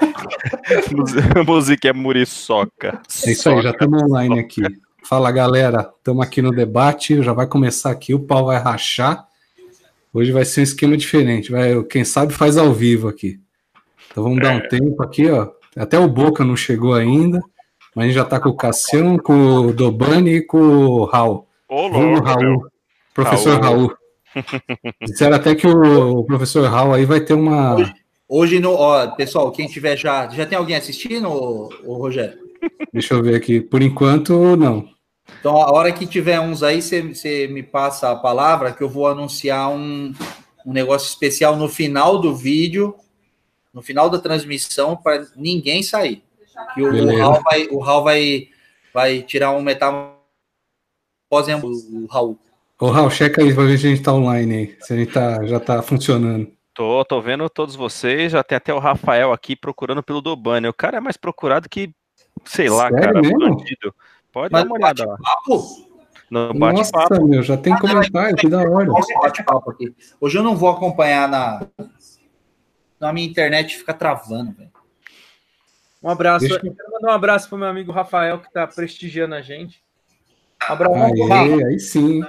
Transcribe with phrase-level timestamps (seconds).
[1.46, 3.00] Música é muriçoca.
[3.24, 4.62] É isso aí, já estamos online aqui.
[5.04, 9.26] Fala galera, estamos aqui no debate, já vai começar aqui, o pau vai rachar.
[10.12, 13.40] Hoje vai ser um esquema diferente, vai, quem sabe faz ao vivo aqui.
[14.10, 15.48] Então vamos dar um tempo aqui, ó.
[15.76, 17.40] Até o Boca não chegou ainda,
[17.94, 21.46] mas a gente já está com o Cassião, com o Dobani e com o Raul.
[21.68, 22.40] Ô, louco, Raul.
[22.40, 22.66] meu.
[23.14, 23.86] Professor Raul.
[23.86, 23.96] Raul.
[25.02, 27.76] Disseram até que o professor Raul aí vai ter uma.
[28.32, 30.28] Hoje, no, ó, pessoal, quem tiver já.
[30.28, 32.38] Já tem alguém assistindo, ô, ô, Rogério?
[32.92, 33.60] Deixa eu ver aqui.
[33.60, 34.88] Por enquanto, não.
[35.40, 39.08] Então, a hora que tiver uns aí, você me passa a palavra que eu vou
[39.08, 40.14] anunciar um,
[40.64, 42.94] um negócio especial no final do vídeo,
[43.74, 46.22] no final da transmissão, para ninguém sair.
[46.76, 48.48] O, o Raul, vai, o Raul vai,
[48.94, 50.24] vai tirar um metal.
[51.28, 52.38] O Raul.
[52.78, 54.76] Ô, Raul, checa aí pra ver se a gente tá online aí.
[54.80, 56.59] Se a gente tá, já tá funcionando.
[56.74, 58.32] Tô, tô vendo todos vocês.
[58.32, 60.68] Já tem até o Rafael aqui procurando pelo Dobani.
[60.68, 61.92] O cara é mais procurado que,
[62.44, 63.38] sei lá, Sério cara, mesmo?
[63.38, 63.94] bandido.
[64.32, 65.16] Pode Mas dar uma olhada lá.
[65.16, 65.90] bate-papo?
[66.30, 67.26] No Nossa, bate-papo.
[67.26, 68.86] meu, já tem comentário, que da hora.
[68.86, 69.92] Nossa, bate-papo aqui.
[70.20, 71.66] Hoje eu não vou acompanhar na.
[73.00, 74.70] Na minha internet fica travando, velho.
[76.02, 76.46] Um abraço.
[76.48, 79.82] Deixa- Eu quero mandar um abraço pro meu amigo Rafael, que tá prestigiando a gente.
[80.68, 81.34] Um abraço Rafa.
[81.34, 82.20] Aí, aí sim.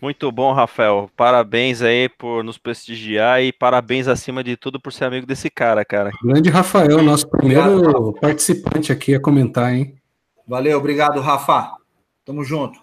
[0.00, 1.10] Muito bom, Rafael.
[1.16, 5.84] Parabéns aí por nos prestigiar e parabéns acima de tudo por ser amigo desse cara,
[5.84, 6.10] cara.
[6.22, 9.96] Grande Rafael, nosso primeiro Obrigado, participante aqui a comentar, hein?
[10.46, 11.72] Valeu, obrigado, Rafa.
[12.24, 12.78] Tamo junto.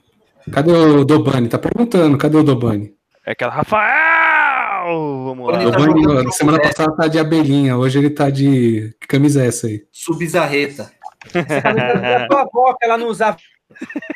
[0.51, 1.47] Cadê o Dobani?
[1.47, 2.93] Tá perguntando, cadê o Dobani?
[3.25, 5.23] É aquela Rafael!
[5.23, 5.57] Vamos lá.
[5.57, 8.93] Tá Dobani, jogando na semana passada tá de abelhinha, hoje ele tá de.
[8.99, 9.83] Que camisa é essa aí?
[9.91, 10.91] Subizarreta.
[11.33, 13.37] Essa camisa da tua avó, que ela não usava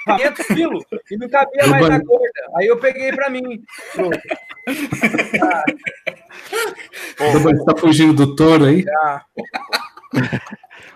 [0.06, 2.32] 500 quilos e não cabia mais na corda.
[2.56, 3.44] Aí eu peguei pra mim.
[7.34, 8.86] Dobani você tá fugindo do touro aí?
[9.04, 9.22] Ah,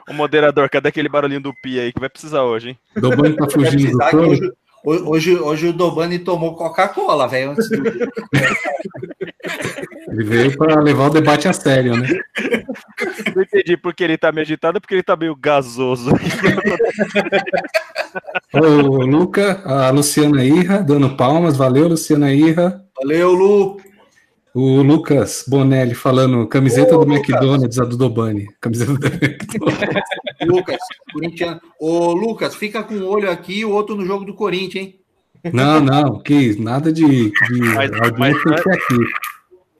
[0.09, 2.79] O moderador, cadê aquele barulhinho do pi aí que vai precisar hoje, hein?
[2.95, 4.55] O Dobani tá fugindo do touro?
[4.85, 7.51] Hoje, hoje, o Dobani tomou Coca-Cola, velho.
[7.51, 7.83] antes do-
[10.09, 12.07] Ele veio para levar o debate a sério, né?
[13.35, 16.11] Não entendi porque ele tá meio agitado, porque ele tá meio gasoso.
[18.53, 18.59] O
[19.05, 22.83] Luca, a Luciana Irra, dando palmas, valeu, Luciana Irra.
[23.01, 23.81] Valeu, Lu.
[24.55, 27.29] O Lucas Bonelli falando camiseta Ô, do Lucas.
[27.29, 28.45] McDonald's, a do Dobani.
[28.61, 30.03] Camiseta do McDonald's.
[30.45, 30.77] Lucas,
[31.11, 31.59] corintiano.
[31.79, 34.99] Ô, Lucas, fica com um olho aqui e o outro no jogo do Corinthians, hein?
[35.51, 38.37] Não, não, que nada de, de Mas- mas-.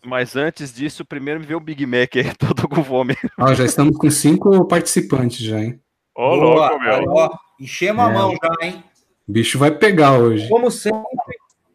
[0.05, 3.15] Mas antes disso, primeiro me vê o Big Mac aí, todo com fome.
[3.39, 5.79] Ó, já estamos com cinco participantes já, hein?
[6.15, 7.03] Ô, Boa, louco, meu.
[7.13, 7.29] Ó,
[7.59, 8.13] enchemos a É.
[8.13, 8.83] mão já, hein?
[9.27, 10.49] O bicho vai pegar hoje.
[10.49, 10.99] como sempre,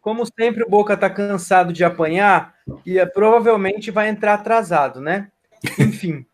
[0.09, 5.27] como sempre, o Boca tá cansado de apanhar e eh, provavelmente vai entrar atrasado, né?
[5.77, 6.25] Enfim,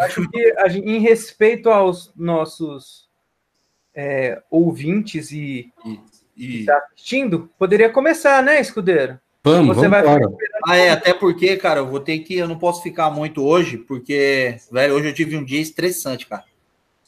[0.00, 3.08] acho que a gente- em respeito aos nossos
[3.94, 5.72] eh, ouvintes e
[6.36, 9.18] E- tá assistindo, poderia começar, né, Escudeiro?
[9.42, 10.20] Vamos, Você vamos vai.
[10.66, 12.36] Ah, é, até porque, cara, eu vou ter que.
[12.36, 16.44] Eu não posso ficar muito hoje, porque, velho, hoje eu tive um dia estressante, cara.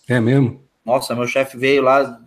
[0.08, 0.62] É mesmo?
[0.84, 2.18] Nossa, meu chefe veio lá,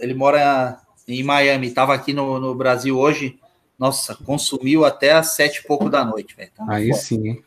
[0.00, 0.78] ele mora
[1.08, 3.39] em Miami, tava aqui no, no Brasil hoje.
[3.80, 6.50] Nossa, consumiu até às sete e pouco da noite, velho.
[6.54, 6.98] Tá Aí foda.
[7.00, 7.44] sim, hein?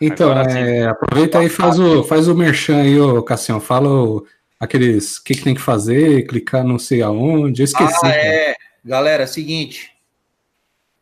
[0.00, 3.60] Então, é, aproveita aí e faz o, faz o merchan aí, ô Cassião.
[3.60, 4.26] Fala o-
[4.58, 7.62] aqueles o que, que tem que fazer, clicar não sei aonde.
[7.62, 7.94] Eu esqueci.
[7.96, 8.14] Ah, cara.
[8.16, 8.56] é.
[8.84, 9.92] Galera, seguinte.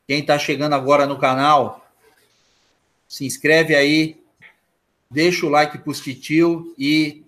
[0.06, 1.86] Quem tá chegando agora no canal,
[3.08, 4.20] se inscreve aí,
[5.10, 7.24] deixa o like pro titio e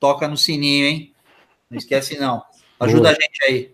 [0.00, 1.12] toca no sininho, hein?
[1.70, 2.42] Não esquece, não.
[2.80, 3.10] Ajuda Boa.
[3.10, 3.72] a gente aí.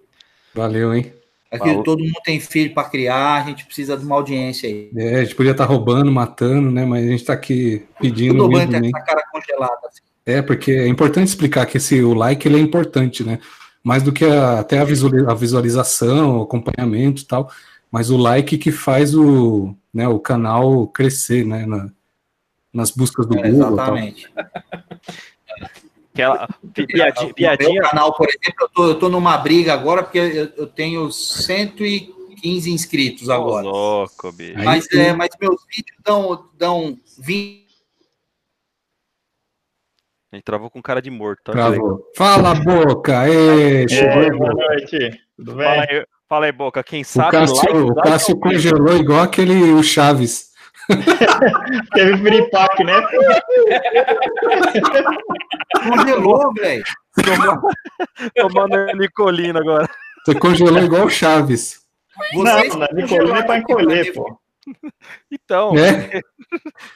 [0.53, 1.13] Valeu, hein?
[1.51, 1.83] Aqui Falou.
[1.85, 4.91] todo mundo tem filho para criar, a gente precisa de uma audiência aí.
[4.97, 6.85] É, a gente podia estar roubando, matando, né?
[6.85, 9.79] Mas a gente tá aqui pedindo Tudo bem, essa cara congelada.
[9.87, 10.01] assim.
[10.27, 13.39] É, porque é importante explicar que esse, o like ele é importante, né?
[13.85, 17.51] Mais do que a- até a, a visualização, o acompanhamento e tal,
[17.93, 21.67] mas o like que faz o, né, o canal crescer, né?
[21.67, 21.89] na-
[22.73, 24.29] nas buscas do É, Google exatamente.
[26.15, 29.73] Aquela pi- piadinha, No piadinha, meu canal, por exemplo, eu tô, eu tô numa briga
[29.75, 33.67] agora porque eu, eu tenho 115 inscritos Ô, agora.
[33.67, 34.55] louco, bicho.
[34.63, 37.65] Mas, é, mas meus vídeos dão, dão 20.
[40.33, 41.41] A gente travou com cara de morto.
[41.45, 41.53] Tá?
[41.53, 42.01] Travou.
[42.17, 43.25] Fala, boca!
[43.89, 44.39] Chegou.
[44.39, 45.21] boa noite.
[45.37, 45.97] Tudo Fala bem?
[45.99, 46.83] aí, fala aí, Boca.
[46.85, 48.73] Quem O sabe Cássio, like, o Cássio ao vivo.
[48.73, 50.54] congelou igual aquele o Chaves.
[51.95, 52.95] Teve piripaque, né?
[55.83, 56.85] Congelou, velho.
[58.35, 59.89] Tomando Nicolina agora.
[60.25, 61.81] Você congelou igual o Chaves.
[62.33, 64.39] Vocês Não, Nicolina é pra encolher, pô.
[65.31, 66.21] Então, É?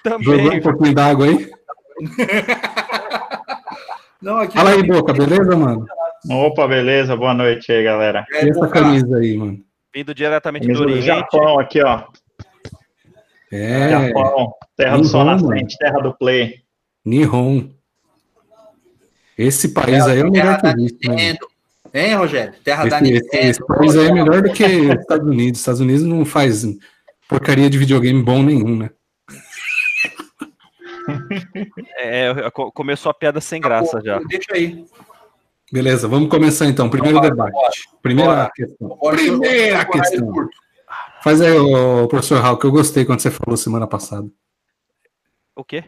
[0.21, 0.59] Jogou também.
[0.59, 1.51] um pouquinho d'água aí?
[4.21, 5.87] Não, aqui Fala aí, Boca, beleza, mano?
[6.29, 7.17] Opa, beleza?
[7.17, 8.27] Boa noite aí, galera.
[8.33, 9.61] É, essa camisa aí, mano?
[9.95, 11.07] Vindo diretamente do Camisa do Oriente.
[11.07, 12.03] Japão aqui, ó.
[13.51, 16.61] É, Japão, terra do sol nascente, terra do play.
[17.05, 17.69] Nihon.
[19.37, 21.37] Esse país aí é o melhor que da existe, né?
[21.95, 22.55] Hein, Rogério?
[22.63, 23.51] Terra da Esse, esse, Nintendo.
[23.51, 25.61] esse país aí é melhor do que os Estados Unidos.
[25.61, 26.65] Estados Unidos não faz
[27.29, 28.91] porcaria de videogame bom nenhum, né?
[31.97, 34.19] É, co- começou a piada sem graça já.
[34.29, 34.85] Deixa aí.
[35.73, 36.91] Beleza, vamos começar então.
[36.91, 37.53] Primeiro Bora, debate.
[37.53, 37.71] bora.
[38.03, 38.51] Primeira Bora.
[38.55, 38.89] questão.
[38.89, 40.49] Bora, Primeira bora, questão.
[41.23, 44.29] Faz aí, ô, professor Raul, que eu gostei quando você falou semana passada.
[45.57, 45.85] O quê?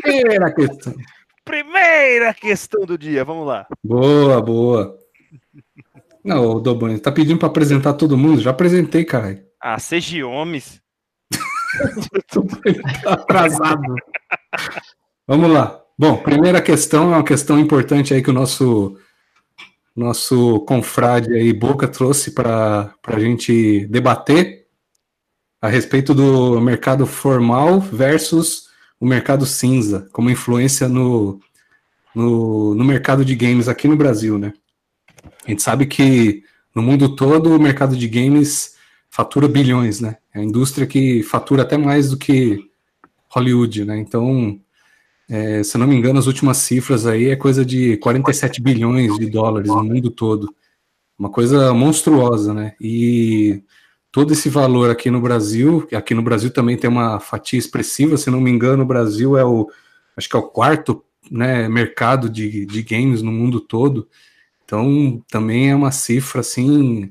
[0.00, 0.94] Primeira questão.
[1.44, 3.66] Primeira questão do dia, vamos lá.
[3.82, 4.96] Boa, boa.
[6.24, 8.40] Não, Dobani, tá pedindo pra apresentar todo mundo?
[8.40, 9.44] Já apresentei, caralho.
[9.60, 10.80] Ah, seja homens.
[13.02, 13.94] Tá atrasado.
[15.26, 15.82] Vamos lá.
[15.98, 18.98] Bom, primeira questão é uma questão importante aí que o nosso
[19.94, 24.66] nosso confrade aí Boca trouxe para a gente debater
[25.60, 28.68] a respeito do mercado formal versus
[28.98, 31.40] o mercado cinza, como influência no,
[32.14, 34.52] no, no mercado de games aqui no Brasil, né?
[35.44, 36.42] A gente sabe que
[36.74, 38.76] no mundo todo o mercado de games
[39.10, 40.16] fatura bilhões, né?
[40.34, 42.70] É a indústria que fatura até mais do que
[43.28, 43.98] Hollywood, né?
[43.98, 44.60] Então,
[45.32, 49.30] é, se não me engano, as últimas cifras aí é coisa de 47 bilhões de
[49.30, 50.54] dólares no mundo todo.
[51.18, 52.74] Uma coisa monstruosa, né?
[52.78, 53.62] E
[54.10, 58.30] todo esse valor aqui no Brasil, aqui no Brasil também tem uma fatia expressiva, se
[58.30, 59.70] não me engano, o Brasil é o,
[60.14, 64.06] acho que é o quarto né, mercado de, de games no mundo todo.
[64.66, 67.10] Então, também é uma cifra, assim,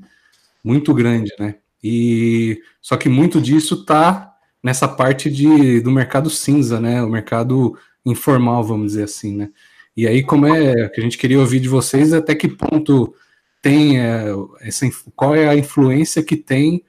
[0.63, 1.55] muito grande, né?
[1.83, 4.31] E só que muito disso tá
[4.63, 7.01] nessa parte de, do mercado cinza, né?
[7.01, 9.49] O mercado informal, vamos dizer assim, né?
[9.95, 13.13] E aí, como é que a gente queria ouvir de vocês, até que ponto
[13.61, 14.25] tem é,
[14.61, 16.83] essa, qual é a influência que tem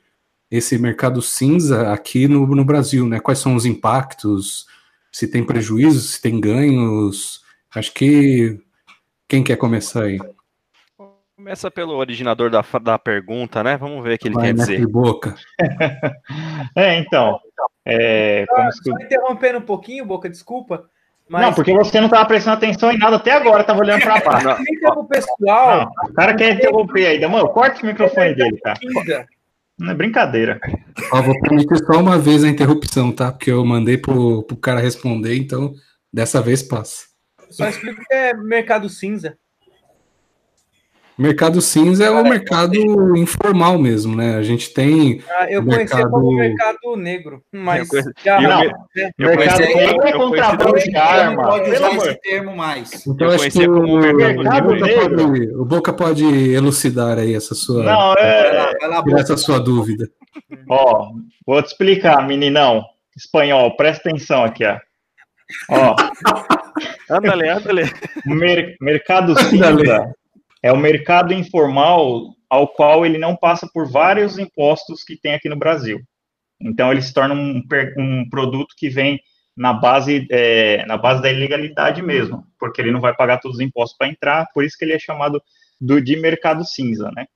[0.51, 3.19] esse mercado cinza aqui no, no Brasil, né?
[3.19, 4.67] Quais são os impactos?
[5.11, 7.43] Se tem prejuízos, se tem ganhos?
[7.75, 8.59] Acho que
[9.29, 10.19] quem quer começar aí?
[11.37, 13.77] Começa pelo originador da, da pergunta, né?
[13.77, 14.87] Vamos ver o que ele Vai, quer dizer.
[14.87, 15.35] Boca.
[16.77, 17.41] É, então.
[17.85, 20.89] É, como se- Só interrompendo um pouquinho, Boca, desculpa.
[21.33, 24.21] Mas Não, porque você não estava prestando atenção em nada até agora, tava olhando para
[24.21, 24.47] baixo.
[24.47, 27.27] Não, explica pro pessoal Não, o cara quer interromper ainda.
[27.27, 28.79] Mano, corta o microfone dele, cara.
[29.79, 30.61] Não é brincadeira.
[31.11, 33.33] Ó, vou permitir só uma vez a interrupção, tá?
[33.33, 35.73] Porque eu mandei pro, pro cara responder, então
[36.13, 37.07] dessa vez passa.
[37.49, 39.39] Só explica o que é mercado cinza.
[41.19, 42.75] Mercado cinza é o mercado
[43.17, 44.37] informal mesmo, né?
[44.37, 45.23] A gente tem.
[45.29, 48.73] Ah, eu mercado- como mercado negro, mas Eu conheço- já- eu Não, me- O
[49.19, 51.43] mercado conheci- negro é eu contrabando conheci- de Não arma.
[51.43, 52.07] pode usar amor.
[52.09, 53.07] esse termo mais.
[53.07, 55.17] Então Eu acho que o, como o, mercado Boca negro.
[55.29, 58.73] pode, o Boca pode elucidar aí essa sua, Não, é.
[59.19, 60.09] essa sua dúvida.
[60.69, 61.11] Ó,
[61.47, 62.83] vou te explicar, meninão.
[63.17, 64.79] Espanhol, presta atenção aqui, ó.
[65.69, 65.95] Ó,
[67.11, 67.93] Ándale, ándale.
[68.25, 69.77] mer- mercado cinza
[70.63, 75.49] é o mercado informal ao qual ele não passa por vários impostos que tem aqui
[75.49, 76.01] no Brasil.
[76.61, 77.63] Então ele se torna um,
[77.99, 79.21] um produto que vem
[79.57, 83.63] na base, é, na base da ilegalidade mesmo, porque ele não vai pagar todos os
[83.63, 85.43] impostos para entrar, por isso que ele é chamado
[85.81, 87.27] do, de mercado cinza, né?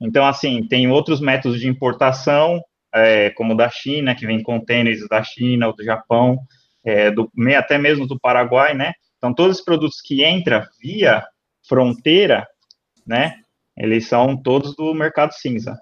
[0.00, 2.62] Então, assim, tem outros métodos de importação,
[2.94, 6.38] é, como o da China, que vem contêineres da China ou do Japão,
[6.84, 8.92] é, do, até mesmo do Paraguai, né?
[9.16, 11.24] Então, todos os produtos que entram via
[11.66, 12.46] fronteira,
[13.06, 13.36] né?
[13.76, 15.78] Eles são todos do mercado cinza.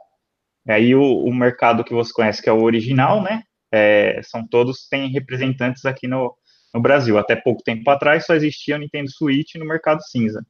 [0.67, 3.43] E aí, o, o mercado que você conhece, que é o original, né?
[3.77, 6.33] é, são todos, têm representantes aqui no,
[6.73, 7.19] no Brasil.
[7.19, 10.47] Até pouco tempo atrás, só existia o Nintendo Switch no mercado cinza,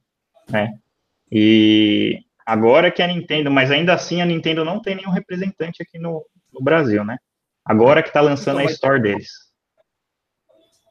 [0.47, 0.71] né?
[1.31, 5.97] E agora que a Nintendo, mas ainda assim a Nintendo não tem nenhum representante aqui
[5.97, 7.17] no, no Brasil, né?
[7.65, 9.27] Agora que tá lançando a store deles.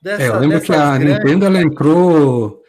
[0.03, 2.63] Dessa- É, eu lembro que a grandes- Nintendo ela entrou.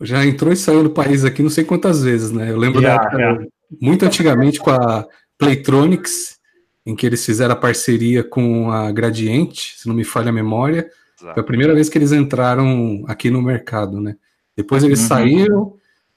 [0.00, 2.50] Já entrou e saiu do país aqui não sei quantas vezes, né?
[2.50, 3.46] Eu lembro Já, da época, já.
[3.80, 6.38] muito antigamente com a Playtronics,
[6.86, 10.90] em que eles fizeram a parceria com a Gradiente, se não me falha a memória.
[11.16, 14.16] Foi a primeira vez que eles entraram aqui no mercado, né?
[14.56, 15.06] Depois eles Uhum.
[15.06, 15.74] saíram,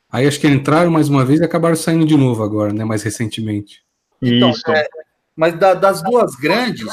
[0.09, 2.85] aí acho que entraram mais uma vez e acabaram saindo de novo agora, né?
[2.85, 3.83] Mais recentemente.
[4.21, 4.71] Então, Isso.
[4.71, 4.87] é,
[5.35, 6.87] mas da- das duas grandes,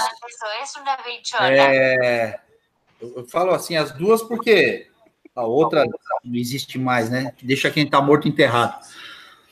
[1.40, 2.38] é,
[3.00, 4.86] eu eu falo assim, as duas porque
[5.34, 5.84] a outra
[6.24, 7.32] não existe mais, né?
[7.42, 8.84] Deixa quem tá morto enterrado.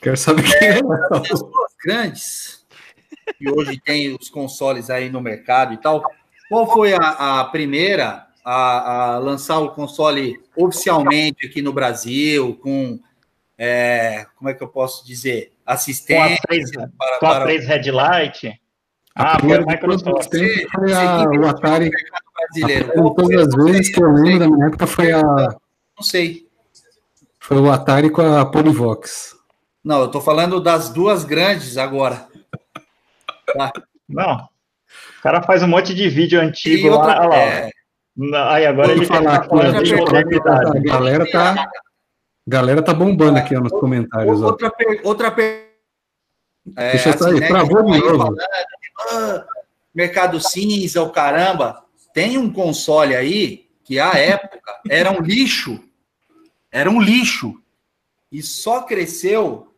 [0.01, 0.79] Quero saber quem é.
[1.33, 2.65] As duas grandes,
[3.39, 6.03] e hoje tem os consoles aí no mercado e tal,
[6.49, 12.99] qual foi a, a primeira a, a lançar o console oficialmente aqui no Brasil, com,
[13.57, 17.45] é, como é que eu posso dizer, Com a assistência 3, para, com a para
[17.45, 18.61] 3 Headlight.
[19.15, 20.29] Ah, foi a Microsoft.
[20.73, 21.89] foi a, que o Atari.
[22.35, 23.13] brasileiro.
[23.15, 25.21] Todas as vezes que eu lembro da minha época foi, a,
[25.99, 26.47] Não sei.
[27.41, 29.35] foi o Atari com a Polivox.
[29.83, 32.25] Não, eu tô falando das duas grandes agora.
[33.53, 33.71] Tá?
[34.07, 34.35] Não.
[34.37, 36.95] O cara faz um monte de vídeo antigo E lá.
[36.97, 37.35] outra, olha lá.
[37.35, 37.71] é,
[38.15, 39.55] Não, Aí agora ele falar aqui, ó,
[39.97, 40.77] modernidade.
[40.77, 41.69] a galera tá,
[42.47, 44.41] galera tá bombando aqui ó, nos comentários.
[44.41, 44.45] Ó.
[44.47, 45.67] outra per- outra per-
[46.77, 48.35] é, Deixa eu sair, né, travou de novo.
[49.11, 49.45] ah,
[49.93, 51.83] mercado cinza, o caramba.
[52.13, 55.83] Tem um console aí que à época era um lixo.
[56.71, 57.61] Era um lixo.
[58.31, 59.73] E só cresceu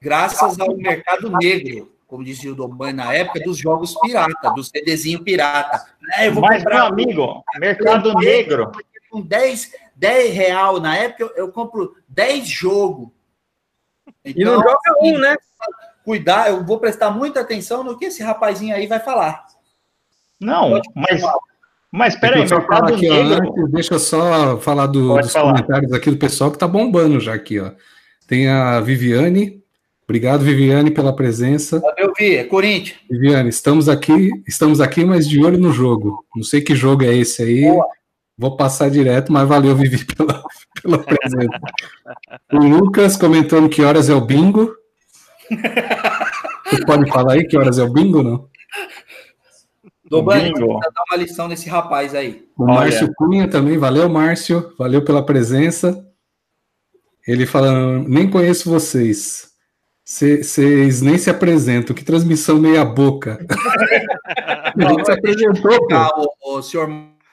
[0.00, 5.22] graças ao mercado negro, como dizia o Doban na época, dos jogos pirata, do CDzinho
[5.22, 5.86] pirata.
[6.14, 8.72] É, eu vou Mas, meu amigo, mercado negro.
[9.10, 13.08] com 10, 10 real na época, eu, eu compro 10 jogos.
[14.24, 15.36] E não joga um, né?
[16.04, 19.46] Cuidar, eu vou prestar muita atenção no que esse rapazinho aí vai falar.
[20.40, 21.22] Não, mas.
[21.92, 23.48] Mas peraí, Deixa eu falar aqui, ó, negro.
[23.48, 25.52] antes, deixa eu só falar do- dos falar.
[25.54, 27.72] comentários aqui do pessoal que tá bombando já aqui, ó.
[28.26, 29.60] Tem a Viviane.
[30.04, 31.80] Obrigado, Viviane, pela presença.
[31.96, 32.98] Eu vi, é Corinthians.
[33.08, 36.24] Viviane, estamos aqui, estamos aqui, mas de olho no jogo.
[36.34, 37.64] Não sei que jogo é esse aí.
[38.36, 40.42] Vou passar direto, mas valeu, Vivi, pela,
[40.82, 41.60] pela presença.
[42.52, 44.72] O Lucas comentando que horas é o bingo.
[46.70, 48.48] Você pode falar aí que horas é o bingo, não?
[50.10, 52.44] Vou dar uma lição nesse rapaz aí.
[52.58, 52.74] O Olha.
[52.74, 56.04] Márcio Cunha também, valeu, Márcio, valeu pela presença.
[57.26, 59.50] Ele falando, nem conheço vocês.
[60.04, 63.38] Vocês nem se apresentam, que transmissão meia boca.
[64.26, 65.94] A gente se apresentou, pô.
[65.94, 66.88] Ah, o, o senhor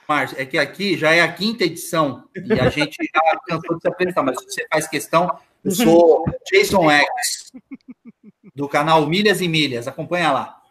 [0.07, 3.81] Márcio, é que aqui já é a quinta edição e a gente já cansou de
[3.81, 7.51] se apresentar, mas se você faz questão, eu sou Jason X,
[8.55, 10.61] do canal Milhas e Milhas, acompanha lá.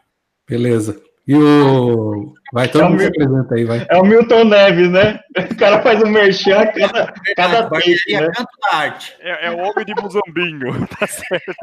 [0.49, 1.03] Beleza.
[1.26, 2.35] E o.
[2.52, 3.87] Vai, todo É o mundo se apresenta aí, vai.
[3.90, 5.18] É o Milton Neves, né?
[5.50, 8.33] O cara faz um merchan a cada, cada take, Barbearia né?
[8.33, 9.16] Canto da Arte.
[9.18, 11.54] É, é o homem de Muzambinho, tá certo?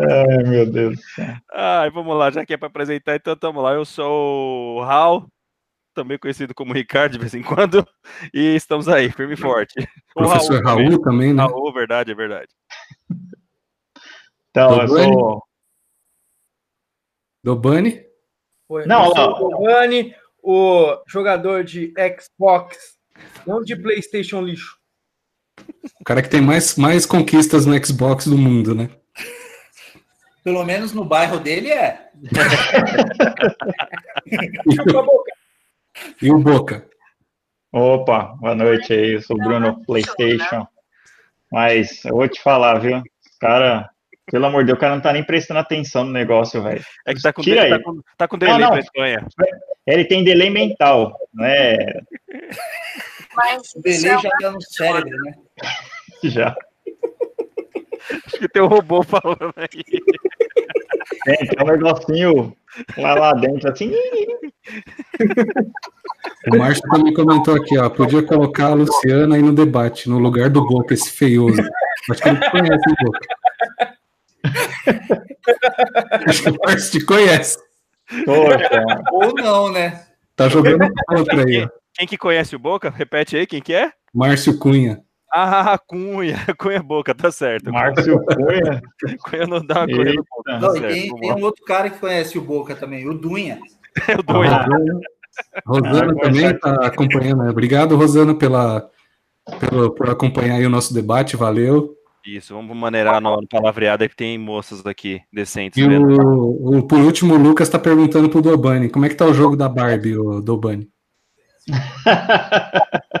[0.00, 0.98] Ai, meu Deus.
[1.52, 3.72] Ai, vamos lá, já que é para apresentar, então tamo lá.
[3.74, 5.28] Eu sou o Raul,
[5.94, 7.86] também conhecido como Ricardo de vez em quando,
[8.34, 9.78] e estamos aí, firme e forte.
[10.16, 10.88] O Professor também.
[10.88, 11.42] Raul também, né?
[11.42, 12.48] Raul, verdade, é verdade.
[14.50, 15.12] Então, eu Dobani?
[15.12, 15.51] sou.
[17.42, 18.04] Dobani.
[18.68, 18.86] Foi.
[18.86, 19.68] Não, sou lá.
[20.42, 22.96] o jogador de Xbox,
[23.46, 24.78] não de PlayStation lixo.
[26.00, 28.90] O cara que tem mais, mais conquistas no Xbox do mundo, né?
[30.42, 32.10] Pelo menos no bairro dele é.
[36.20, 36.88] E o Boca.
[37.72, 40.66] Opa, boa noite aí, eu sou o Bruno PlayStation.
[41.50, 42.98] Mas eu vou te falar, viu?
[42.98, 43.90] Os cara,
[44.30, 46.82] pelo amor de Deus, o cara não tá nem prestando atenção no negócio, velho.
[47.06, 47.78] É que tá com, Tira delay, aí.
[47.78, 48.70] tá com, tá com delay Não, não.
[48.70, 49.26] pra Espanha.
[49.86, 51.76] Ele tem delay mental, né?
[53.34, 55.34] Mas O Belê já tá no cérebro, né?
[56.24, 56.54] Já.
[58.26, 59.82] Acho que tem um robô falando aí.
[61.24, 62.56] Tem, tem um negocinho
[62.96, 63.92] lá, lá dentro, assim.
[66.52, 67.88] O Márcio também comentou aqui, ó.
[67.90, 71.60] Podia colocar a Luciana aí no debate, no lugar do Boca, esse feioso.
[72.10, 73.20] Acho que ele conhece, hein, Boca.
[76.26, 77.58] Acho que o Márcio te conhece.
[78.24, 80.04] Poxa, Ou não, né?
[80.36, 81.68] Tá jogando contra aí.
[81.94, 82.90] Quem que conhece o Boca?
[82.90, 83.92] Repete aí, quem que é?
[84.14, 85.00] Márcio Cunha.
[85.32, 87.72] Ah, Cunha, Cunha Boca, tá certo.
[87.72, 88.82] Márcio Cunha.
[89.24, 90.88] Cunha não dá Cunha no Boca, tá Não, certo.
[90.88, 93.58] tem, tem um outro cara que conhece o Boca também, o Dunha.
[94.08, 95.00] Eu A dou Rosana,
[95.66, 96.58] Rosana Ah, também conhece.
[96.60, 97.42] tá acompanhando.
[97.44, 97.50] né?
[97.50, 98.90] Obrigado, Rosana, pela,
[99.60, 101.36] pelo, por acompanhar aí o nosso debate.
[101.36, 101.94] Valeu.
[102.24, 106.86] Isso, vamos maneirar no, no palavreado aí que tem moças aqui decentes E o, o-
[106.86, 108.88] por último, o Lucas tá perguntando pro Dobani.
[108.88, 110.88] Como é que tá o jogo da Barbie, o Dobani?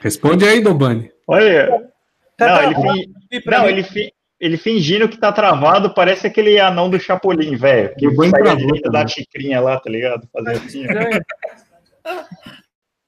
[0.00, 1.10] Responde aí, Dobani.
[1.26, 1.90] Olha.
[2.36, 5.92] Tá Não, ele, travado fin- aqui pra não, ele, fi- ele fingindo que tá travado,
[5.92, 7.94] parece aquele anão do Chapolin, velho.
[7.96, 10.26] Que O da direita da xicrinha lá, tá ligado?
[10.32, 10.86] Fazer assim,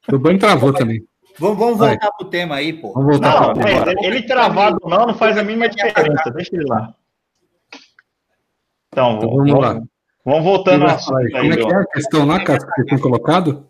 [0.08, 1.02] Dobani travou também.
[1.38, 2.92] Vamos, vamos voltar pro tema aí, pô.
[2.92, 3.92] Vamos voltar Não, pro tema.
[4.02, 6.30] ele travado ou não, não faz a mínima diferença.
[6.30, 6.94] Deixa ele lá.
[8.92, 9.80] Então, Então, vamos lá.
[10.24, 11.30] Vamos voltando ao assunto falar aí.
[11.32, 13.68] Como é que é a questão lá, Cássio, que você tinha colocado?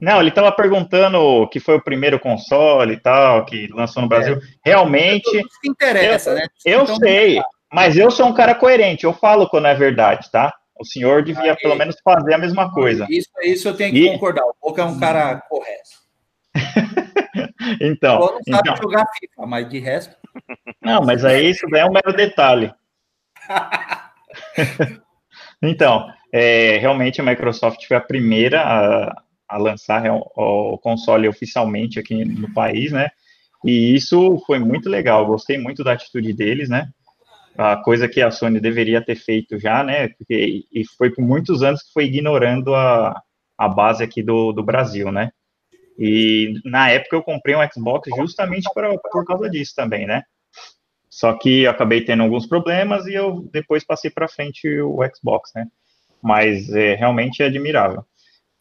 [0.00, 4.38] Não, ele estava perguntando que foi o primeiro console e tal, que lançou no Brasil.
[4.64, 6.46] Realmente, Isso que interessa, né?
[6.66, 7.40] eu Então, sei,
[7.72, 10.52] mas eu sou um cara coerente, eu falo quando é verdade, tá?
[10.78, 11.56] O senhor devia Aí.
[11.56, 13.06] pelo menos fazer a mesma coisa.
[13.08, 14.44] Isso, isso eu tenho que E- concordar.
[14.44, 16.05] O Boca é um cara correto.
[17.80, 20.16] Então, Só não sabe então, jogar FIFA, mas de resto.
[20.80, 22.72] não, mas aí isso é um mero detalhe.
[25.62, 31.98] Então, é, realmente a Microsoft foi a primeira a, a lançar real- o console oficialmente
[31.98, 33.08] aqui no país, né?
[33.64, 36.88] E isso foi muito legal, gostei muito da atitude deles, né?
[37.56, 40.08] A coisa que a Sony deveria ter feito já, né?
[40.08, 43.18] Porque, e foi por muitos anos que foi ignorando a,
[43.56, 45.30] a base aqui do, do Brasil, né?
[45.98, 50.22] E na época eu comprei um Xbox justamente por, por causa disso também, né?
[51.08, 55.50] Só que eu acabei tendo alguns problemas e eu depois passei para frente o Xbox,
[55.54, 55.66] né?
[56.22, 58.04] Mas é, realmente é admirável.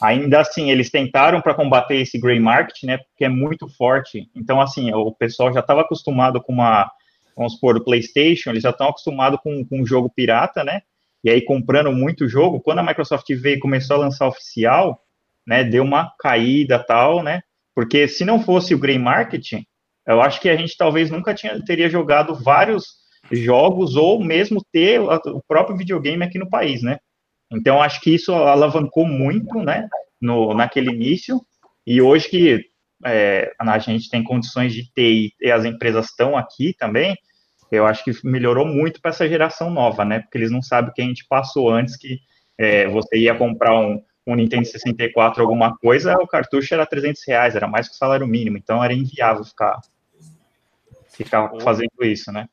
[0.01, 2.97] Ainda assim, eles tentaram para combater esse gray market, né?
[2.97, 4.29] Porque é muito forte.
[4.35, 6.89] Então, assim, o pessoal já estava acostumado com uma,
[7.35, 10.81] vamos supor, o PlayStation, eles já estão acostumados com, com um jogo pirata, né?
[11.23, 12.59] E aí comprando muito jogo.
[12.61, 15.01] Quando a Microsoft veio e começou a lançar oficial,
[15.45, 15.63] né?
[15.63, 17.41] Deu uma caída tal, né?
[17.73, 19.65] Porque se não fosse o gray marketing,
[20.07, 22.85] eu acho que a gente talvez nunca tinha, teria jogado vários
[23.31, 26.97] jogos ou mesmo ter o próprio videogame aqui no país, né?
[27.51, 29.87] Então, acho que isso alavancou muito, né,
[30.21, 31.39] no, naquele início,
[31.85, 32.65] e hoje que
[33.05, 37.15] é, a gente tem condições de ter e as empresas estão aqui também,
[37.71, 40.93] eu acho que melhorou muito para essa geração nova, né, porque eles não sabem o
[40.93, 42.19] que a gente passou antes, que
[42.57, 47.55] é, você ia comprar um, um Nintendo 64 alguma coisa, o cartucho era 300 reais,
[47.55, 49.79] era mais que o salário mínimo, então era inviável ficar,
[51.09, 52.47] ficar fazendo isso, né.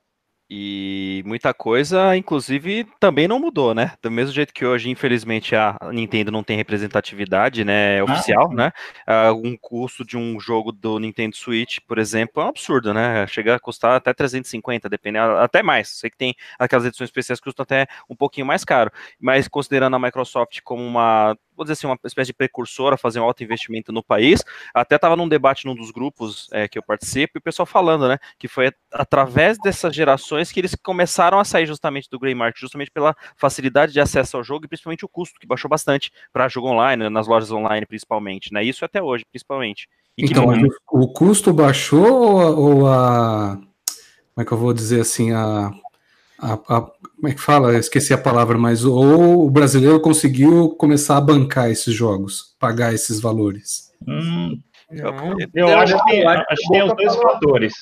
[0.54, 3.94] E muita coisa, inclusive, também não mudou, né?
[4.02, 8.56] Do mesmo jeito que hoje, infelizmente, a Nintendo não tem representatividade, né, oficial, sim.
[8.56, 8.70] né?
[9.06, 13.26] Ah, um custo de um jogo do Nintendo Switch, por exemplo, é um absurdo, né?
[13.28, 15.88] Chega a custar até 350, dependendo, até mais.
[15.88, 19.96] Sei que tem aquelas edições especiais que custam até um pouquinho mais caro, mas considerando
[19.96, 23.92] a Microsoft como uma, vou dizer assim, uma espécie de precursora, fazer um alto investimento
[23.92, 24.42] no país,
[24.74, 28.08] até estava num debate num dos grupos é, que eu participo, e o pessoal falando,
[28.08, 32.60] né, que foi através dessas gerações que eles começaram a sair justamente do Grey Market,
[32.60, 36.48] justamente pela facilidade de acesso ao jogo e principalmente o custo, que baixou bastante para
[36.48, 39.88] jogo online, nas lojas online principalmente, né, isso até hoje, principalmente.
[40.16, 44.58] E Então, mas o, o custo baixou ou a, ou a- Como é que eu
[44.58, 45.32] vou dizer assim?
[45.32, 45.70] A,
[46.42, 47.72] a- a- como é que fala?
[47.72, 52.92] Eu esqueci a palavra, mas ou o brasileiro conseguiu começar a bancar esses jogos, pagar
[52.92, 53.92] esses valores.
[54.06, 54.58] Hum.
[54.90, 55.12] Eu
[55.68, 57.74] Não, acho que, eu acho que tem os dois fatores.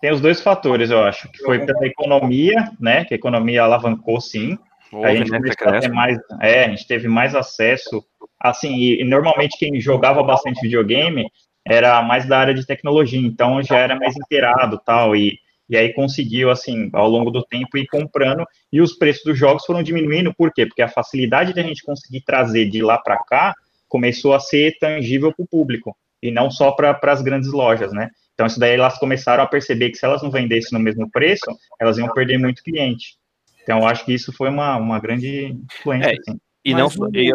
[0.00, 3.04] Tem os dois fatores, eu acho, que foi pela economia, né?
[3.04, 4.58] Que a economia alavancou sim.
[5.04, 8.04] a gente né, começou a ter mais, é, a gente teve mais acesso,
[8.40, 11.30] assim, e, e normalmente quem jogava bastante videogame
[11.64, 15.38] era mais da área de tecnologia, então já era mais inteirado, tal, e,
[15.72, 19.64] e aí conseguiu, assim, ao longo do tempo ir comprando, e os preços dos jogos
[19.64, 20.66] foram diminuindo, por quê?
[20.66, 23.54] Porque a facilidade da gente conseguir trazer de lá para cá
[23.88, 28.10] começou a ser tangível para o público, e não só para as grandes lojas, né?
[28.34, 31.46] Então, isso daí elas começaram a perceber que se elas não vendessem no mesmo preço,
[31.80, 33.16] elas iam perder muito cliente.
[33.62, 36.38] Então, eu acho que isso foi uma, uma grande influência, É, assim.
[36.62, 37.32] E não Mas só- o- e-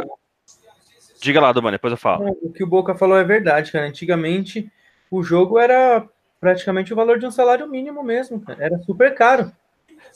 [1.19, 2.23] Diga lá, Domani, depois eu falo.
[2.26, 3.88] Não, O que o Boca falou é verdade, cara.
[3.88, 4.71] Antigamente
[5.10, 6.08] o jogo era
[6.39, 8.63] praticamente o valor de um salário mínimo mesmo, cara.
[8.63, 9.52] Era super caro.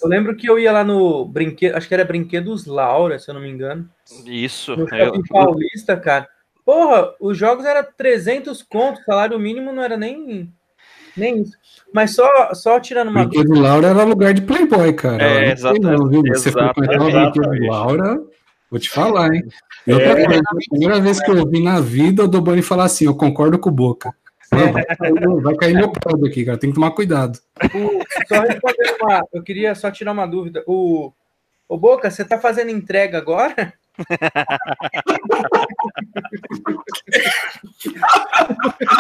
[0.02, 3.34] Eu lembro que eu ia lá no brinquedo, acho que era Brinquedos Laura, se eu
[3.34, 3.88] não me engano,
[4.26, 4.76] Isso.
[4.76, 6.28] no eu- Paulista, cara.
[6.66, 10.52] Porra, os jogos eram 300 contos, salário mínimo não era nem,
[11.18, 11.58] nem isso.
[11.94, 13.26] Mas só, só tirando uma.
[13.26, 15.22] Brinquedo Laura era lugar de Playboy, cara.
[15.24, 16.22] É, Eu não viu?
[16.28, 17.40] Você exata- frequentava o exatamente.
[17.40, 18.24] Brinquedo Laura,
[18.70, 19.44] vou te falar, hein?
[19.86, 20.26] E outra É.
[20.26, 23.58] coisa, a primeira vez que eu ouvi na vida o Dobani falar assim, eu concordo
[23.60, 24.14] com o Boca.
[24.54, 26.58] Não, vai, cair, meu- vai cair meu pau aqui, cara.
[26.58, 27.40] Tem que tomar cuidado.
[27.74, 28.44] O- só
[29.02, 30.64] uma, eu queria só tirar uma dúvida.
[30.68, 31.12] O,
[31.70, 33.74] o Boca, você tá fazendo entrega agora?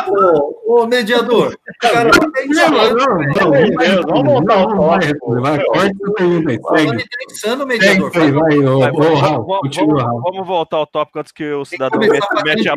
[0.07, 5.41] Ô, ô, mediador, cara, tem Deus, vamos voltar ao não vai tópico.
[5.41, 7.03] vai, corta essa pergunta aí, Falando segue.
[7.03, 8.11] interessando, Segue mediador.
[8.15, 10.21] aí, vai, ô, vamos, Raul, vamos- continua, Raul.
[10.21, 12.75] vamos voltar ao tópico antes que o cidadão mete, mete a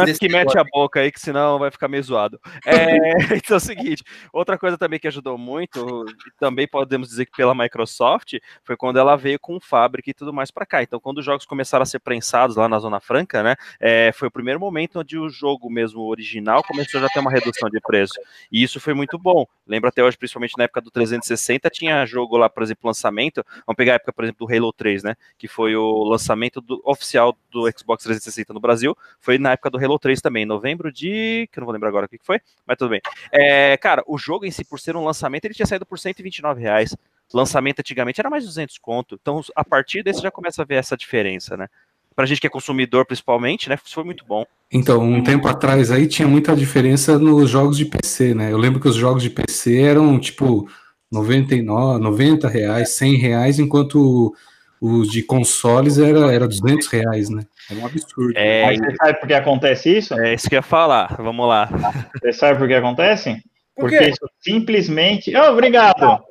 [0.00, 2.38] antes que mete a boca aí, que senão vai ficar meio zoado.
[2.66, 2.70] É,
[3.44, 7.32] então é o seguinte, outra coisa também que ajudou muito, e também podemos dizer que
[7.36, 8.34] pela Microsoft,
[8.64, 10.82] foi quando ela veio com fábrica e tudo mais para cá.
[10.82, 14.28] Então, quando os jogos começaram a ser prensados lá na Zona Franca, né, é, foi
[14.28, 17.80] o primeiro momento onde o jogo mesmo original começou já a ter uma redução de
[17.80, 18.14] preço.
[18.50, 19.44] E isso foi muito bom.
[19.66, 23.44] Lembro até hoje, principalmente na época do 360, tinha jogo lá, por exemplo, lançamento.
[23.66, 25.14] Vamos pegar a época, por exemplo, do Halo 3, né?
[25.36, 28.96] Que foi o lançamento do- oficial do Xbox 360 no Brasil.
[29.20, 31.48] Foi na época do Halo 3 também, em novembro de.
[31.52, 33.00] que eu não vou lembrar agora o que foi, mas tudo bem.
[33.32, 36.60] É, cara, o jogo em si, por ser um lançamento, ele tinha saído por 129
[36.60, 36.96] reais.
[37.32, 39.18] Lançamento antigamente era mais 200 conto.
[39.20, 41.66] Então, a partir desse já começa a ver essa diferença, né?
[42.14, 43.76] Pra gente que é consumidor, principalmente, né?
[43.84, 44.44] Isso foi muito bom.
[44.72, 48.52] Então, um tempo atrás aí tinha muita diferença nos jogos de PC, né?
[48.52, 50.68] Eu lembro que os jogos de PC eram tipo
[51.10, 54.34] 99, 90 reais, 100 reais, enquanto
[54.80, 57.42] os de consoles era, era 200 reais, né?
[57.70, 58.32] Era um absurdo.
[58.36, 60.14] É, Mas você sabe por que acontece isso?
[60.14, 61.16] é isso que eu ia falar.
[61.18, 61.68] Vamos lá.
[62.20, 63.42] Você sabe por que acontece?
[63.76, 65.36] Por Porque isso simplesmente.
[65.36, 66.22] Oh, obrigado!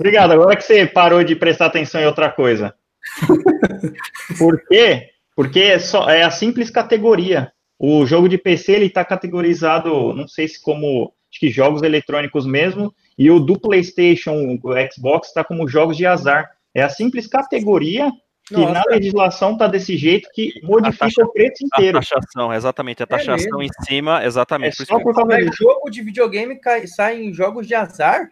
[0.00, 0.32] Obrigado.
[0.32, 2.74] Agora que você parou de prestar atenção em outra coisa.
[4.38, 5.10] Por quê?
[5.36, 7.52] Porque é, só, é a simples categoria.
[7.78, 12.44] O jogo de PC ele está categorizado, não sei se como acho que jogos eletrônicos
[12.46, 16.50] mesmo, e o do PlayStation, o Xbox está como jogos de azar.
[16.74, 18.10] É a simples categoria
[18.46, 18.72] que Nossa.
[18.72, 22.00] na legislação tá desse jeito que modifica taxa- o preço A inteiro.
[22.00, 23.02] taxação, exatamente.
[23.02, 23.62] A taxação mesmo?
[23.62, 24.76] em cima, É exatamente.
[24.76, 25.56] Por isso só por causa Mas disso.
[25.62, 28.28] jogo de videogame cai, sai em jogos de azar?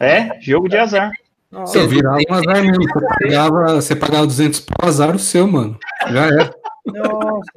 [0.00, 1.12] É, jogo de azar.
[1.50, 1.80] Nossa.
[1.80, 2.82] Você virava um azar mesmo.
[2.82, 5.78] Você pagava, você pagava 200 pro azar o seu, mano.
[6.10, 6.54] Já era.
[6.86, 7.52] Nossa.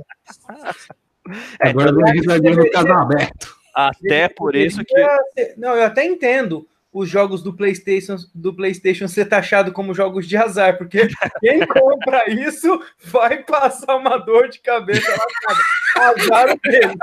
[1.60, 3.56] É, Agora então, vem a risadinha do casal aberto.
[3.74, 5.56] até por isso que.
[5.58, 10.38] Não, eu até entendo os jogos do PlayStation, do PlayStation ser taxado como jogos de
[10.38, 11.10] azar, porque
[11.42, 16.96] quem compra isso vai passar uma dor de cabeça lá, azar o dele.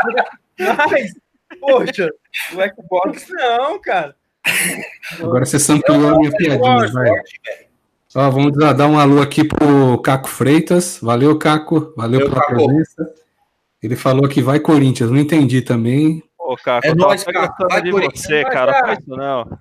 [0.59, 1.13] Mas,
[1.61, 2.09] poxa,
[2.53, 4.17] o Xbox não, cara.
[5.21, 7.11] Agora você sampleou a minha piadinha, vai.
[8.15, 10.99] Ó, vamos dar dar um alô aqui pro Caco Freitas.
[11.01, 11.93] Valeu, Caco.
[11.97, 12.55] Valeu Valeu, pela Caco.
[12.67, 13.15] presença.
[13.83, 15.11] Ele falou que vai Corinthians.
[15.11, 16.23] Não entendi também.
[16.39, 17.39] Ô, Caco, É nóis, Caco.
[17.47, 18.21] gostando Vai, de Corinthians.
[18.25, 18.99] você, Vai, cara.
[19.07, 19.59] Não.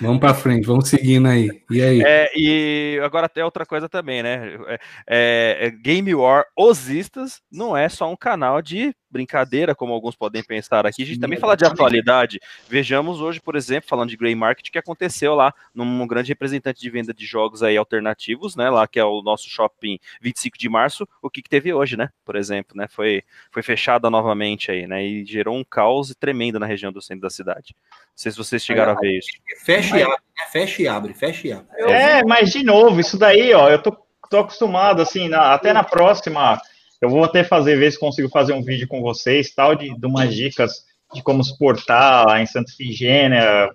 [0.00, 1.48] Vamos pra frente, vamos seguindo aí.
[1.70, 2.02] E aí?
[2.04, 4.56] É, e agora tem outra coisa também, né?
[4.66, 10.16] É, é, é, Game War Osistas não é só um canal de brincadeira, como alguns
[10.16, 11.02] podem pensar aqui.
[11.02, 12.40] A gente Sim, também fala de atualidade.
[12.68, 16.90] Vejamos hoje, por exemplo, falando de Grey Market, que aconteceu lá num grande representante de
[16.90, 18.68] venda de jogos aí alternativos, né?
[18.68, 21.08] Lá que é o nosso shopping 25 de março.
[21.22, 22.08] O que, que teve hoje, né?
[22.24, 22.88] Por exemplo, né?
[22.88, 25.04] Foi, foi fechada novamente aí, né?
[25.04, 27.74] E gerou um caos tremendo na região do centro da cidade.
[27.92, 29.28] Não sei se vocês chegaram a ver isso.
[29.64, 30.44] Fecha e abre, né?
[30.50, 31.66] Fecha e abre, fecha e abre.
[31.78, 33.96] É, mas de novo, isso daí, ó, eu tô,
[34.28, 36.60] tô acostumado, assim, na- até na próxima,
[37.00, 40.06] eu vou até fazer, ver se consigo fazer um vídeo com vocês, tal, de, de
[40.06, 43.70] umas dicas de como se portar lá em Santa Figênia,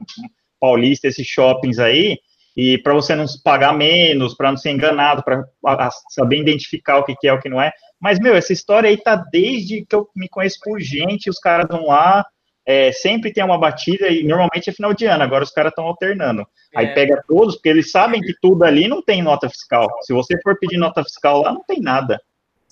[0.60, 2.18] Paulista, esses shoppings aí,
[2.56, 7.16] e para você não pagar menos, para não ser enganado, para saber identificar o que,
[7.16, 7.72] que é o que não é.
[8.00, 11.68] Mas, meu, essa história aí tá desde que eu me conheço por gente, os caras
[11.70, 12.26] vão lá,
[12.66, 15.86] é, sempre tem uma batida, e normalmente é final de ano, agora os caras estão
[15.86, 16.46] alternando.
[16.76, 16.94] Aí É.
[16.94, 19.88] pega todos, porque eles sabem que tudo ali não tem nota fiscal.
[20.02, 22.22] Se você for pedir nota fiscal lá, não tem nada.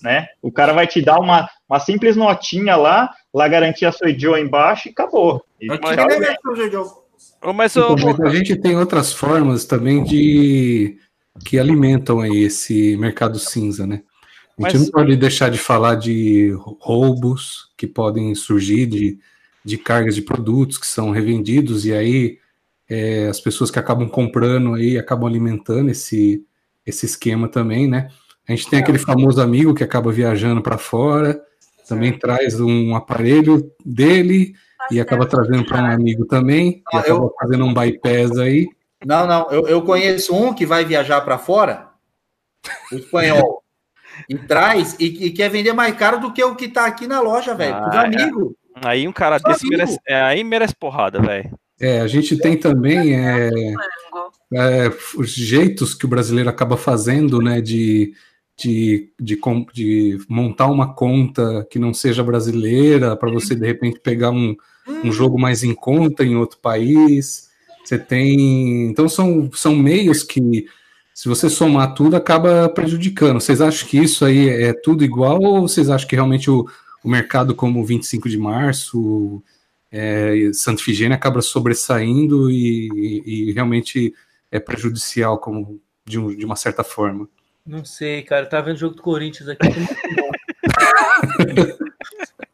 [0.01, 0.27] Né?
[0.41, 4.87] O cara vai te dar uma, uma simples notinha lá, lá garantia sua Joe embaixo
[4.87, 5.43] e acabou.
[5.59, 6.35] E Aqui tchau, né?
[7.53, 10.97] Mas, Então, ô, mas a gente tem outras formas também de
[11.45, 14.01] que alimentam aí esse mercado cinza, né?
[14.57, 19.19] A gente Mas- não pode deixar de falar de roubos que podem surgir de,
[19.63, 22.39] de cargas de produtos que são revendidos e aí
[22.89, 26.43] é, as pessoas que acabam comprando aí acabam alimentando esse,
[26.85, 28.09] esse esquema também, né?
[28.47, 31.41] A gente tem aquele famoso amigo que acaba viajando para fora,
[31.87, 34.53] também traz um aparelho dele
[34.91, 38.67] e acaba trazendo para um amigo também, e eu- acaba fazendo um bypass aí.
[39.05, 39.51] Não, não.
[39.51, 41.89] Eu, eu conheço um que vai viajar para fora,
[42.91, 43.63] o espanhol,
[44.29, 47.19] e traz e, e quer vender mais caro do que o que está aqui na
[47.19, 47.75] loja, velho.
[47.75, 48.21] Ah, é.
[48.21, 48.53] amigos.
[48.75, 49.77] aí um cara Só desse amigo.
[49.77, 51.51] merece, é, aí merece porrada, velho.
[51.79, 53.49] É, a gente tem também é,
[54.53, 58.13] é, os jeitos que o brasileiro acaba fazendo, né, de,
[58.57, 59.39] de, de,
[59.73, 64.55] de montar uma conta que não seja brasileira, para você de repente pegar um,
[65.03, 67.49] um jogo mais em conta em outro país.
[67.85, 68.87] Você tem.
[68.87, 70.65] Então são, são meios que,
[71.13, 73.39] se você somar tudo, acaba prejudicando.
[73.39, 76.67] Vocês acham que isso aí é tudo igual ou vocês acham que realmente o,
[77.03, 79.41] o mercado como 25 de março,
[79.91, 84.13] é, Santa Figênia acaba sobressaindo e, e- e realmente
[84.51, 87.29] é prejudicial como de, um- de uma certa forma?
[87.67, 88.45] Não sei, cara.
[88.45, 89.67] Tá vendo o jogo do Corinthians aqui.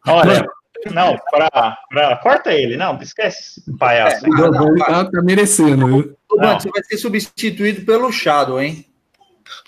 [0.08, 0.45] Olha,
[0.91, 4.26] não, pra, pra- corta ele, não, esquece esse palhaço.
[4.26, 4.30] É.
[4.30, 6.17] O Galvão tá, tá merecendo, viu?
[6.36, 6.60] Não.
[6.60, 8.86] Você vai ser substituído pelo Shadow, hein?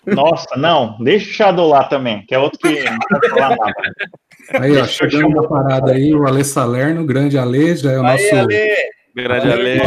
[0.06, 3.74] Nossa, não, deixa o Shadow lá também, que é outro que não pode falar nada.
[4.60, 7.92] Aí, ó, Deixa eu chegando na parada aí, o Ale Salerno, o grande Ale, já
[7.92, 8.76] é o Aí, nosso Ale,
[9.16, 9.80] Grande Ale.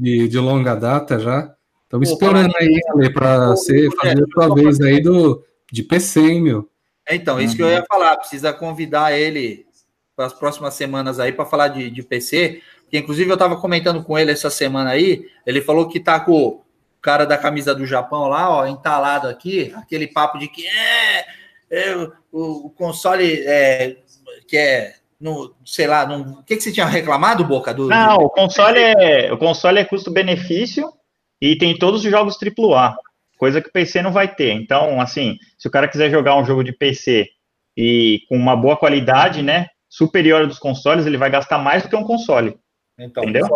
[0.00, 1.50] de, de longa data já.
[1.94, 6.20] Estamos esperando aí, Ale, para você ô, fazer a sua vez aí do, de PC,
[6.20, 6.68] hein, meu?
[7.08, 8.16] Então, isso que eu ia falar.
[8.16, 9.64] Precisa convidar ele
[10.16, 12.62] para as próximas semanas aí para falar de, de PC.
[12.82, 15.24] Porque, inclusive, eu estava comentando com ele essa semana aí.
[15.46, 16.62] Ele falou que tá com
[17.00, 21.24] cara da camisa do Japão lá, ó, entalado aqui, aquele papo de que é,
[21.70, 21.96] é
[22.32, 23.98] o, o, console é,
[24.48, 27.74] que é no, sei lá, no, o que, que você tinha reclamado, Boca?
[27.74, 30.90] Do, Não, o console é o console é custo-benefício
[31.44, 32.96] e tem todos os jogos AAA,
[33.36, 34.52] coisa que o PC não vai ter.
[34.52, 37.28] Então, assim, se o cara quiser jogar um jogo de PC
[37.76, 41.96] e com uma boa qualidade, né, superior dos consoles, ele vai gastar mais do que
[41.96, 42.56] um console.
[42.98, 43.46] Então, Entendeu?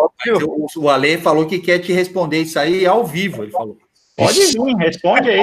[0.45, 3.79] O, o Ale falou que quer te responder isso aí ao vivo, ele falou.
[4.15, 5.41] Pode vir, responde aí.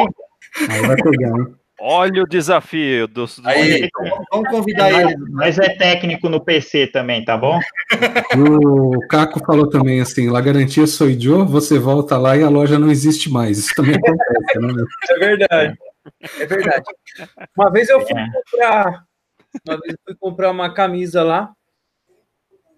[0.69, 1.55] Aí vai pegar, hein?
[1.79, 3.41] Olha o desafio dos.
[3.45, 3.89] Aí,
[4.31, 5.15] vamos convidar ele.
[5.31, 7.59] Mas é técnico no PC também, tá bom?
[8.37, 12.79] O Caco falou também assim: lá garantia sou Joe, você volta lá e a loja
[12.79, 13.57] não existe mais.
[13.57, 14.73] Isso também acontece, né?
[14.73, 14.85] meu?
[15.09, 15.77] É verdade.
[16.39, 16.83] É verdade.
[17.57, 18.25] Uma vez eu fui É.
[18.31, 19.03] comprar.
[19.67, 21.51] Uma vez eu fui comprar uma camisa lá.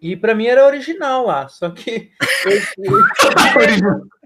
[0.01, 1.47] E para mim era original lá.
[1.49, 2.09] Só que
[2.45, 2.89] eu fui,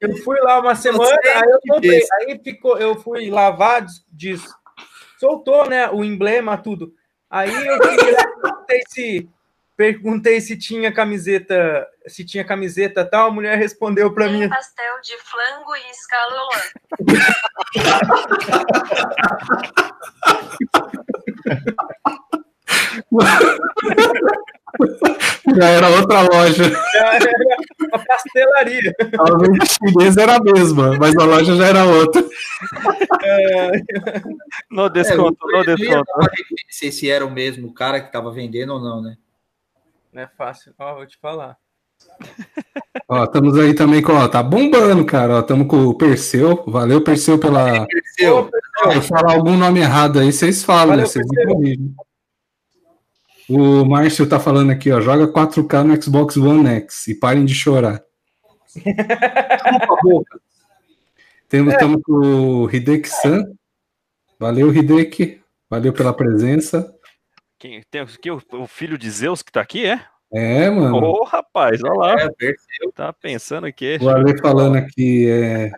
[0.00, 2.00] eu fui lá uma semana, aí eu comprei.
[2.12, 4.48] Aí ficou, eu fui lavar, des-
[5.18, 5.88] soltou, né?
[5.90, 6.92] O emblema, tudo.
[7.28, 7.78] Aí eu
[8.40, 9.28] perguntei se,
[9.76, 13.28] perguntei se tinha camiseta, se tinha camiseta tal.
[13.28, 14.48] A mulher respondeu para mim.
[14.48, 16.60] Pastel de flango e escalolã.
[25.58, 26.64] Já era outra loja.
[26.92, 27.30] Já era
[27.80, 28.94] uma pastelaria.
[29.18, 32.22] A venda chinesa era a mesma, mas a loja já era outra.
[34.70, 36.04] No desconto, É, no desconto.
[36.68, 39.16] Se se era o mesmo cara que estava vendendo ou não, né?
[40.12, 41.56] Não é fácil, ó, vou te falar.
[43.08, 45.36] Ó, estamos aí também com, ó, tá bombando, cara.
[45.36, 46.64] Ó, estamos com o Perseu.
[46.66, 47.86] Valeu, Perseu, pela.
[48.16, 48.48] Seu,
[48.90, 51.06] Se eu falar algum nome errado aí, vocês falam, Valeu, né?
[51.06, 51.54] Vocês me Perseu.
[51.54, 51.94] corrigem.
[53.50, 57.52] O Márcio tá falando aqui, ó, joga 4K no Xbox One X e parem de
[57.52, 58.00] chorar.
[60.04, 60.40] boca.
[61.48, 63.44] Temos, Estamos com o Hideki San.
[64.38, 65.40] Valeu, Hideki.
[65.68, 66.94] Valeu pela presença.
[67.58, 70.00] Quem, tem aqui o, o filho de Zeus que tá aqui, é?
[70.32, 70.96] É, mano.
[70.98, 72.12] Ô, rapaz, olha lá.
[72.20, 72.92] É, Perseu.
[72.94, 73.98] Tá pensando aqui.
[74.00, 75.72] O Ale falando aqui, é,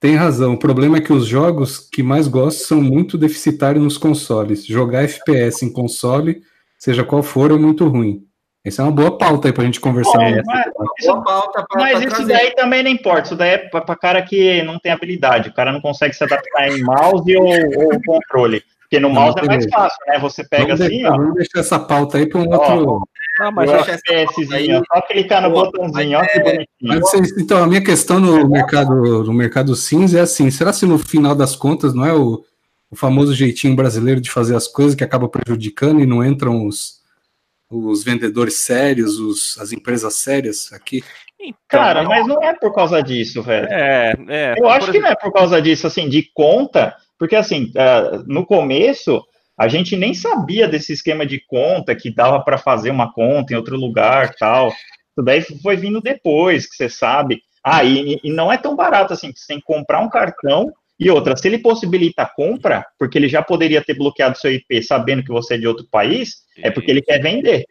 [0.00, 0.54] tem razão.
[0.54, 4.66] O problema é que os jogos que mais gosto são muito deficitários nos consoles.
[4.66, 6.42] Jogar FPS em console,
[6.84, 8.22] seja qual for, é muito ruim.
[8.64, 10.22] Essa é uma boa pauta aí pra gente conversar.
[10.22, 10.42] É, né?
[10.46, 10.64] mas,
[11.06, 12.32] Boa pauta pra, mas pra isso trazer.
[12.32, 13.22] daí também não importa.
[13.22, 15.50] Isso daí é pra, pra cara que não tem habilidade.
[15.50, 18.62] O cara não consegue se adaptar em mouse ou, ou controle.
[18.80, 20.18] Porque no Não, mouse é mais fácil, né?
[20.18, 21.16] Você pega vamos, assim, deixar, ó.
[21.16, 23.08] vamos deixar essa pauta aí para um Ó, outro.
[23.40, 26.66] Ah, Mas já, FPSzinho, aí- ó, só clicar no Pô, botãozinho, ó é- bonitinho.
[26.82, 30.86] Mas vocês- então, a minha questão no mercado, no mercado cinza é assim: será se
[30.86, 32.42] no final das contas não é o,
[32.94, 37.02] o famoso jeitinho brasileiro de fazer as coisas que acaba prejudicando e não entram os,
[37.68, 41.02] os vendedores sérios, os, as empresas sérias aqui?
[41.40, 43.66] então, Cara, mas não é por causa disso, velho.
[43.68, 44.54] É, é.
[44.56, 48.46] Eu acho que não é por causa disso, assim, de conta, porque assim, ah, no
[48.46, 49.22] começo
[49.58, 53.56] a gente nem sabia desse esquema de conta que dava para fazer uma conta em
[53.56, 54.68] outro lugar, tal.
[54.68, 57.42] Isso daí foi vindo depois, que você sabe.
[57.62, 60.72] Ah, e, e não é tão barato assim, que você tem que comprar um cartão
[60.98, 64.82] e outra, se ele possibilita a compra, porque ele já poderia ter bloqueado seu IP
[64.82, 67.64] sabendo que você é de outro país, é porque ele quer vender.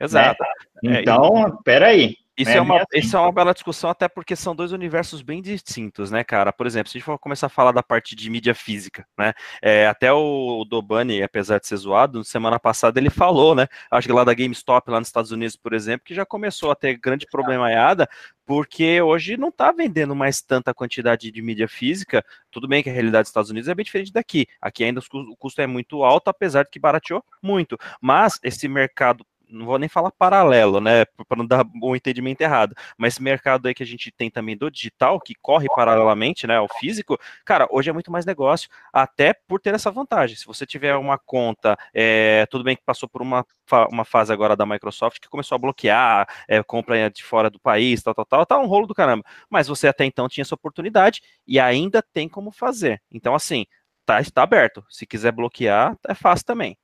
[0.00, 0.42] Exato.
[0.84, 2.16] É, Então, peraí.
[2.42, 5.40] Isso É é, uma, isso é uma bela discussão, até porque são dois universos bem
[5.42, 6.52] distintos, né, cara?
[6.52, 9.32] Por exemplo, se a gente for começar a falar da parte de mídia física, né?
[9.60, 13.66] É, até o Dobani, apesar de ser zoado, semana passada ele falou, né?
[13.90, 16.74] Acho que lá da GameStop, lá nos Estados Unidos, por exemplo, que já começou a
[16.74, 18.08] ter grande problemaiada,
[18.44, 22.24] porque hoje não tá vendendo mais tanta quantidade de mídia física.
[22.50, 24.46] Tudo bem que a realidade dos Estados Unidos é bem diferente daqui.
[24.60, 27.78] Aqui ainda o custo é muito alto, apesar de que barateou muito.
[28.00, 32.74] Mas esse mercado não vou nem falar paralelo, né, para não dar um entendimento errado,
[32.96, 36.56] mas esse mercado aí que a gente tem também do digital, que corre paralelamente, né,
[36.56, 40.36] ao físico, cara, hoje é muito mais negócio, até por ter essa vantagem.
[40.36, 43.44] Se você tiver uma conta, é, tudo bem que passou por uma,
[43.90, 48.02] uma fase agora da Microsoft que começou a bloquear, é, compra de fora do país,
[48.02, 49.24] tal, tal, tal, tá um rolo do caramba.
[49.50, 53.02] Mas você até então tinha essa oportunidade e ainda tem como fazer.
[53.10, 53.66] Então, assim,
[54.04, 54.84] tá, está aberto.
[54.88, 56.76] Se quiser bloquear, é fácil também.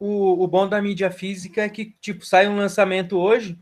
[0.00, 3.58] O, o bom da mídia física é que, tipo, sai um lançamento hoje,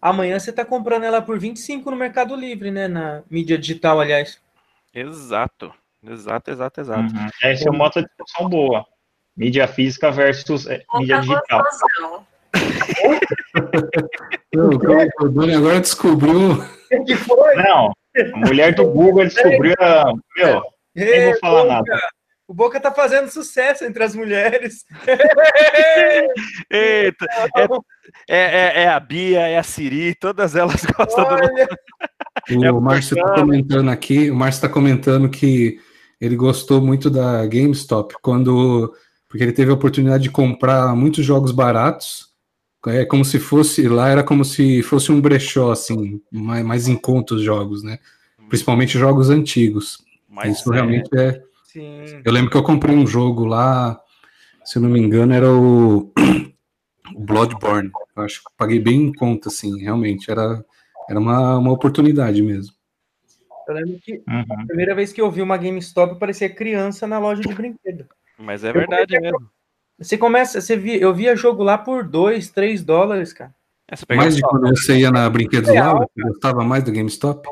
[0.00, 2.86] amanhã você tá comprando ela por 25 no Mercado Livre, né?
[2.86, 4.38] Na mídia digital, aliás.
[4.94, 5.72] Exato.
[6.06, 7.14] Exato, exato, exato.
[7.14, 7.28] Uhum.
[7.42, 8.86] Essa é uma outra discussão boa.
[9.36, 11.62] Mídia física versus é, mídia digital.
[11.62, 12.26] gostosão.
[14.54, 16.64] O agora descobriu.
[16.92, 17.54] O que foi?
[17.54, 17.92] Não,
[18.34, 20.12] a mulher do Google descobriu a.
[20.36, 20.60] Meu,
[20.92, 22.00] nem vou falar nada.
[22.50, 24.84] O Boca tá fazendo sucesso entre as mulheres.
[26.68, 27.24] Eita,
[28.28, 31.34] é, é, é a Bia, é a Siri, todas elas gostam do.
[31.34, 31.68] Olha,
[32.50, 33.46] O É o Márcio está Porcano.
[33.46, 35.78] comentando aqui, o Márcio está comentando que
[36.20, 38.92] ele gostou muito da GameStop quando
[39.28, 42.30] porque ele teve a oportunidade de comprar muitos jogos baratos.
[42.88, 46.96] É como se fosse lá era como se fosse um brechó assim, mais, mais em
[46.96, 48.00] conta os jogos, né?
[48.48, 50.04] Principalmente jogos antigos.
[50.28, 51.48] Mas Isso é, realmente é.
[51.72, 52.22] Sim.
[52.24, 54.00] Eu lembro que eu comprei um jogo lá,
[54.64, 56.12] se eu não me engano, era o,
[57.14, 57.90] o Bloodborne.
[58.16, 60.30] Eu acho que paguei bem em conta, assim, realmente.
[60.30, 60.64] Era,
[61.08, 62.74] era uma, uma oportunidade mesmo.
[63.68, 64.44] Eu lembro que Uhum.
[64.50, 68.06] a primeira vez que eu vi uma GameStop, eu parecia criança na loja de brinquedo.
[68.38, 69.48] mas é verdade mesmo.
[69.96, 73.54] Você começa, você via, eu via jogo lá por 2, 3 dólares, cara.
[74.08, 77.48] É, Mais de quando você ia na Brinquedos Laura, você gostava mais do GameStop?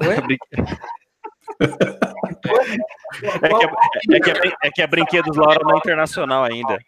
[0.00, 0.16] Ué?
[3.22, 6.78] É que é, é que é, é que é Brinquedos Laura não internacional ainda.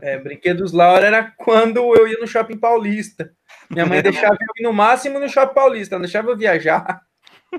[0.00, 3.30] É, Brinquedos Laura era quando eu ia no Shopping Paulista.
[3.70, 7.00] Minha mãe deixava eu ir no máximo no Shopping Paulista, não deixava eu viajar.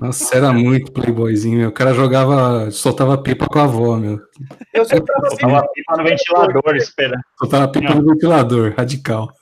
[0.00, 1.68] Nossa, era muito playboyzinho, meu.
[1.70, 4.20] O cara jogava, soltava pipa com a avó, meu.
[4.72, 7.20] Eu só tava assim, Tava pipa no ventilador, espera.
[7.38, 9.32] Soltava pipa no ventilador, radical.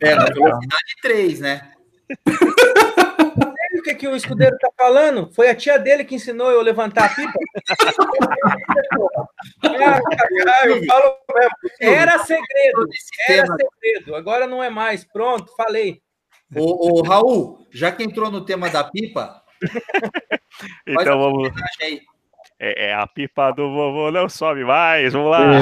[0.00, 1.70] É, na velocidade 3, né?
[3.88, 5.30] o que, que o escudeiro tá falando?
[5.32, 7.32] Foi a tia dele que ensinou eu a levantar a pipa?
[9.62, 11.50] Cara, eu falo mesmo.
[11.80, 12.86] Era segredo,
[13.28, 14.14] era segredo.
[14.14, 15.04] Agora não é mais.
[15.04, 16.00] Pronto, falei.
[16.54, 19.42] Ô, ô, Raul, já que entrou no tema da pipa,
[20.86, 21.50] Então a vamos.
[21.82, 22.00] aí.
[22.60, 25.12] É, é a pipa do vovô não sobe mais.
[25.12, 25.54] Vamos lá.
[25.54, 25.58] É.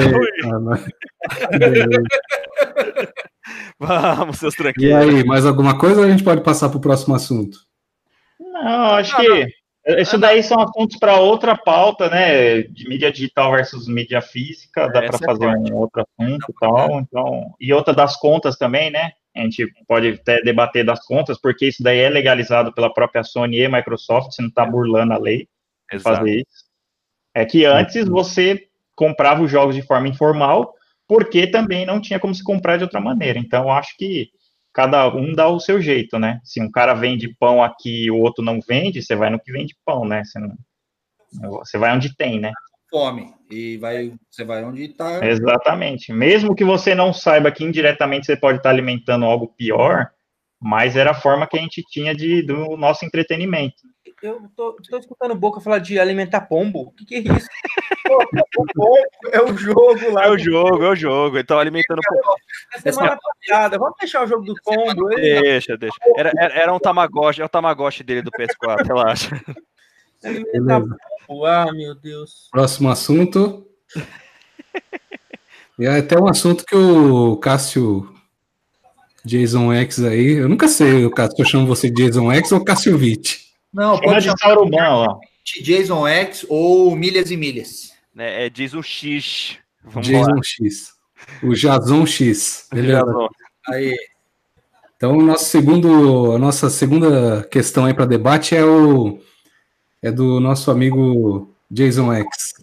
[1.53, 3.13] Eita,
[3.79, 4.95] Vamos, seus E tranquilos.
[4.95, 7.59] aí, mais alguma coisa ou a gente pode passar para o próximo assunto?
[8.63, 9.47] Não, acho que
[9.99, 12.63] isso daí são assuntos para outra pauta, né?
[12.63, 16.99] De mídia digital versus mídia física, dá para é fazer um outro assunto e tal.
[16.99, 19.11] Então, e outra das contas também, né?
[19.35, 23.61] A gente pode até debater das contas, porque isso daí é legalizado pela própria Sony
[23.61, 25.47] e Microsoft, você não está burlando a lei
[25.91, 26.17] Exato.
[26.17, 26.67] fazer isso.
[27.33, 30.73] É que antes você comprava os jogos de forma informal,
[31.07, 33.39] porque também não tinha como se comprar de outra maneira.
[33.39, 34.31] Então, eu acho que
[34.77, 36.39] cada um dá o seu jeito, né?
[36.43, 39.51] Se um cara vende pão aqui e o outro não vende, você vai no que
[39.51, 40.23] vende pão, né?
[40.23, 40.55] Você, não...
[41.57, 42.53] você vai onde tem, né?
[42.87, 43.33] Fome.
[43.49, 45.25] E vai, você vai onde tá.
[45.25, 46.13] Exatamente.
[46.13, 50.11] Mesmo que você não saiba que indiretamente você pode estar alimentando algo pior,
[50.61, 53.81] mas era a forma que a gente tinha de, do nosso entretenimento.
[54.27, 56.81] Eu tô, tô escutando Boca falar de alimentar pombo.
[56.81, 57.47] O que, que é isso?
[58.05, 58.17] Pô,
[58.53, 58.97] pombo
[59.31, 60.25] é o jogo lá.
[60.25, 61.37] É o jogo, é o jogo.
[61.39, 62.01] Então alimentando.
[62.83, 63.77] da semana passada.
[63.77, 65.11] Vamos deixar o jogo do pombo.
[65.13, 65.95] Ele Deixa, deixa.
[66.17, 69.41] Era, era, era um Tamagotchi, é o Tamagotchi dele do PS4, relaxa.
[70.23, 70.81] alimentar
[71.25, 71.45] pombo.
[71.45, 72.49] Ah, meu Deus.
[72.51, 73.65] Próximo assunto.
[75.79, 78.13] E é até um assunto que o Cássio
[79.23, 82.51] Jason X aí, eu nunca sei, o Cássio, se eu chamo você de Jason X
[82.51, 83.46] ou Cássio Witt.
[83.77, 85.19] Não, Chama pode de chamar Sauruban, ó.
[85.63, 87.91] Jason X ou Milhas e Milhas.
[88.17, 89.57] É, diz um X.
[89.83, 90.41] Vamos Jason lá.
[90.43, 90.93] X.
[91.43, 92.67] O Jason X.
[92.73, 93.03] Beleza.
[93.05, 93.27] Jason.
[93.69, 93.95] Aí,
[94.95, 99.19] Então, o nosso segundo, a nossa segunda questão aí para debate é o
[100.01, 102.53] é do nosso amigo Jason X,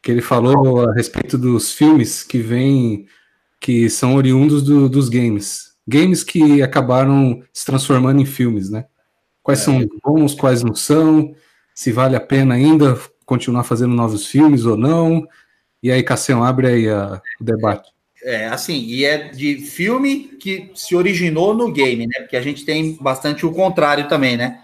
[0.00, 3.06] que ele falou a respeito dos filmes que vêm
[3.60, 8.84] que são oriundos do- dos games, games que acabaram se transformando em filmes, né?
[9.42, 11.34] Quais são os bons, quais não são,
[11.74, 15.26] se vale a pena ainda continuar fazendo novos filmes ou não.
[15.82, 17.90] E aí, Cassião, abre aí a- o debate.
[18.24, 22.20] é assim, e é de filme que se originou no game, né?
[22.20, 24.62] Porque a gente tem bastante o contrário também, né?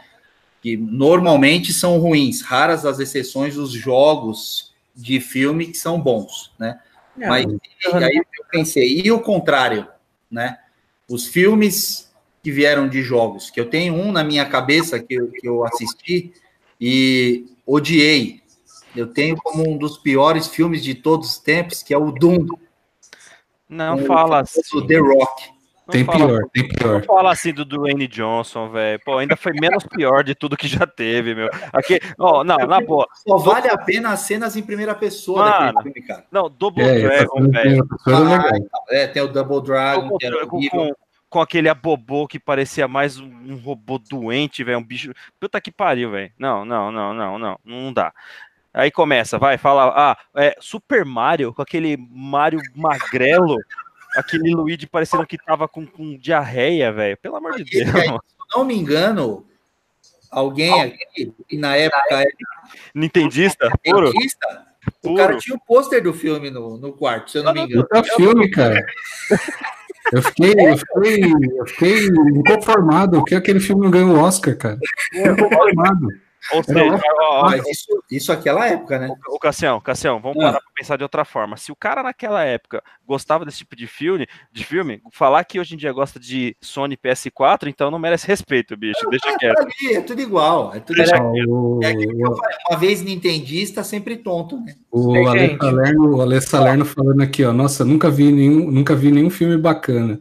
[0.63, 6.79] Que normalmente são ruins, raras as exceções os jogos de filme que são bons, né?
[7.17, 9.89] Mas e aí eu pensei, e o contrário,
[10.31, 10.59] né?
[11.09, 12.08] Os filmes
[12.43, 15.65] que vieram de jogos, que eu tenho um na minha cabeça que eu, que eu
[15.65, 16.33] assisti
[16.81, 18.41] e odiei.
[18.97, 22.47] Eu tenho como um dos piores filmes de todos os tempos, que é o Doom,
[23.69, 24.61] Não fala assim.
[24.73, 25.59] do The Rock.
[25.87, 26.93] Não Tem fala- pior, tem pior.
[26.95, 29.01] Não fala assim do Dwayne Johnson, velho.
[29.05, 31.49] Pô, ainda foi menos pior de tudo que já teve, meu.
[31.73, 33.07] Aqui, ó, não, na boa.
[33.27, 35.73] Só vale a pena as cenas em primeira pessoa Mano.
[35.73, 36.27] daquele filme, cara.
[36.31, 37.89] Não, Double É, Dragon, velho.
[38.07, 38.45] legal.
[38.91, 40.71] É, tem o Double Dragon, Double que era horrível.
[40.71, 40.93] com,
[41.29, 44.79] com aquele abobô que parecia mais um, um robô doente, velho.
[44.79, 45.13] Um bicho.
[45.39, 46.33] Puta que pariu, velho.
[46.39, 47.59] Não, não, não, não, não.
[47.65, 48.13] Não dá.
[48.73, 49.93] Aí começa, vai, fala.
[49.97, 53.57] Ah, é Super Mario, com aquele Mario magrelo.
[54.17, 57.17] Aquele Luigi parecendo que tava com, com diarreia, velho.
[57.19, 57.95] Pelo amor de Deus.
[57.95, 58.21] aí, se eu
[58.57, 59.47] não me engano,
[60.31, 62.31] alguém aqui, que na época era
[62.95, 64.67] Nintendista, puro, dentista,
[65.03, 65.17] o puro.
[65.17, 67.83] cara tinha o pôster do filme no, no quarto, se eu não me engano.
[67.83, 68.85] Puta filme, cara.
[70.13, 74.79] Eu fiquei, eu fiquei, eu fiquei inconformado que aquele filme não ganhou o Oscar, cara.
[75.15, 76.09] Inconformado.
[76.53, 79.09] Ou seja, ó, ó, Mas isso, isso aquela época, né?
[79.29, 80.47] Ô, Cassião, Cassião, vamos Ah.
[80.47, 81.57] parar pra pensar de outra forma.
[81.57, 85.75] Se o cara naquela época gostava desse tipo de filme, de filme, falar que hoje
[85.75, 89.09] em dia gosta de Sony PS4, então não merece respeito, bicho.
[89.11, 89.59] Deixa quieto.
[89.61, 90.75] Ali, é tudo igual.
[90.75, 91.33] É tudo Deixa igual.
[91.49, 94.75] O, É que eu falei, uma vez nintendista, sempre tonto, né?
[94.91, 95.59] o Ale gente.
[95.59, 97.53] Salerno, o Ale Salerno falando aqui, ó.
[97.53, 100.21] Nossa, nunca vi nenhum, nunca vi nenhum filme bacana.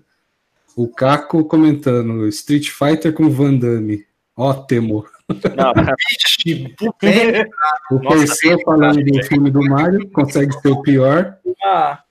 [0.75, 4.05] O Caco comentando Street Fighter com Van Damme.
[4.35, 5.05] Ótimo.
[5.55, 5.73] Não,
[7.91, 11.37] O Perseu falando do filme do Mario, consegue ser o pior.
[11.63, 12.01] Ah,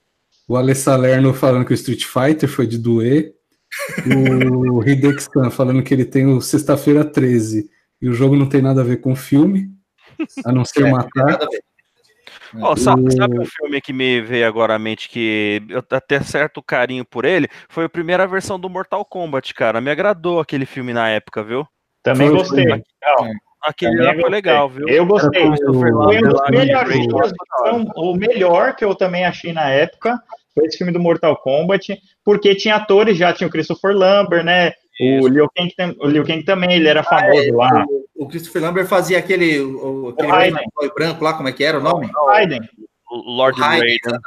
[0.47, 3.33] O Ale Salerno falando que o Street Fighter foi de doer.
[4.05, 7.69] O Hideki-san falando que ele tem o Sexta-feira 13
[8.01, 9.69] e o jogo não tem nada a ver com o filme,
[10.45, 11.39] a não ser É, matar.
[12.61, 16.21] Ó, sabe, O- sabe um filme que me veio agora à mente que eu até
[16.21, 17.47] certo carinho por ele?
[17.67, 19.81] Foi a primeira versão do Mortal Kombat, cara.
[19.81, 21.67] Me agradou aquele filme na época, viu?
[22.13, 22.63] Também Foi, gostei.
[22.67, 22.73] foi.
[22.73, 23.33] Legal.
[23.63, 24.87] Aquele Também lá foi legal, viu?
[24.87, 25.43] Eu gostei.
[25.43, 26.95] O- Foi um dos o- melhores.
[27.07, 30.17] o- um- O melhor que eu também achei na época
[30.55, 34.71] foi esse filme do Mortal Kombat, porque tinha atores, já tinha o Christopher Lambert, né?
[34.99, 37.85] O Liu, Kang, o Liu Kang também, ele era famoso lá.
[38.15, 41.77] O, o Christopher Lambert fazia aquele, o, aquele O branco lá, como é que era
[41.77, 42.09] o nome?
[42.27, 42.61] Raiden.
[43.11, 44.19] Lord O Raiden, Raiden.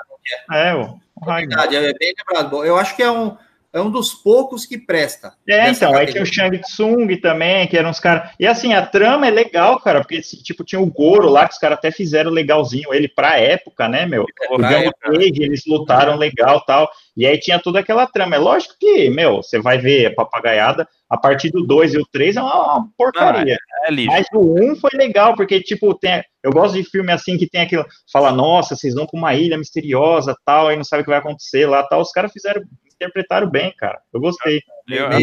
[0.52, 1.48] É, o o Raiden.
[1.56, 2.64] Verdade, é bem lembrado.
[2.64, 3.36] Eu acho que é um,
[3.72, 5.32] é um dos poucos que presta.
[5.48, 6.26] É, então, aí tinha o.
[6.26, 8.30] Shang Tsung também, que eram uns caras.
[8.38, 11.54] E assim, a trama é legal, cara, porque esse, tipo, tinha o Goro lá, que
[11.54, 14.24] os caras até fizeram legalzinho, ele pra época, né, meu?
[14.50, 16.90] O pra Jungle Cage, eles lutaram legal tal.
[17.16, 18.36] E aí tinha toda aquela trama.
[18.36, 22.06] É lógico que, meu, você vai ver a papagaiada, a partir do 2 e o
[22.06, 23.56] 3 é uma, uma porcaria.
[23.84, 24.14] É livre.
[24.14, 27.60] Mas o 1 foi legal, porque, tipo, tem, eu gosto de filme assim que tem
[27.60, 27.84] aquilo.
[28.12, 31.18] Fala, nossa, vocês vão pra uma ilha misteriosa tal, aí não sabe o que vai
[31.18, 32.00] acontecer lá tal.
[32.00, 32.62] Os caras fizeram,
[33.00, 34.00] interpretaram bem, cara.
[34.12, 34.62] Eu gostei.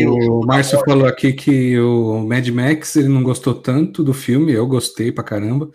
[0.07, 4.65] O Márcio falou aqui que o Mad Max ele não gostou tanto do filme, eu
[4.65, 5.69] gostei pra caramba.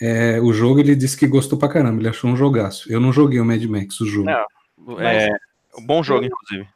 [0.00, 2.90] É, o jogo ele disse que gostou pra caramba, ele achou um jogaço.
[2.90, 4.26] Eu não joguei o Mad Max, o jogo.
[4.26, 5.00] Não.
[5.00, 5.28] É,
[5.78, 6.68] um bom jogo, inclusive.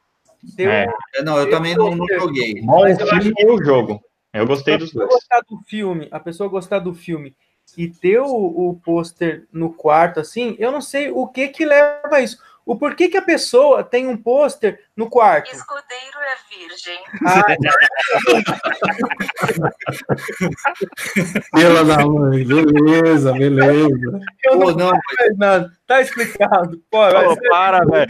[0.55, 0.87] deu, É.
[1.23, 2.61] Não, eu também não, não joguei.
[2.61, 4.01] Bom Mas o eu filme e o jogo.
[4.31, 5.09] Eu gostei dos dois.
[5.09, 7.35] gostar do filme, a pessoa gostar do filme
[7.77, 12.15] e ter o, o pôster no quarto, assim, eu não sei o que que leva
[12.15, 12.37] a isso.
[12.69, 15.51] O porquê que a pessoa tem um pôster no quarto?
[15.53, 16.99] Escudeiro é virgem.
[17.25, 17.43] Ah,
[21.53, 24.19] Pela da mãe, beleza, beleza.
[24.43, 24.91] eu não Pô, não,
[25.37, 25.71] nada.
[25.87, 26.77] Tá explicado.
[26.91, 28.07] Pô, ser- para, velho.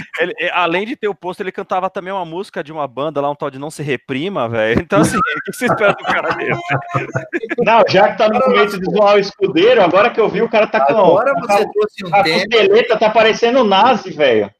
[0.54, 3.36] Além de ter o posto, ele cantava também uma música de uma banda lá, um
[3.36, 4.82] tal de Não Se Reprima, velho.
[4.82, 6.60] Então, assim, o que você espera do cara desse?
[7.64, 10.50] Não, já que tá no momento de zoar o escudeiro, agora que eu vi, o
[10.50, 10.94] cara tá com.
[10.94, 12.40] agora tá- você trouxe um A tema.
[12.40, 14.52] costeleta tá parecendo nazi, velho.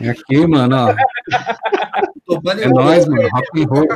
[0.00, 0.90] É aqui, mano, ó.
[2.60, 3.28] É nóis, mano.
[3.28, 3.86] Rock and roll.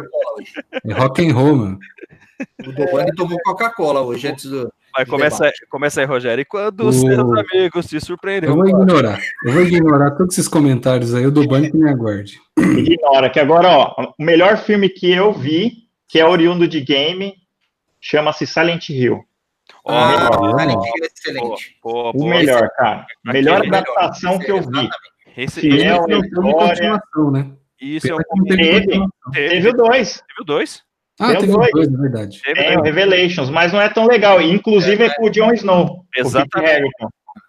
[0.85, 1.79] É rock and roll, mano.
[2.67, 4.73] O Tobani tomou Coca-Cola hoje, antes do.
[4.97, 6.43] Vai, começa, começa aí, Rogério.
[6.43, 9.21] E quando O- os seus amigos te surpreendem, Eu vou ignorar.
[9.45, 12.41] Eu vou ignorar todos esses comentários aí, o do banco me aguarde.
[12.59, 17.35] Ignora, que agora, ó, o melhor filme que eu vi, que é oriundo de game,
[18.01, 19.23] chama-se Silent Hill.
[19.85, 20.83] Ó, Ah, Silent.
[20.85, 21.77] Hill é excelente.
[21.81, 23.07] pô, O pô, melhor, cara.
[23.25, 24.89] Melhor adaptação que eu vi.
[25.37, 26.69] Esse, esse- Não teve história.
[26.75, 27.53] continuação, né?
[27.81, 28.87] isso é um não teve Teve.
[28.87, 30.13] teve, Teve o dois.
[30.29, 30.83] teve o dois.
[31.19, 31.71] Ah, Tem teve dois.
[31.73, 32.41] dois, é verdade.
[32.43, 32.83] Teve Tem o.
[32.83, 34.41] Revelations, mas não é tão legal.
[34.41, 35.85] Inclusive é, com o Jon Snow.
[35.85, 36.91] o Kit Exatamente.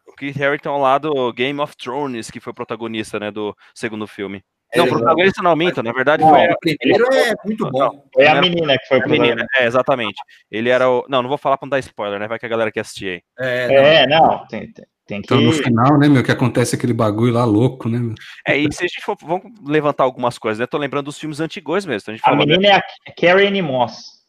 [0.08, 4.42] O Keith Harington lá do Game of Thrones, que foi protagonista, né, do segundo filme.
[4.74, 5.00] É, não, legal.
[5.00, 8.06] protagonista não, minta, na verdade Não, foi O primeiro é muito bom.
[8.14, 9.46] Foi a Não, menina que foi a pro menina.
[9.60, 10.16] É, exatamente.
[10.50, 11.06] Ele era o...
[11.10, 13.10] Não, não vou falar pra não dar spoiler, né, vai que a galera quer assistir
[13.10, 13.22] aí.
[13.40, 13.76] É, não.
[13.76, 15.26] É, não, tem, tem, tem que.
[15.26, 18.16] Então, no final, né, meu, que acontece aquele bagulho lá louco, né, meu?
[18.48, 19.18] É, e se a gente for...
[19.22, 22.36] Vamos levantar algumas coisas, né, tô lembrando dos filmes antigos mesmo, então a gente A
[22.36, 22.84] menina é a
[23.20, 24.22] Carrie Anne Moss.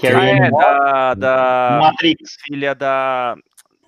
[0.00, 2.36] Carrie Ah, Anne é, Moss, da, da Matrix.
[2.46, 3.36] filha da...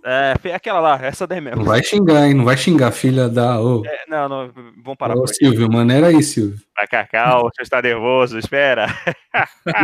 [0.04, 1.58] É, aquela lá, essa daí mesmo.
[1.58, 2.34] Não vai xingar, hein?
[2.34, 3.60] Não vai xingar, filha da.
[3.60, 4.50] Ô, É, não, não,
[4.82, 5.26] vamos parar ô.
[5.26, 6.58] Silvio, maneira aí, Silvio.
[6.76, 8.86] Vai, Cacau, você está nervoso, espera.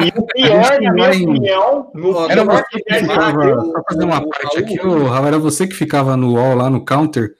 [0.04, 4.28] E o pior, na minha opinião, no Era você que é ficava, só fazer uma
[4.28, 7.30] parte aqui, Rafa, era você que ficava no wall lá no counter,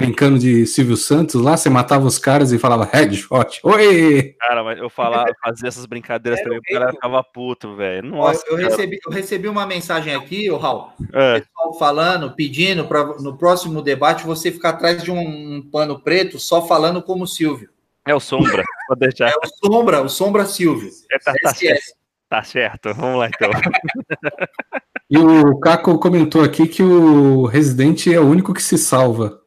[0.00, 3.60] brincando de Silvio Santos lá, você matava os caras e falava headshot.
[3.64, 4.34] Oi!
[4.38, 8.08] Cara, mas eu falava, fazia essas brincadeiras Era também, o cara ficava puto, velho.
[8.08, 8.68] Nossa, eu, cara.
[8.68, 11.40] recebi, eu recebi uma mensagem aqui, o Raul, É.
[11.40, 15.18] pessoal falando, pedindo para no próximo debate você ficar atrás de um,
[15.56, 17.70] um pano preto só falando como Silvio.
[18.06, 19.28] É o Sombra, pode deixar.
[19.28, 20.88] É o Sombra, o Sombra Silvio.
[21.10, 21.98] É, tá, tá certo.
[22.28, 23.50] Tá certo, vamos lá então.
[25.10, 29.37] E o Caco comentou aqui que o Resident é o único que se salva.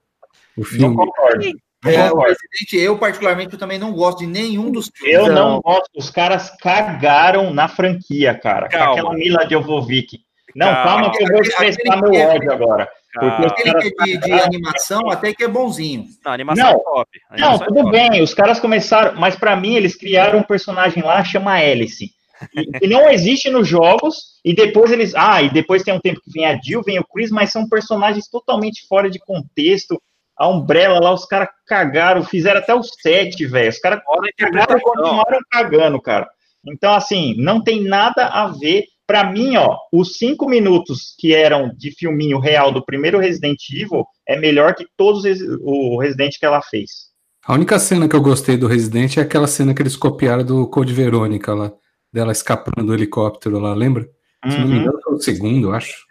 [0.57, 0.95] O Não filme.
[0.95, 1.45] concordo.
[1.83, 2.35] Não É, o concordo.
[2.73, 5.27] Eu, particularmente, eu também não gosto de nenhum dos filmes.
[5.27, 5.89] Eu não gosto.
[5.95, 8.67] Os caras cagaram na franquia, cara.
[8.69, 8.91] Com Calma.
[8.93, 10.19] aquela Mila Jovovich.
[10.55, 10.83] Não, Calma.
[10.83, 12.89] calma, que eu vou expressar meu é- ódio agora.
[13.13, 16.05] Porque Aquele caras que é de, de animação até que é bonzinho.
[16.23, 16.71] Não, a animação Não.
[16.79, 17.09] é top.
[17.29, 17.91] a Não, animação é tudo top.
[17.91, 22.09] bem, os caras começaram, mas pra mim eles criaram um personagem lá, chama Alice,
[22.55, 26.21] e, que não existe nos jogos, e depois eles, ah, e depois tem um tempo
[26.23, 30.01] que vem a Jill, vem o Chris, mas são personagens totalmente fora de contexto,
[30.41, 34.01] a Umbrella lá, os caras cagaram, fizeram até o 7, velho, os caras
[34.37, 36.27] cagaram e continuaram cagando, cara.
[36.67, 38.85] Então, assim, não tem nada a ver.
[39.07, 44.05] Pra mim, ó, os cinco minutos que eram de filminho real do primeiro Resident Evil
[44.27, 47.11] é melhor que todos os- o Resident que ela fez.
[47.45, 50.67] A única cena que eu gostei do Resident é aquela cena que eles copiaram do
[50.69, 51.71] Code Verônica lá,
[52.13, 54.07] dela escapando do helicóptero lá, lembra?
[54.49, 54.81] Se não me Uhum.
[54.81, 56.05] engano, foi o segundo, eu acho.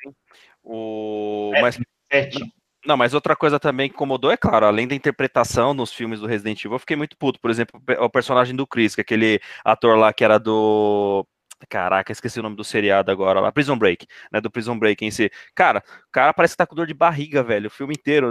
[0.62, 1.52] O...
[1.54, 1.62] É.
[1.62, 1.78] Mas,
[2.12, 2.40] Sete.
[2.86, 6.26] Não, mas outra coisa também que incomodou é claro, além da interpretação nos filmes do
[6.26, 7.38] Resident Evil, eu fiquei muito puto.
[7.40, 10.38] Por exemplo, o pe- o personagem do Chris, que é aquele ator lá que era
[10.38, 11.26] do.
[11.68, 13.52] Caraca, esqueci o nome do seriado agora lá.
[13.52, 14.40] Prison Break, né?
[14.40, 15.30] Do Prison Break em si.
[15.54, 17.66] Cara, o cara parece que tá com dor de barriga, velho.
[17.66, 18.28] O filme inteiro,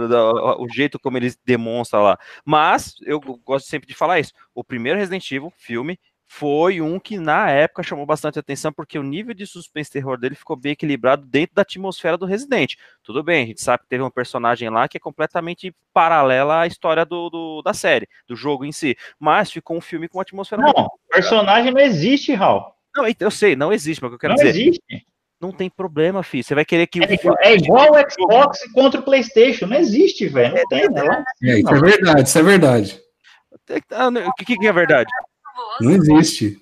[0.60, 2.18] o jeito como ele demonstra lá.
[2.44, 4.32] Mas, eu gosto sempre de falar isso.
[4.52, 5.96] O primeiro Resident Evil, filme,
[6.32, 10.16] foi um que na época chamou bastante atenção, porque o nível de suspense e terror
[10.16, 12.74] dele ficou bem equilibrado dentro da atmosfera do Resident.
[13.02, 16.66] Tudo bem, a gente sabe que teve um personagem lá que é completamente paralela à
[16.68, 18.96] história do, do- da série, do jogo em si.
[19.18, 22.62] Mas ficou um filme com uma atmosfera muito Não, personagem não existe, Raul.
[22.94, 24.80] não, eu sei, não existe, mas o que eu quero Não dizer, existe.
[25.40, 26.44] não tem problema, filho.
[26.44, 29.66] Você vai querer que o É, é igual o Xbox contra o PlayStation.
[29.66, 30.54] Não existe, velho.
[30.54, 31.24] Não tem, né?
[31.42, 33.00] É, isso é verdade, isso é verdade.
[33.90, 35.10] Ah, não, O que, que é verdade?
[35.80, 36.58] Não existe.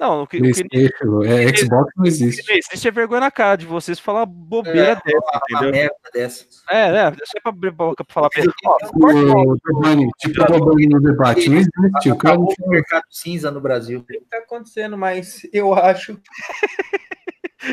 [0.00, 0.90] Não, o que, o que
[1.28, 2.42] é, Xbox não existe.
[2.48, 5.70] não existe é vergonha na cara de vocês falar bobeira dessa, Uma, uma entendeu?
[5.70, 6.44] merda dessa.
[6.68, 7.16] É, né?
[7.24, 8.28] Só pra abrir a boca pra falar.
[8.64, 12.10] Ó, O Giovanni, tipo o Giovanni no debate, não existe.
[12.10, 14.00] O cara não mercado cinza no Brasil.
[14.00, 16.18] O que está acontecendo, mas eu acho.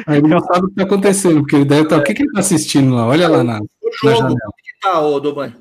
[0.06, 1.98] Ah, ele não sabe o que tá acontecendo, porque ele deve estar.
[1.98, 3.08] O que, que ele tá assistindo lá?
[3.08, 4.34] Olha lá na, O na jogo, janela.
[4.34, 5.52] onde que tá, ô Doban?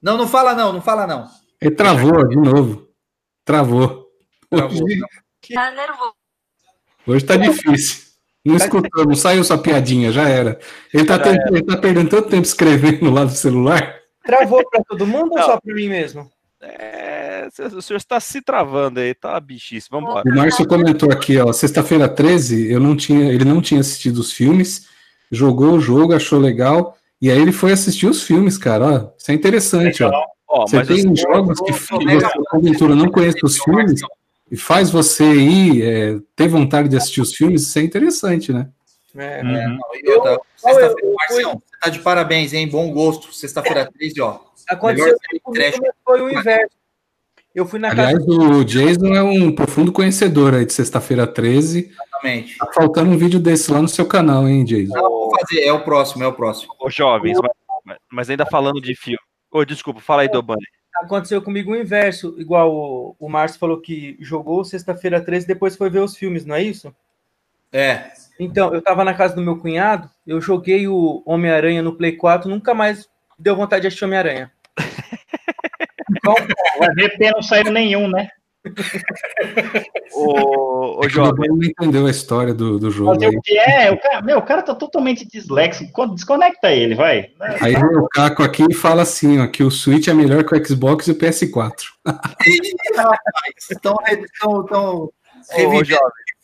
[0.00, 1.26] Não, não fala não, não fala não.
[1.60, 2.86] Ele travou de novo.
[3.44, 4.03] Travou.
[4.62, 6.12] Hoje, Tá nervoso.
[7.06, 8.04] hoje tá difícil.
[8.44, 10.58] Não escutou, não saiu sua piadinha, já era.
[10.92, 13.96] Ele tá, tentando- ele tá perdendo tanto tempo escrevendo lá no celular.
[14.22, 16.30] Travou para todo mundo ou só para mim mesmo?
[16.60, 17.46] É,
[17.76, 19.88] o senhor está se travando aí, tá bichice.
[19.90, 20.28] Vamos embora.
[20.30, 24.32] O Márcio comentou aqui, ó, sexta-feira 13, eu não tinha, ele não tinha assistido os
[24.32, 24.86] filmes,
[25.30, 28.86] jogou o jogo, achou legal, e aí ele foi assistir os filmes, cara.
[28.86, 30.10] Ó, isso é interessante, ó.
[30.48, 34.00] Ó, Você mas tem jogos que você, eu- porventura, não conhece os filmes
[34.50, 38.68] e faz você ir é, ter vontade de assistir os filmes, isso é interessante, né?
[39.16, 39.78] É, Uhum.
[40.02, 42.68] E outra, Qual é o- Sexta-feira, Marcião, você tá de parabéns, hein?
[42.68, 43.32] Bom gosto.
[43.32, 44.40] Sexta-feira 13, ó.
[44.68, 45.42] Aconteceu comigo,
[45.82, 46.74] mas foi o inverso.
[47.54, 48.28] Eu fui na Aliás, casa.
[48.28, 51.92] o Jason é um profundo conhecedor aí de sexta-feira 13.
[51.92, 52.58] Exatamente.
[52.58, 54.92] Tá faltando um vídeo desse lá no seu canal, hein, Jason?
[54.92, 56.74] Não, vou fazer, é o próximo, é o próximo.
[56.80, 57.38] Ô, jovens,
[57.84, 59.18] mas, mas ainda falando de filme.
[59.52, 60.66] Ô, desculpa, fala aí, Dobani.
[60.96, 65.90] Aconteceu comigo o inverso, igual o, o Márcio falou que jogou sexta-feira 13 depois foi
[65.90, 66.94] ver os filmes, não é isso?
[67.72, 68.12] É.
[68.38, 72.48] Então, eu tava na casa do meu cunhado, eu joguei o Homem-Aranha no Play 4,
[72.48, 74.50] nunca mais deu vontade de assistir Homem-Aranha.
[76.16, 76.34] Então,
[76.94, 78.28] ver porque não saiu nenhum, né?
[80.12, 83.90] Ô, ô O jovem, não entendeu a história do, do jogo Fazer o que é?
[83.90, 86.06] O cara, meu, o cara tá totalmente disléxico.
[86.08, 87.30] Desconecta ele, vai.
[87.60, 90.54] Aí vem o Caco aqui e fala assim, ó, que o Switch é melhor que
[90.54, 91.74] o Xbox e o PS4.
[93.70, 93.96] Estão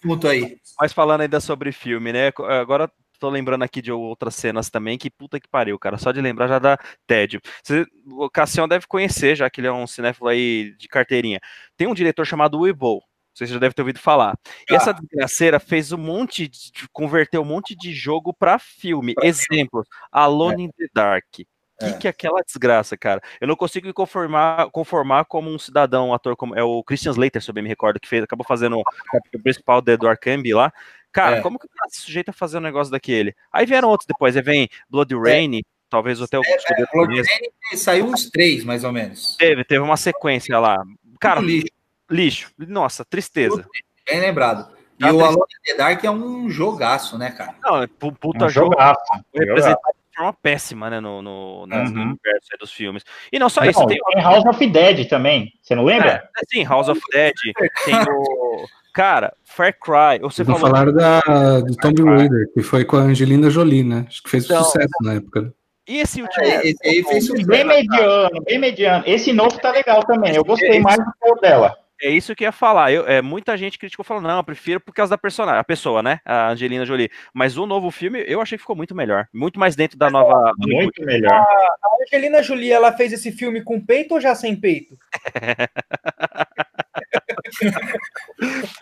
[0.05, 0.57] assunto aí.
[0.79, 2.33] Mas falando ainda sobre filme, né?
[2.61, 2.91] Agora
[3.21, 5.99] tô lembrando aqui de outras cenas também, que puta que pariu, cara.
[5.99, 7.41] Só de lembrar já dá tédio.
[7.63, 11.39] Você, o Cassião deve conhecer, já que ele é um cinéfilo aí de carteirinha.
[11.77, 13.01] Tem um diretor chamado Weeble.
[13.35, 14.37] Você já deve ter ouvido falar.
[14.69, 16.73] E essa desgraceira fez um monte de.
[16.93, 19.15] converteu um monte de jogo pra filme.
[19.23, 21.25] Exemplos: Alone in the Dark.
[21.33, 21.47] Que
[21.81, 21.93] É.
[21.95, 23.23] que é aquela desgraça, cara?
[23.41, 27.13] Eu não consigo me conformar, conformar como um cidadão, um ator como é o Christian
[27.13, 30.21] Slater, se eu bem me recordo, que fez, acabou fazendo o papel principal do Edward
[30.21, 30.71] Camby lá.
[31.13, 31.41] Cara, É.
[31.41, 33.35] como que o cara se sujeita a fazer um negócio daquele?
[33.53, 37.31] Aí vieram outros depois, aí vem Blood Rain, talvez até o Escudeiro Blood conheça.
[37.71, 39.37] Rain saiu uns três, mais ou menos.
[39.37, 40.77] Teve, teve uma sequência lá.
[41.21, 41.67] Cara, lixo,
[42.11, 42.53] lixo.
[42.59, 43.67] Nossa, tristeza.
[44.09, 44.73] bem lembrado.
[44.99, 45.23] E Tá o triste.
[45.29, 47.55] Alone in the Dark é um jogaço, né, cara?
[47.63, 49.01] Não, é pu- puta Um jogo jogaço.
[49.35, 51.83] representado de forma péssima, né, no, no, no Uhum.
[52.03, 53.03] universo aí dos filmes.
[53.33, 55.53] E não só Não, isso, tem tem House of Dead também.
[55.63, 56.29] Você não lembra?
[56.37, 57.33] É, sim, House of Dead,
[57.87, 60.77] tem o, Cara, Far Cry, você Vou falou.
[60.77, 64.05] falar da, do Tomb Raider, que foi com a Angelina Jolie, né?
[64.09, 65.53] Acho que fez Então- sucesso na época.
[65.89, 66.45] E esse último.
[66.45, 69.03] É, esse aí fez Bem mediano, bem mediano.
[69.07, 70.35] Esse novo tá legal também.
[70.37, 71.77] Eu gostei mais do que o dela.
[72.03, 72.91] É isso que eu ia falar.
[72.93, 76.03] Eu, é, muita gente criticou falando, não, eu prefiro por causa da personagem, a pessoa,
[76.03, 76.21] né?
[76.25, 77.11] A Angelina Jolie.
[77.35, 79.27] Mas o novo filme eu achei que ficou muito melhor.
[79.35, 80.53] Muito mais dentro da nova.
[80.59, 81.31] Muito melhor.
[81.33, 84.97] A Angelina Jolie, ela fez esse filme com peito ou já sem peito?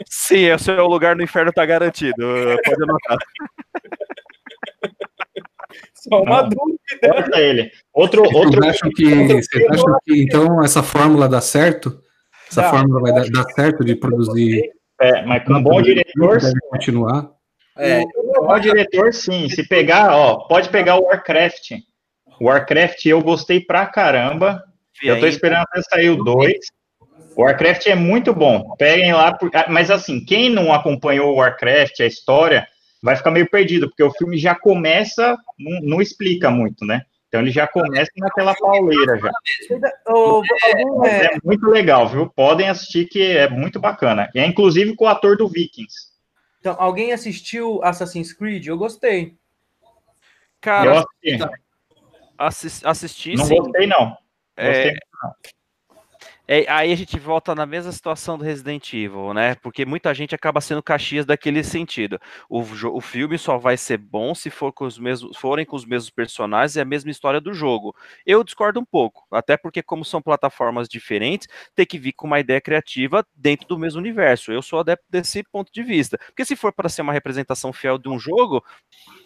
[0.07, 2.17] Sim, o seu lugar no inferno tá garantido.
[2.65, 3.19] Pode anotar.
[5.95, 6.49] Só uma Não.
[6.49, 6.79] dúvida.
[7.03, 7.71] Corta ele.
[7.93, 8.61] Outro, outro.
[8.61, 12.03] Vocês acham que, vocês acham que então essa fórmula dá certo?
[12.51, 12.71] Essa Dá.
[12.71, 14.71] fórmula vai dar, dar certo de produzir?
[15.01, 17.31] É, mas com um bom diretor, Deve continuar.
[17.77, 19.49] É, com um bom diretor, sim.
[19.49, 21.73] Se pegar, ó, pode pegar o Warcraft.
[22.41, 24.65] Warcraft eu gostei pra caramba.
[25.03, 26.57] Eu tô esperando até sair o 2.
[27.39, 28.75] O Warcraft é muito bom.
[28.77, 29.33] Peguem lá.
[29.33, 32.67] por- ah, Mas assim, quem não acompanhou o Warcraft, a história,
[33.01, 37.03] vai ficar meio perdido, porque o filme já começa, não, não explica muito, né?
[37.29, 39.31] Então ele já começa naquela pauleira já.
[40.05, 42.29] Algum, é, É muito legal, viu?
[42.29, 44.29] Podem assistir que é muito bacana.
[44.35, 46.09] E é inclusive com o ator do Vikings.
[46.59, 48.67] então, alguém assistiu Assassin's Creed?
[48.67, 49.37] Eu gostei.
[50.61, 51.59] Cara, Eu assisti.
[52.37, 53.59] assis- assisti Não sim.
[53.59, 54.17] gostei, não.
[54.57, 54.95] É, Gostei.
[56.51, 59.55] É, aí a gente volta na mesma situação do Resident Evil, né?
[59.57, 62.19] Porque muita gente acaba sendo caxias daquele sentido.
[62.49, 65.85] O, o filme só vai ser bom se for com os mesmos, forem com os
[65.85, 67.95] mesmos personagens e a mesma história do jogo.
[68.25, 72.41] Eu discordo um pouco, até porque como são plataformas diferentes, tem que vir com uma
[72.41, 74.51] ideia criativa dentro do mesmo universo.
[74.51, 76.17] Eu sou adepto desse ponto de vista.
[76.17, 78.65] Porque se for para ser uma representação fiel de um jogo,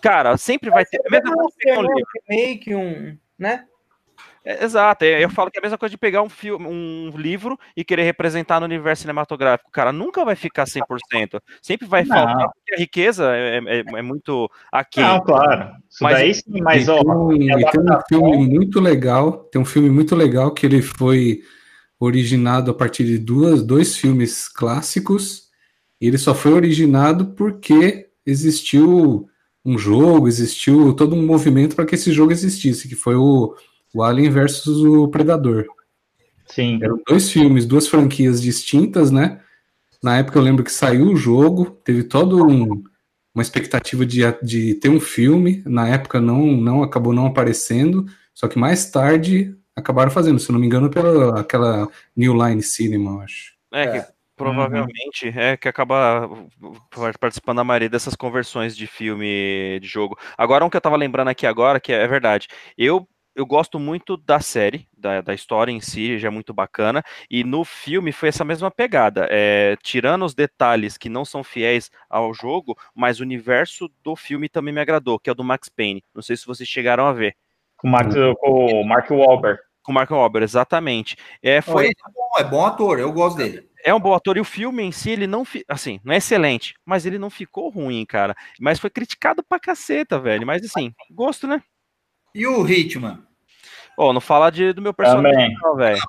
[0.02, 3.64] cara, sempre vai ter coisa que pegar um remake, um, né?
[4.45, 7.12] É, exato, é, eu falo que é a mesma coisa de pegar um filme, um
[7.16, 9.70] livro e querer representar no universo cinematográfico.
[9.70, 11.40] Cara, nunca vai ficar 100%.
[11.61, 12.16] Sempre vai Não.
[12.16, 15.05] faltar, porque a riqueza é, é- é muito aquém.
[15.05, 15.70] Não, claro.
[15.88, 16.99] Isso Mas- daí sim, mas e ó.
[17.03, 20.82] tem, um, e tem um filme muito legal, tem um filme muito legal que ele
[20.82, 21.40] foi
[22.01, 25.45] originado a partir de duas, dois filmes clássicos,
[26.01, 29.28] e ele só foi originado porque existiu
[29.64, 33.55] um jogo, existiu todo um movimento para que esse jogo existisse, que foi o,
[33.95, 35.66] o Alien versus o Predador.
[36.47, 36.78] Sim.
[36.82, 39.40] Eram dois filmes, duas franquias distintas, né?
[40.03, 42.82] Na época eu lembro que saiu o jogo, teve todo um,
[43.34, 45.62] uma expectativa de, de ter um filme.
[45.64, 50.53] Na época não, não acabou não aparecendo, só que mais tarde acabaram fazendo, se eu
[50.53, 53.53] não me engano, pela aquela New Line Cinema, eu acho.
[53.72, 56.28] É, que provavelmente é que acaba
[57.18, 60.18] participando da maioria dessas conversões de filme de jogo.
[60.36, 62.49] Agora, um que eu tava lembrando aqui agora, que é, é verdade.
[62.76, 67.03] Eu eu gosto muito da série, da, da história em si, já é muito bacana.
[67.30, 69.26] E no filme foi essa mesma pegada.
[69.30, 74.49] É, tirando os detalhes que não são fiéis ao jogo, mas o universo do filme
[74.49, 76.05] também me agradou, que é o do Max Payne.
[76.14, 77.35] Não sei se vocês chegaram a ver.
[77.76, 79.61] Com o Max- com o Mark Wahlberg.
[79.83, 81.16] Com o Mark Wahlberg, exatamente.
[81.43, 81.72] É, Foi...
[81.72, 83.66] foi, é, bom, é bom ator, eu gosto dele.
[83.85, 86.18] é um bom ator e o filme em si, ele não, fi- assim, não é
[86.18, 88.37] excelente, mas ele não ficou ruim, cara.
[88.61, 90.47] Mas foi criticado pra caceta, velho.
[90.47, 91.61] Mas assim, gosto, né?
[92.35, 93.18] E o Hitman?
[93.99, 96.01] Ó, não fala de, do meu personagem, não, velho.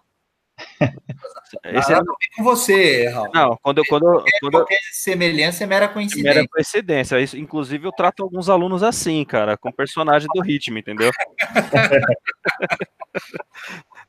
[1.65, 2.05] Esse é- a ver
[2.37, 3.31] com você, Raul.
[3.33, 6.47] não, quando eu, quando, eu- quando Qualquer semelhança é mera mera coincidência.
[6.47, 7.19] coincidência.
[7.19, 11.11] Isso, inclusive, eu trato alguns alunos assim, cara, com personagem do ritmo, entendeu?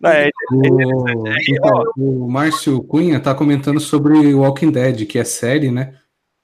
[0.01, 5.71] Não, é, O, então, o Márcio Cunha tá comentando sobre Walking Dead, que é série,
[5.71, 5.99] né?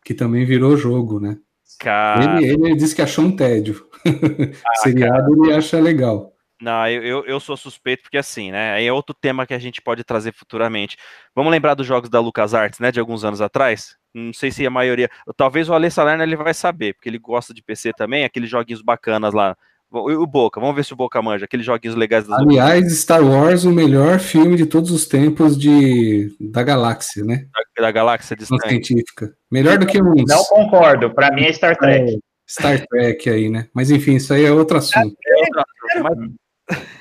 [0.04, 1.36] Que também virou jogo, né?
[1.78, 3.86] cara, Ele, ele disse que achou um tédio.
[4.82, 6.34] Seriado ele acha legal.
[6.60, 8.72] Não, eu, eu, eu sou suspeito porque assim, né?
[8.74, 10.96] Aí é outro tema que a gente pode trazer futuramente.
[11.34, 12.92] Vamos lembrar dos jogos da LucasArts, né?
[12.92, 13.96] De alguns anos atrás?
[14.12, 15.08] Não sei se a maioria.
[15.36, 18.82] Talvez o Alê Salerno ele vai saber, porque ele gosta de PC também, aqueles joguinhos
[18.82, 19.56] bacanas lá.
[19.92, 23.64] O, Boca, vamos ver se o Boca manja, aqueles joguinhos legais das Aliás, Star Wars,
[23.64, 27.46] o melhor filme de todos os tempos de, da galáxia, né?
[27.76, 28.68] da, da galáxia distante.
[28.68, 29.34] científica.
[29.50, 31.12] Melhor do que uns Não concordo.
[31.12, 32.20] Pra mim é Star Trek.
[32.50, 33.68] Star Trek aí, né?
[33.72, 35.16] Mas enfim, isso aí é outro assunto.
[35.24, 36.30] É outra coisa, mas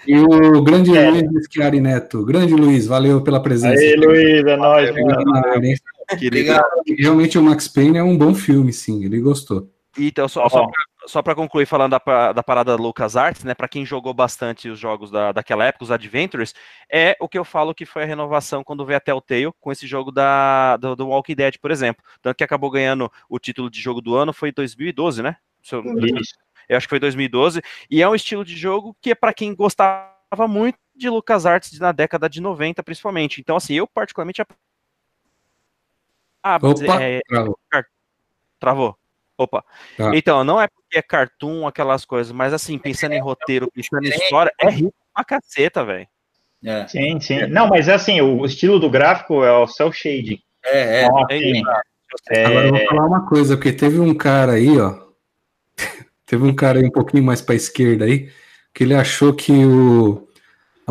[0.07, 1.09] E o grande É.
[1.09, 2.23] Luiz Schiari Neto.
[2.23, 3.81] Grande Luiz, valeu pela presença.
[3.81, 4.91] Aí, Luiz, é nóis,
[6.11, 6.65] Obrigado.
[6.97, 9.03] Realmente o Max Payne é um bom filme, sim.
[9.03, 9.69] Ele gostou.
[9.97, 10.67] Então, só, só,
[11.09, 13.55] só pra concluir falando da, da parada da LucasArts, né?
[13.55, 16.53] Pra quem jogou bastante os jogos da, daquela época, os Adventures,
[16.87, 19.71] é o que eu falo que foi a renovação quando veio até o Telltale com
[19.71, 22.03] esse jogo da, do, do Walking Dead, por exemplo.
[22.21, 25.35] Tanto que acabou ganhando o título de jogo do ano, foi em 2012, né?
[25.71, 25.83] Eu-
[26.69, 29.55] eu acho que foi 2012, e é um estilo de jogo que é para quem
[29.55, 30.13] gostava
[30.47, 33.41] muito de LucasArts na década de 90, principalmente.
[33.41, 34.43] Então, assim, eu particularmente
[36.43, 37.59] Ah, Opa, é- travou.
[38.59, 38.97] travou.
[39.39, 39.63] Opa.
[39.95, 40.11] Tá.
[40.13, 44.09] Então, não é porque é cartoon, aquelas coisas, mas assim, pensando em roteiro, pensando em
[44.09, 46.05] história, é rico pra caceta, velho.
[46.61, 47.47] É, Sim, sim.
[47.47, 50.41] Não, mas é assim, o estilo do gráfico é o cel shading.
[50.65, 51.09] é, é.
[51.29, 51.63] É isso.
[52.45, 54.99] Agora eu é, vou falar uma coisa, porque teve um cara aí, ó.
[56.25, 58.29] teve um cara aí um pouquinho mais pra esquerda aí,
[58.73, 60.27] que ele achou que o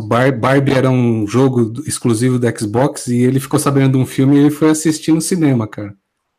[0.00, 4.38] Barbie era um jogo exclusivo do Xbox e ele ficou sabendo de um filme e
[4.38, 5.94] ele foi assistir no cinema, cara.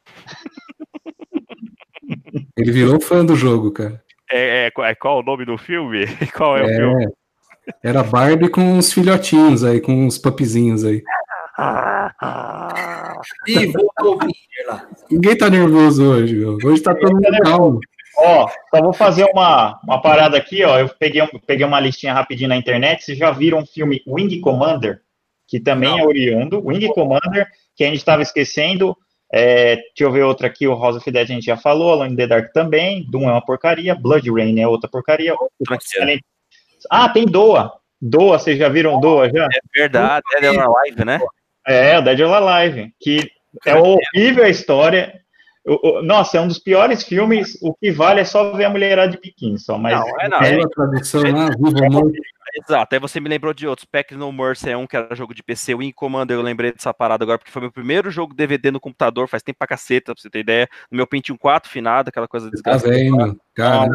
[2.60, 4.02] Ele virou fã do jogo, cara.
[4.32, 6.06] É, é, é qual o nome do filme?
[6.36, 7.06] Qual é, o filme?
[7.06, 7.10] É,
[7.90, 11.02] era Barbie com uns filhotinhos aí, com uns pupizinhos aí.
[13.46, 13.74] Binder
[14.68, 14.88] lá.
[15.10, 16.58] Ninguém tá nervoso hoje, meu.
[16.64, 17.80] Hoje tá todo mundo calmo.
[18.18, 20.78] Ó, só vou fazer uma, uma parada aqui, ó.
[20.78, 23.04] Eu peguei, um- peguei uma listinha rapidinho na internet.
[23.04, 25.02] Vocês já viram o filme Wing Commander?
[25.48, 26.62] Que também é oriundo.
[26.66, 28.96] Wing Commander, que a gente estava esquecendo.
[29.32, 32.14] É, deixa eu ver outra aqui, o House of Dead a gente já falou, Alone
[32.14, 35.36] in the Dark também, Doom é uma porcaria, Blood Rain é outra porcaria.
[36.90, 37.74] Ah, tem Doa.
[38.02, 39.46] Doa, vocês já viram Doa já?
[39.46, 41.20] É verdade, é na live, né?
[41.68, 43.30] É, o Dead or Alive, que
[43.66, 45.22] é horrível a história.
[45.66, 47.58] O- o- nossa, é um dos piores filmes.
[47.62, 49.78] O que vale é só ver a mulherada de biquíni, só.
[49.78, 50.40] Mas Não, é não.
[50.40, 52.12] Caiu a tradução Viva o Amor.
[52.68, 53.86] Exato, aí você me lembrou de outros.
[53.86, 55.76] Pack No Mercy é um que era jogo de PC.
[55.76, 58.80] O In Commander eu lembrei dessa parada agora, porque foi meu primeiro jogo DVD no
[58.80, 60.68] computador, faz tempo pra caceta, pra você ter ideia.
[60.90, 62.92] No meu Pentium 4 finado, aquela coisa Tá desgastada.
[62.94, 63.40] vendo?
[63.54, 63.92] Cara,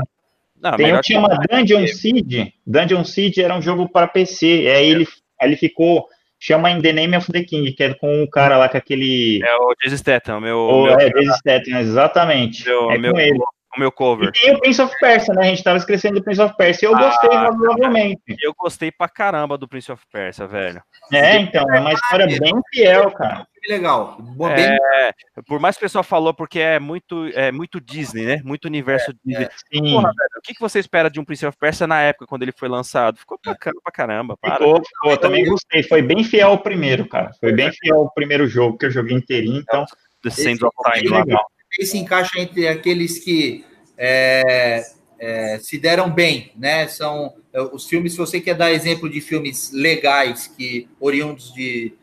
[0.63, 2.55] Não, Tem um melhor que chama Dungeon Siege.
[2.65, 4.47] Dungeon Siege era um jogo para PC.
[4.69, 5.09] Aí ele,
[5.41, 6.07] aí ele ficou.
[6.41, 9.41] Chama In the Name of the King, que é com o cara lá com aquele.
[9.43, 12.65] É o Jason Statham, meu, o, meu, é, Jason Statham, exatamente.
[12.65, 13.39] meu, é meu, com ele.
[13.77, 14.33] O meu E cover.
[14.33, 15.43] tem o Prince of Persia, né?
[15.43, 16.89] A gente tava esquecendo do Prince of Persia.
[16.89, 18.37] Eu Ah, gostei razoavelmente.
[18.43, 20.83] Eu gostei pra caramba do Prince of Persia, velho.
[21.13, 23.47] É, então, é uma história bem fiel, cara.
[23.63, 24.19] Que legal.
[24.59, 25.11] É,
[25.47, 28.43] por mais que o pessoal falou, porque é muito, é muito Disney, né?
[28.45, 29.49] Muito universo Disney.
[29.73, 32.27] Sim, Porra, velho, o que, que você espera de um Prince of Persia na época,
[32.27, 33.19] quando ele foi lançado?
[33.19, 34.57] Ficou bacana pra caramba, para.
[34.57, 35.17] ficou, ficou.
[35.17, 35.83] Também gostei.
[35.83, 37.31] Foi bem fiel ao primeiro, cara.
[37.41, 39.61] Foi bem fiel ao primeiro jogo que eu joguei inteirinho.
[39.61, 39.87] Então,
[40.23, 41.47] The Sands of Time legal.
[41.79, 43.65] Ele se encaixa entre aqueles que
[43.97, 44.83] é,
[45.19, 46.87] é, se deram bem, né?
[46.89, 51.95] São é, os filmes, se você quer dar exemplo de filmes legais que oriundos de,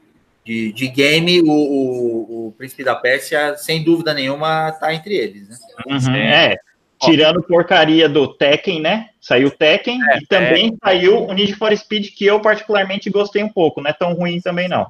[0.46, 5.50] de, de game, o, o, o Príncipe da Pérsia, sem dúvida nenhuma, está entre eles,
[5.50, 5.56] né?
[5.88, 6.58] Uhum, é.
[7.04, 9.10] Tirando porcaria do Tekken, né?
[9.20, 13.42] Saiu o Tekken É, e também saiu o Need for Speed, que eu particularmente gostei
[13.42, 13.82] um pouco.
[13.82, 14.86] Não é tão ruim também, não.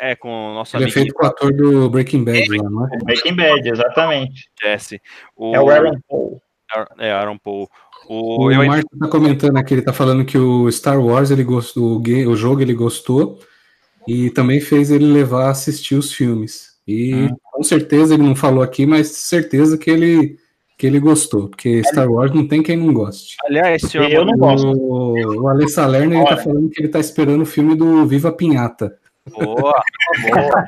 [0.00, 2.68] É, com o nosso ele é amigo feito com o ator do Breaking Bad lá,
[2.70, 2.98] não é?
[3.04, 4.48] Breaking Bad, exatamente.
[4.62, 5.00] Jesse.
[5.36, 6.42] O, É o Aaron Paul.
[6.98, 7.68] É, Aaron Paul.
[8.08, 11.44] O O, eu, Marco tá comentando aqui, ele tá falando que o Star Wars, ele
[11.44, 13.38] gostou, o, ga- o jogo ele gostou
[14.08, 16.72] e também fez ele levar a assistir os filmes.
[16.86, 17.36] E Hum.
[17.52, 20.36] com certeza ele não falou aqui, mas certeza que ele
[20.76, 23.36] que ele gostou, porque Star Wars não tem quem não goste.
[23.46, 24.66] aliás, senhor, Eu não gosto.
[24.66, 28.32] O, o Ale Salerno ele tá falando que ele tá esperando o filme do Viva
[28.32, 28.98] Pinhata.
[29.30, 29.82] Boa,
[30.22, 30.66] boa.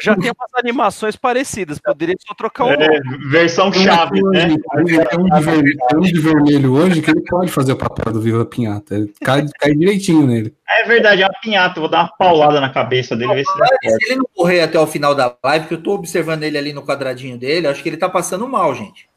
[0.00, 2.84] Já, já tem umas animações parecidas, poderia só trocar o nome.
[2.84, 4.48] É, versão chave, né?
[4.48, 8.12] Tem um, de vermelho, tem um de vermelho hoje que ele pode fazer o papel
[8.12, 8.94] do Viva Pinhata.
[8.94, 10.54] Ele Cai, cai direitinho nele.
[10.68, 11.80] É verdade, é uma pinhata.
[11.80, 13.90] Vou dar uma paulada na cabeça dele, ver se.
[13.90, 16.72] Se ele não correr até o final da live, que eu estou observando ele ali
[16.72, 19.11] no quadradinho dele, acho que ele está passando mal, gente.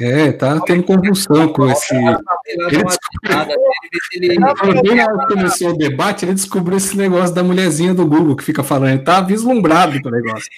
[0.00, 1.94] É, tá tendo convulsão com esse.
[1.94, 2.98] Ele se
[4.14, 4.36] ele-
[5.28, 8.90] começou o debate, ele descobriu esse negócio da mulherzinha do Google que fica falando.
[8.90, 10.48] Ele tá vislumbrado com o negócio.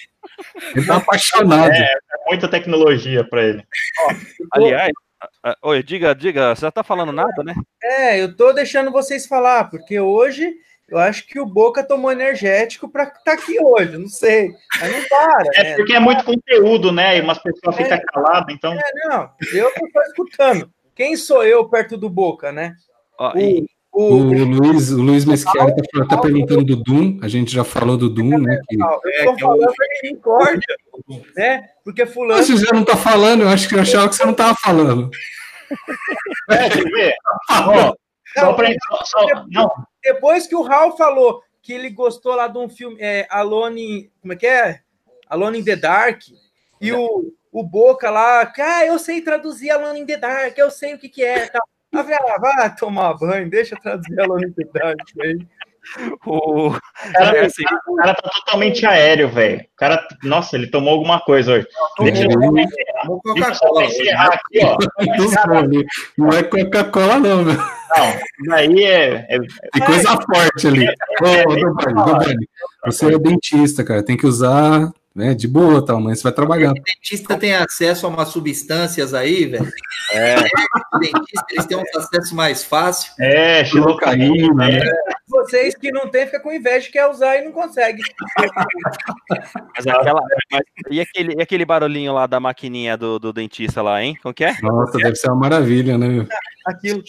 [0.75, 1.73] Ele tá apaixonado.
[1.73, 1.95] É,
[2.27, 3.63] muita tecnologia para ele.
[4.53, 4.91] Aliás,
[5.61, 7.53] oi, diga, diga, você já tá falando nada, né?
[7.83, 10.53] É, eu tô deixando vocês falar, porque hoje
[10.93, 14.51] eu acho que o Boca tomou energético para estar aqui hoje, não sei.
[14.79, 15.75] Mas não para, É né?
[15.75, 17.17] porque é muito conteúdo, né?
[17.17, 18.73] E umas pessoas ficam caladas, então.
[18.73, 20.69] É, não, eu tô só escutando.
[20.95, 22.73] Quem sou eu perto do Boca, né?
[23.19, 23.65] Ó, e-
[23.95, 27.19] O, O o, Luiz, o Luiz Meschiari tá, tá perguntando do Doom.
[27.21, 28.59] A gente já falou do Doom, né?
[28.67, 28.75] Que...
[28.75, 29.71] eu É, tô é o- falando da
[30.01, 30.75] misericórdia,
[31.35, 31.63] né?
[31.83, 34.33] Porque fulano Você já não tá falando, eu acho que eu achava que você não
[34.33, 35.11] tava falando.
[36.49, 37.13] É, quer ver?
[37.49, 37.93] Ó,
[38.33, 39.71] só pra, só- só- não,
[40.03, 44.33] Depois que o Raul falou que ele gostou lá de um filme, é, Alone, como
[44.33, 44.81] é que é?
[45.29, 46.21] Alone in the Dark,
[46.81, 50.93] e o, o Boca lá, ah, eu sei traduzir Alone in the Dark, eu sei
[50.93, 51.47] o que que é.
[51.47, 51.61] Tal.
[51.91, 55.47] Eu falei, ah, vai tomar banho, deixa eu traduzir Alone in the Dark aí.
[56.25, 56.79] O, O
[57.13, 59.59] cara, é assim, o cara tá totalmente aéreo, velho.
[59.61, 61.67] O cara, nossa, ele tomou alguma coisa hoje.
[61.99, 62.69] Deixa eu só Tomou deixa
[63.05, 63.55] eu Coca-Cola.
[63.55, 64.77] só encerrar aqui, ó.
[66.17, 67.55] Não é Coca-Cola, não, meu.
[67.55, 69.39] Não, daí é, é-
[69.73, 70.87] Tem coisa forte ali.
[71.21, 72.47] Ô, Dobani,
[72.85, 74.03] você é dentista, cara.
[74.03, 76.71] Tem que usar né, de boa, tal, mas você vai trabalhar.
[76.71, 79.69] O dentista tem acesso a umas substâncias aí, velho.
[80.11, 80.39] é, O
[80.99, 83.13] dentista, eles têm um acesso mais fácil.
[83.19, 84.47] é xilocaína.
[84.49, 84.91] Cocaína, né?
[85.27, 88.01] Vocês que não tem, fica com inveja, quer usar e não consegue.
[89.75, 94.01] mas aquela, mas- e, aquele, e aquele barulhinho lá da maquininha do, do dentista lá,
[94.03, 94.17] hein?
[94.21, 94.55] Como que é?
[94.61, 96.25] Nossa, deve ser uma maravilha, né?
[96.65, 97.03] Aquilo.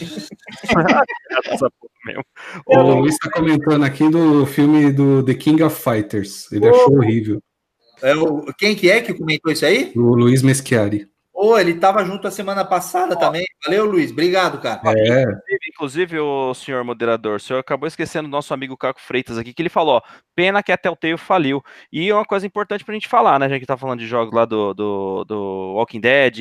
[2.66, 6.52] O Luiz está comentando aqui do filme do The King of Fighters.
[6.52, 7.42] Ele achou horrível.
[8.02, 9.90] É o, quem que é que comentou isso aí?
[9.96, 11.08] O Luiz Meschiari.
[11.36, 13.44] Ô, ele tava junto a semana passada também.
[13.64, 14.12] Valeu, Luiz.
[14.12, 14.80] Obrigado, cara.
[14.86, 19.36] É, Inclusive, inclusive, o senhor moderador, o senhor acabou esquecendo do nosso amigo Caco Freitas
[19.36, 21.60] aqui, que ele falou, ó, pena que a Telltale faliu.
[21.92, 24.32] E é uma coisa importante pra gente falar, né, já que tá falando de jogos
[24.32, 26.38] lá do, do, do Walking Dead,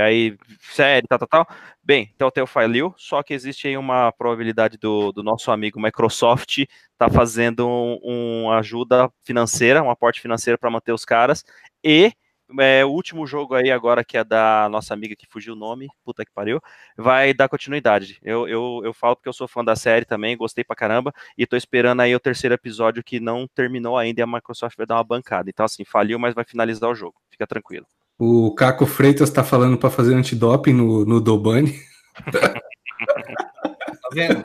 [0.00, 1.48] aí série, tal, tal, tal.
[1.82, 6.66] Bem, Telltale faliu, só que existe aí uma probabilidade do, do nosso amigo Microsoft
[6.96, 11.44] tá fazendo um, um ajuda financeira, um aporte financeiro para manter os caras,
[11.82, 12.12] e
[12.60, 15.88] é, o último jogo aí agora, que é da nossa amiga que fugiu o nome,
[16.04, 16.60] puta que pariu,
[16.96, 18.18] vai dar continuidade.
[18.22, 21.46] Eu, eu, eu falo porque eu sou fã da série também, gostei pra caramba, e
[21.46, 24.96] tô esperando aí o terceiro episódio que não terminou ainda e a Microsoft vai dar
[24.96, 25.50] uma bancada.
[25.50, 27.14] Então, assim, faliu, mas vai finalizar o jogo.
[27.30, 27.86] Fica tranquilo.
[28.18, 31.74] o Caco Freitas está falando para fazer antidoping no, no Dobani.
[32.98, 34.44] Tá vendo?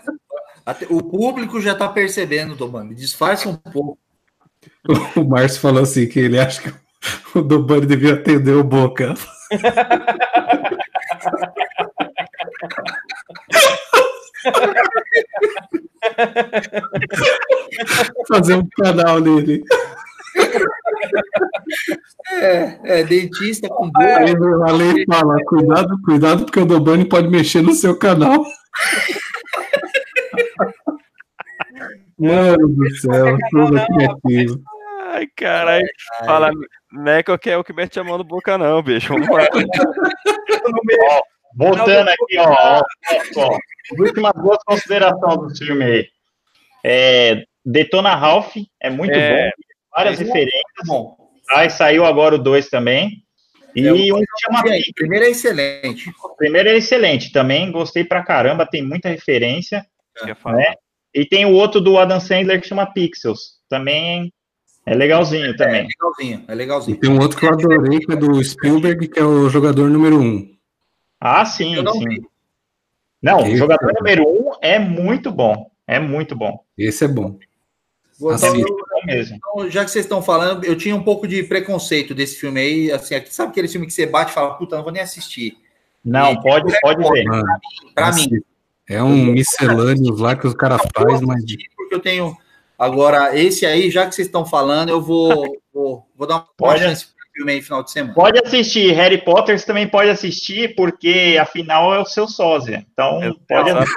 [0.66, 2.94] Até- o público já tá percebendo, Domani.
[2.96, 3.98] Disfarça um pouco.
[5.16, 6.74] O Márcio falou assim que ele acha que
[7.36, 9.14] o Dobani devia atender o Boca.
[18.28, 19.64] Fazer um canal nele.
[22.34, 24.06] É, é dentista com boa.
[24.06, 24.34] Aí
[24.68, 28.44] a lei fala: cuidado, cuidado, porque o Dobani pode mexer no seu canal.
[32.18, 34.62] Mano do céu, tudo criativo.
[35.14, 35.86] Ai, caralho.
[36.26, 36.52] Fala,
[36.92, 39.10] Meco que é o que mete a mão no boca, não, bicho.
[39.10, 39.48] Vamos lá.
[41.54, 42.82] Voltando aqui, ó, ó,
[43.36, 43.58] ó,
[43.92, 46.08] as últimas duas considerações do filme aí.
[46.82, 49.52] É, Detona Ralph é muito É, bom,
[49.94, 50.64] várias é referências.
[50.88, 51.18] Bom.
[51.52, 53.22] Aí saiu agora o 2 também.
[53.76, 54.94] E É, um que chama Pico.
[54.96, 56.10] primeiro é excelente.
[56.24, 59.86] O primeiro é excelente também, gostei pra caramba, tem muita referência.
[60.38, 60.58] Falar?
[60.58, 60.74] Né?
[61.14, 63.60] E tem o outro do Adam Sandler que chama Pixels.
[63.70, 64.32] Também
[64.86, 65.88] é legalzinho É também.
[65.88, 66.98] legalzinho, é E legalzinho.
[67.00, 70.20] tem um outro que eu adorei, que é do Spielberg, que é o jogador número
[70.20, 70.50] um.
[71.20, 72.08] Ah, sim, Eu não sim.
[72.08, 72.22] vi.
[73.22, 75.70] Não, o Esse jogador é número um é muito bom.
[75.86, 76.64] É muito bom.
[76.78, 77.38] Esse é bom.
[78.32, 78.78] Assim, então,
[79.08, 82.60] É então, já que vocês estão falando, eu tinha um pouco de preconceito desse filme
[82.60, 82.92] aí.
[82.92, 85.58] Assim, aqui, sabe aquele filme que você bate e fala, puta, não vou nem assistir.
[86.04, 87.26] Não, pode, pode ver.
[87.94, 88.42] Pra assim, mim,
[88.88, 91.44] É um miscelâneo lá que o cara faz, mas
[91.76, 92.36] porque eu tenho.
[92.82, 96.82] Agora, esse aí, já que vocês estão falando, eu vou, vou, vou dar uma Pode.
[96.82, 98.16] chance pro filme aí final de semana.
[98.16, 98.92] Pode assistir.
[98.94, 102.84] Harry Potter você também pode assistir, porque afinal é o seu sósia.
[102.92, 103.92] Então, pode Exato.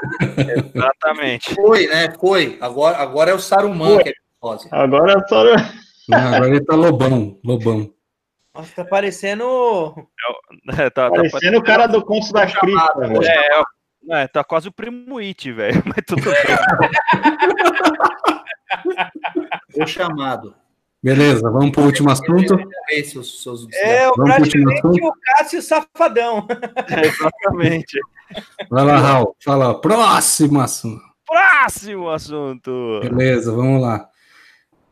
[0.74, 1.54] Exatamente.
[1.54, 2.14] Foi, né?
[2.20, 2.58] Foi.
[2.60, 4.02] Agora, agora é o Saruman Foi.
[4.02, 4.68] que é sósia.
[4.70, 5.44] Agora é só.
[6.06, 7.90] não, agora ele tá lobão, lobão.
[8.54, 9.94] Nossa, tá parecendo.
[10.78, 13.24] É, tá, tá Parecendo o cara do Contos da Cripta, velho.
[13.24, 13.62] É, é,
[14.10, 15.82] é, tá quase o primo It, velho.
[15.86, 16.34] Mas tudo bem.
[19.76, 20.54] O chamado.
[21.02, 22.56] Beleza, vamos pro último assunto.
[22.88, 26.46] Esse, seus, seus É, o praticamente o Cássio Safadão.
[27.04, 27.98] Exatamente.
[28.70, 29.36] Vai lá, Raul.
[29.44, 31.02] Fala, próximo assunto.
[31.26, 33.00] Próximo assunto.
[33.02, 34.08] Beleza, vamos lá.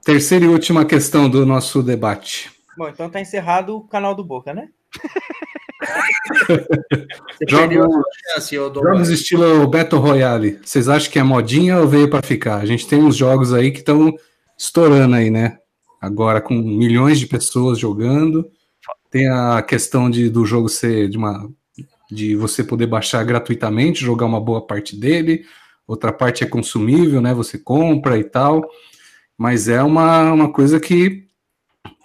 [0.05, 2.51] Terceira e última questão do nosso debate.
[2.77, 4.69] Bom, então tá encerrado o canal do Boca, né?
[7.49, 8.55] Chance.
[8.55, 12.59] Jogos estilo Battle Royale, vocês acham que é modinha ou veio para ficar?
[12.59, 14.15] A gente tem uns jogos aí que estão
[14.57, 15.59] estourando aí, né?
[16.01, 18.49] Agora com milhões de pessoas jogando.
[19.11, 21.49] Tem a questão de, do jogo ser de uma
[22.11, 25.47] de você poder baixar gratuitamente, jogar uma boa parte dele.
[25.87, 27.33] Outra parte é consumível, né?
[27.33, 28.69] Você compra e tal.
[29.37, 31.27] Mas é uma, uma coisa que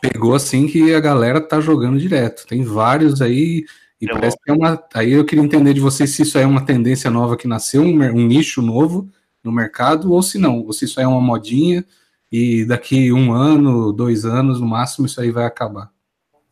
[0.02, 2.46] pegou assim que a galera tá jogando direto.
[2.48, 3.66] Tem vários aí
[4.00, 4.82] e É parece que é uma.
[4.94, 7.82] Aí eu queria entender de vocês se isso aí é uma tendência nova que nasceu,
[7.82, 9.10] um, um nicho novo
[9.44, 11.84] no mercado, ou se não, ou se isso aí é uma modinha
[12.32, 15.90] e daqui um ano, dois anos, no máximo, isso aí vai acabar.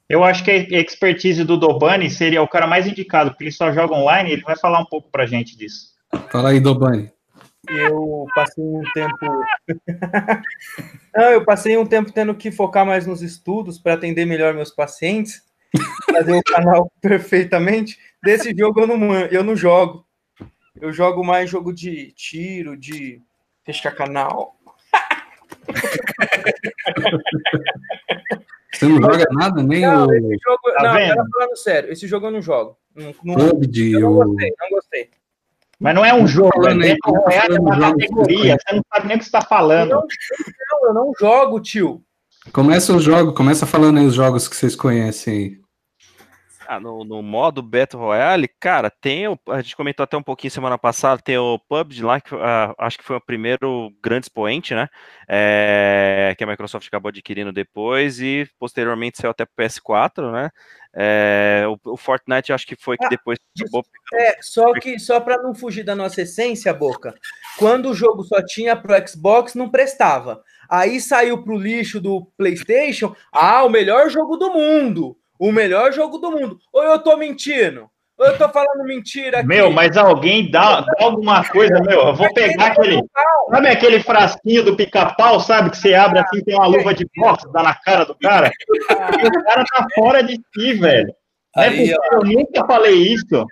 [0.07, 3.71] Eu acho que a expertise do Dobani seria o cara mais indicado, porque ele só
[3.71, 5.93] joga online, ele vai falar um pouco pra gente disso.
[6.31, 7.11] Fala aí, Dobani.
[7.69, 9.25] Eu passei um tempo.
[11.15, 14.71] Não, eu passei um tempo tendo que focar mais nos estudos para atender melhor meus
[14.71, 15.43] pacientes,
[16.11, 17.97] fazer o canal perfeitamente.
[18.23, 20.05] Desse jogo eu não, eu não jogo.
[20.79, 23.21] Eu jogo mais jogo de tiro, de
[23.63, 24.55] fechar canal.
[28.75, 30.73] Você não joga nada, nem Não, o esse jogo.
[30.73, 31.29] Tá não, vendo?
[31.31, 32.77] falando sério, esse jogo eu não jogo.
[32.93, 35.09] Não, não, PUBG, eu não gostei, não gostei.
[35.85, 38.57] Mas não é um jogo, falando é aí, tô uma jogo categoria.
[38.59, 39.91] Você não sabe nem o que você está falando.
[39.91, 42.01] não, não, eu não jogo, tio.
[42.51, 45.64] Começa os jogos, começa falando aí os jogos que vocês conhecem aí.
[46.67, 50.51] Ah, no, no modo Battle Royale, cara, tem o, a gente comentou até um pouquinho
[50.51, 54.73] semana passada, tem o PUBG lá, que ah, acho que foi o primeiro grande expoente,
[54.73, 54.87] né?
[55.27, 60.49] É, que a Microsoft acabou adquirindo depois e posteriormente saiu até pro PS4, né?
[60.97, 65.19] É, o, o Fortnite acho que foi que Ah, depois acabou É, só que só
[65.19, 67.13] para não fugir da nossa essência, Boca,
[67.57, 70.41] quando o jogo só tinha pro Xbox, não prestava.
[70.69, 75.17] Aí saiu pro lixo do PlayStation, ah, o melhor jogo do mundo.
[75.39, 76.57] O melhor jogo do mundo.
[76.71, 77.89] Ou eu tô mentindo?
[78.17, 79.47] Ou eu tô falando mentira aqui?
[79.47, 81.99] Meu, mas alguém dá, dá alguma coisa, meu.
[82.07, 83.01] Eu vou pegar aquele.
[83.51, 85.69] Sabe aquele frasquinho do pica-pau, sabe?
[85.69, 88.49] Que você abre assim, tem uma luva de boxe, dá na cara do cara.
[88.89, 91.13] O cara tá fora de si, velho.
[91.57, 93.45] É Aí, possível, eu nunca falei isso.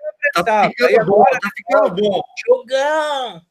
[0.45, 0.63] Tá.
[0.63, 2.21] Aí ficando bom, tá ficando bom.
[2.47, 3.41] jogão.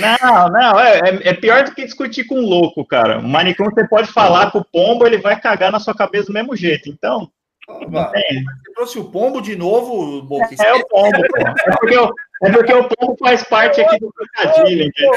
[0.00, 3.18] Não, não, é, é- é pior do que discutir com um louco, cara.
[3.18, 6.32] O manicom você pode falar com o pombo, ele vai cagar na sua cabeça do
[6.32, 6.88] mesmo jeito.
[6.88, 7.30] Então,
[7.66, 8.44] tem.
[8.44, 10.48] Você trouxe o pombo de novo, Boca.
[10.60, 11.40] É o pombo, pô.
[11.40, 15.12] É porque, o- é porque o pombo faz parte aqui do trocadilho, entendeu?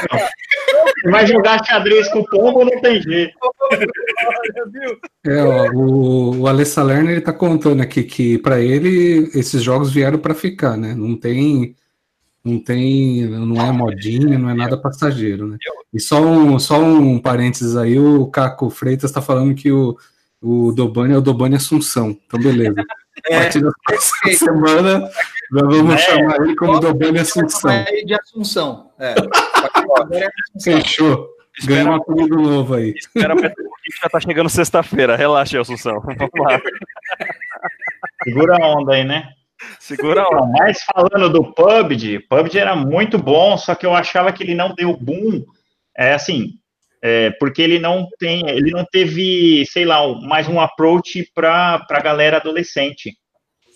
[1.02, 3.34] Você vai jogar xadrez com o pombo, não tem jeito.
[5.26, 9.92] É, ó, o, o Alessa Lerner ele tá contando aqui que para ele esses jogos
[9.92, 10.94] vieram para ficar, né?
[10.94, 11.74] Não tem,
[12.44, 15.56] não tem, não é modinha, não é nada passageiro, né?
[15.92, 19.96] E só um, só um parênteses aí, o Caco Freitas tá falando que o,
[20.42, 22.16] o Dobani é o Dobani Assunção.
[22.26, 22.80] Então, beleza.
[22.80, 25.10] A É, partir da próxima semana,
[25.50, 25.98] nós vamos É.
[25.98, 27.84] chamar ele como Dobani Assunção.
[28.04, 28.90] de Assunção.
[28.98, 29.14] É.
[30.12, 30.28] É.
[30.62, 31.28] Fechou.
[31.64, 32.92] Ganhou espera, um apelido novo aí.
[32.98, 33.48] espera que
[34.02, 35.16] já tá chegando sexta-feira.
[35.16, 36.00] Relaxa, Assunção.
[36.00, 36.60] Vamos lá.
[38.24, 39.28] Segura a onda aí, né?
[39.80, 44.30] Segura a Não, mas falando do PUBG, PUBG era muito bom, só que eu achava
[44.32, 45.42] que ele não deu boom,
[45.96, 46.50] é assim,
[47.08, 52.00] é, porque ele não tem, ele não teve, sei lá, mais um approach para a
[52.00, 53.16] galera adolescente.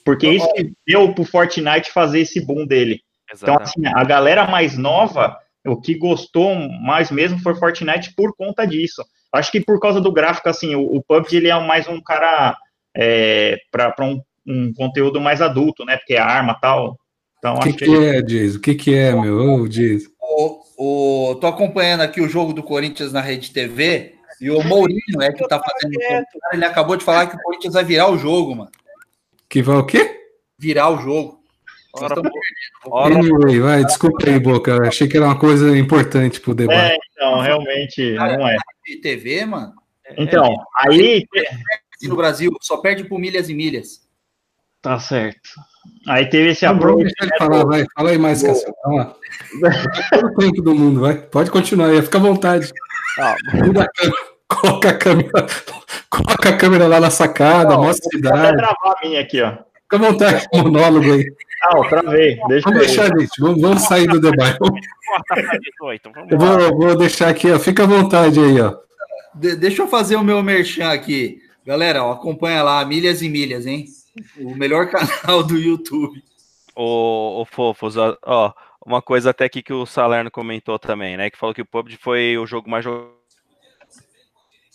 [0.05, 3.01] Porque isso que deu pro Fortnite fazer esse boom dele.
[3.33, 3.87] Então, Exatamente.
[3.87, 9.05] assim, a galera mais nova, o que gostou mais mesmo foi Fortnite por conta disso.
[9.33, 12.57] Acho que por causa do gráfico, assim, o, o PUBG ele é mais um cara
[12.97, 15.97] é, para um, um conteúdo mais adulto, né?
[15.99, 16.99] Porque é arma e tal.
[17.39, 18.59] Então, O que, acho que, que é, Jason?
[18.59, 19.39] O que, que é, meu?
[19.39, 20.10] Ô, Jason.
[20.83, 25.31] O, tô acompanhando aqui o jogo do Corinthians na Rede TV e o Mourinho é
[25.31, 25.93] que tá fazendo.
[25.93, 28.70] o comentário, Ele acabou de falar que o Corinthians vai virar o jogo, mano.
[29.47, 30.22] Que vai o quê?
[30.59, 31.45] Virar o jogo.
[31.93, 32.14] Ora,
[32.87, 34.70] ora, Anyway, vai, desculpa aí, Boca.
[34.70, 36.93] eu Achei que era uma coisa importante pro debate.
[36.93, 38.57] É, então, realmente não é.
[38.87, 39.74] de TV, mano.
[40.16, 41.26] Então, aí
[41.95, 44.09] Aqui no Brasil só perde por milhas e milhas.
[44.81, 45.51] tá certo.
[46.09, 47.03] Aí teve esse Tá bom, approach.
[47.05, 47.85] deixa ele falar, vai.
[47.95, 48.74] Fala aí mais, Cassiano.
[48.87, 49.14] Lá.
[50.11, 51.14] Todo o tempo do mundo, vai.
[51.14, 52.70] Pode continuar aí, fica à vontade.
[53.18, 55.47] ah, Muda a câmera, Coloca a câmera,
[56.11, 58.57] coloca a câmera lá na sacada, Não, mostra a Vou cidade.
[58.57, 59.53] travar a minha aqui, ó.
[59.53, 61.24] Fica à vontade, monólogo aí.
[61.62, 62.39] Ah, eu travei.
[62.49, 63.31] Deixa Vamos deixar, gente.
[63.41, 64.59] Vamos, vamos sair do debate.
[64.59, 67.59] quarta pra 18, vamos Eu vou, vou deixar aqui, ó.
[67.59, 68.74] Fica à vontade aí, ó.
[69.35, 71.39] De- deixa eu fazer o meu merchan aqui.
[71.66, 73.85] Galera, ó, acompanha lá, Milhas e Milhas, hein?
[74.39, 76.23] O melhor canal do YouTube.
[76.75, 78.53] Ô, ô Fofos, ó, ó,
[78.85, 81.31] uma coisa até aqui que o Salerno comentou também, né?
[81.31, 83.21] Que falou que o PUBG foi o jogo mais jogado.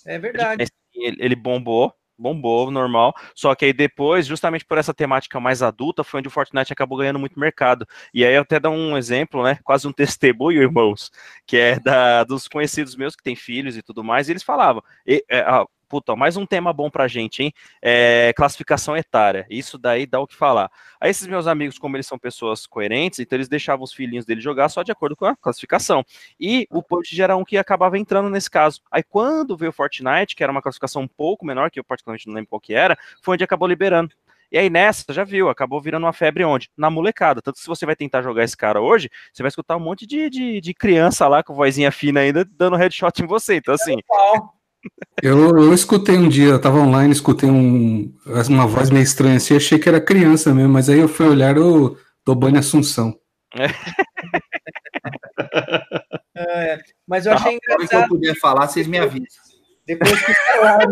[0.06, 0.66] É verdade.
[0.93, 3.14] Ele, ele bombou, bombou, normal.
[3.34, 6.98] Só que aí depois, justamente por essa temática mais adulta, foi onde o Fortnite acabou
[6.98, 7.88] ganhando muito mercado.
[8.14, 9.58] E aí eu até dar um exemplo, né?
[9.64, 11.12] Quase um testemunho, irmãos,
[11.46, 14.28] que é da, dos conhecidos meus que têm filhos e tudo mais.
[14.30, 15.66] E eles falavam, e, é, ah,
[15.96, 17.54] puta, mais um tema bom pra gente, hein?
[17.82, 19.48] É, classificação etária.
[19.50, 20.70] Isso daí dá o que falar.
[21.00, 24.41] Aí esses meus amigos, como eles são pessoas coerentes, então eles deixavam os filhinhos dele
[24.41, 26.04] jogar só de acordo com a classificação.
[26.38, 28.82] E o PUBG era um que acabava entrando nesse caso.
[28.91, 32.28] Aí quando veio o Fortnite, que era uma classificação um pouco menor, que eu particularmente
[32.28, 34.14] não lembro qual que era, foi onde acabou liberando.
[34.52, 36.70] E aí nessa, já viu, acabou virando uma febre onde?
[36.76, 37.41] Na molecada.
[37.41, 40.06] Tanto que se você vai tentar jogar esse cara hoje, você vai escutar um monte
[40.06, 43.56] de, de, de criança lá com vozinha fina ainda dando headshot em você.
[43.56, 43.96] Então assim,
[45.22, 48.14] Eu, eu escutei um dia, eu tava online, escutei um,
[48.50, 51.58] uma voz meio estranha assim, achei que era criança mesmo, mas aí eu fui olhar
[51.58, 53.18] o Dobane Assunção.
[56.38, 59.26] É, mas eu achei Quando que eu engraçado puder falar, vocês me avisam.
[59.88, 60.92] depois que falaram.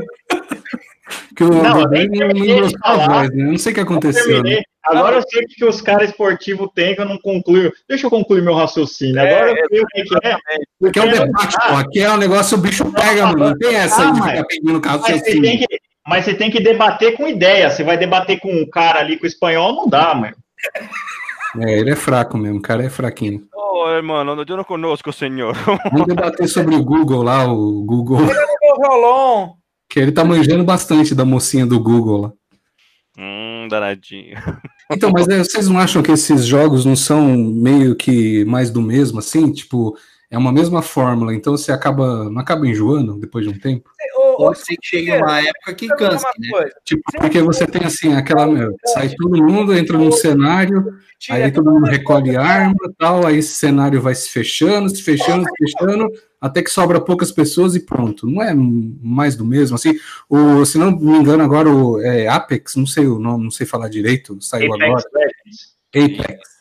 [1.36, 3.45] Que o Não, não engrossou a voz, né?
[3.45, 4.43] Não sei o que Eu aconteceu.
[4.43, 4.61] Né?
[4.86, 7.72] Agora eu sei o que os caras esportivos têm que eu não concluo.
[7.88, 9.22] Deixa eu concluir meu raciocínio.
[9.22, 10.38] Agora eu sei o que, que é.
[10.80, 11.76] Porque é um debate, pô.
[11.76, 13.49] Aqui é um negócio, o bicho pega, mano.
[13.49, 15.66] Não tem essa aí de ficar pedindo caso Mas você, tem que,
[16.05, 17.70] mas você tem que debater com ideia.
[17.70, 20.36] Você vai debater com um cara ali com espanhol, não dá, mano.
[21.61, 23.41] É, ele é fraco mesmo, o cara é fraquinho.
[23.53, 25.55] Ô, hermano, eu não conosco, senhor.
[25.91, 28.20] Vamos debater sobre o Google lá, o Google,
[28.78, 29.51] Rolon,
[29.94, 32.34] que ele tá manjando bastante da mocinha do Google lá.
[33.16, 34.36] Hum, danadinho.
[34.91, 38.82] Então, mas é, vocês não acham que esses jogos não são meio que mais do
[38.82, 39.52] mesmo, assim?
[39.52, 39.98] Tipo,
[40.30, 43.89] é uma mesma fórmula, então você acaba, não acaba enjoando depois de um tempo?
[44.38, 46.69] Pode ser que chegue uma época que canse, uma né?
[46.84, 50.97] Tipo, porque você tem assim, aquela, meu, sai todo mundo, entra num cenário,
[51.29, 55.43] aí todo mundo recolhe arma e tal, aí esse cenário vai se fechando, se fechando,
[55.45, 56.07] se fechando,
[56.39, 58.27] até que sobra poucas pessoas e pronto.
[58.27, 59.97] Não é mais do mesmo, assim.
[60.29, 63.65] O, se não me engano, agora o é, Apex, não sei o nome, não sei
[63.65, 64.91] falar direito, saiu agora.
[64.91, 66.23] Apex Legends.
[66.25, 66.53] Apex.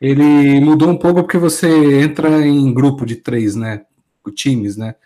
[0.00, 3.82] Ele mudou um pouco porque você entra em grupo de três, né?
[4.34, 4.96] Times, né?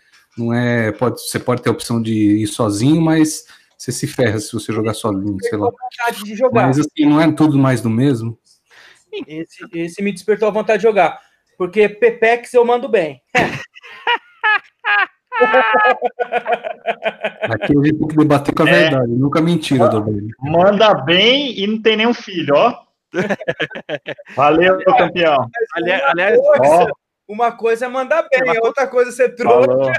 [0.41, 0.91] Não é.
[0.91, 3.45] Pode, você pode ter a opção de ir sozinho, mas
[3.77, 5.69] você se ferra se você jogar sozinho, sei lá.
[5.69, 6.67] vontade de jogar.
[6.67, 8.37] Mas assim, não é tudo mais do mesmo.
[9.27, 11.19] Esse, esse me despertou a vontade de jogar.
[11.57, 13.21] Porque Pepex eu mando bem.
[17.49, 18.71] Aqui a gente tem que debater com a É.
[18.73, 20.29] verdade, nunca mentira, Dobrinho.
[20.39, 22.75] Manda bem e não tem nenhum filho, ó.
[24.35, 25.49] Valeu, campeão.
[25.75, 26.87] Ali- aliás, coisa, Ó,
[27.31, 29.93] uma coisa é mandar bem, a outra coisa é ser trouxa.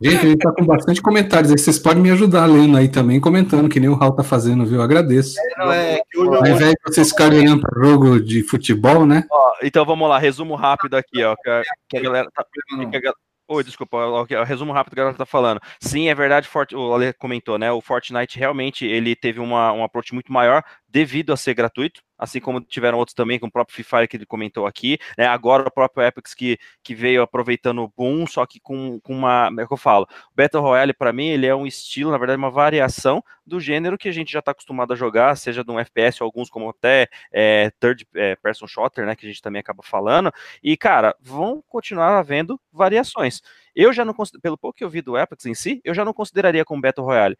[0.00, 1.58] Gente, a gente tá com bastante comentários aí.
[1.58, 4.76] Vocês podem me ajudar lendo aí também, comentando, que nem o Raul tá fazendo, viu?
[4.76, 5.36] Eu agradeço.
[5.56, 9.06] Não é que hoje eu Ao invés de vocês ficarem olhando para jogo de futebol,
[9.06, 9.24] né?
[9.30, 11.34] Ó, então vamos lá, resumo rápido aqui, ó.
[11.42, 12.44] Que a, que a galera tá.
[12.72, 12.90] não.
[12.90, 13.14] que a gal-
[13.46, 13.98] Oi, desculpa,
[14.46, 15.60] resumo rápido que a galera tá falando.
[15.78, 17.70] Sim, é verdade, o Ale comentou, né?
[17.70, 20.62] O Fortnite realmente ele teve uma, um approach muito maior
[20.94, 24.16] devido a ser gratuito, assim como tiveram outros também, com o próprio Free Fire que
[24.16, 25.26] ele comentou aqui, né?
[25.26, 29.50] Agora o próprio Epic que, que veio aproveitando o boom, só que com, com uma.
[29.58, 30.04] É o que eu falo.
[30.04, 33.98] O Battle Royale, para mim, ele é um estilo, na verdade, uma variação do gênero
[33.98, 36.68] que a gente já está acostumado a jogar, seja de um FPS, ou alguns como
[36.68, 39.16] até é, third é, person shooter, né?
[39.16, 40.30] Que a gente também acaba falando.
[40.62, 43.40] E, cara, vão continuar havendo variações.
[43.74, 46.04] Eu já não considero, pelo pouco que eu vi do Apex em si, eu já
[46.04, 47.36] não consideraria como Battle Royale.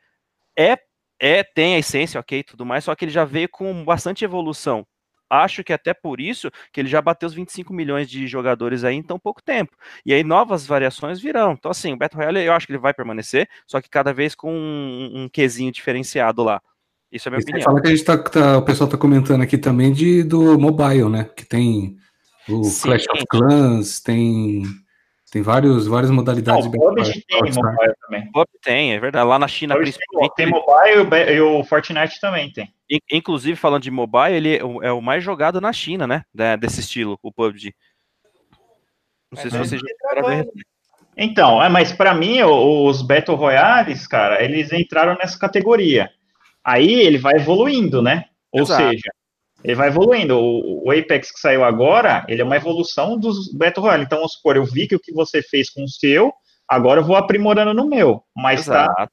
[0.58, 0.76] É,
[1.18, 4.86] é, tem a essência, ok, tudo mais, só que ele já veio com bastante evolução.
[5.28, 8.94] Acho que até por isso que ele já bateu os 25 milhões de jogadores aí
[8.94, 9.76] em tão pouco tempo.
[10.04, 11.52] E aí novas variações virão.
[11.52, 14.34] Então, assim, o Battle Royale eu acho que ele vai permanecer, só que cada vez
[14.34, 16.60] com um, um quesinho diferenciado lá.
[17.10, 17.64] Isso é a minha E opinião.
[17.64, 21.08] falar que a gente tá, tá- o pessoal tá comentando aqui também de, do mobile,
[21.08, 21.24] né?
[21.24, 21.96] Que tem
[22.48, 22.88] o Sim.
[22.88, 24.62] Clash of Clans, tem,
[25.34, 28.30] tem vários, várias Não, modalidades o de Battle PUBG tem mobile também.
[28.30, 29.26] Pop tem, é verdade.
[29.26, 30.34] Lá na China, PUBG tem, principalmente.
[30.36, 32.72] tem mobile e o o Fortnite também tem.
[32.88, 36.22] In- Inclusive, falando de mobile, ele é o, é o mais jogado na China, né?
[36.60, 37.74] desse estilo, o PUBG.
[39.32, 39.58] Não sei se É.
[39.58, 40.48] vocês já chegaram a ver.
[41.16, 46.10] Então, é, mas para mim, o- os Battle Royales, cara, eles entraram nessa categoria.
[46.62, 48.26] Aí ele vai evoluindo, né?
[48.52, 48.88] Ou Exato.
[48.88, 49.10] seja,
[49.64, 50.38] ele vai evoluindo.
[50.38, 54.04] O, o Apex que saiu agora, ele é uma evolução dos Battle Royale.
[54.04, 56.32] Então, vamos supor, eu vi que o que você fez com o seu,
[56.68, 58.22] agora eu vou aprimorando no meu.
[58.36, 59.12] Mas tá, Exato.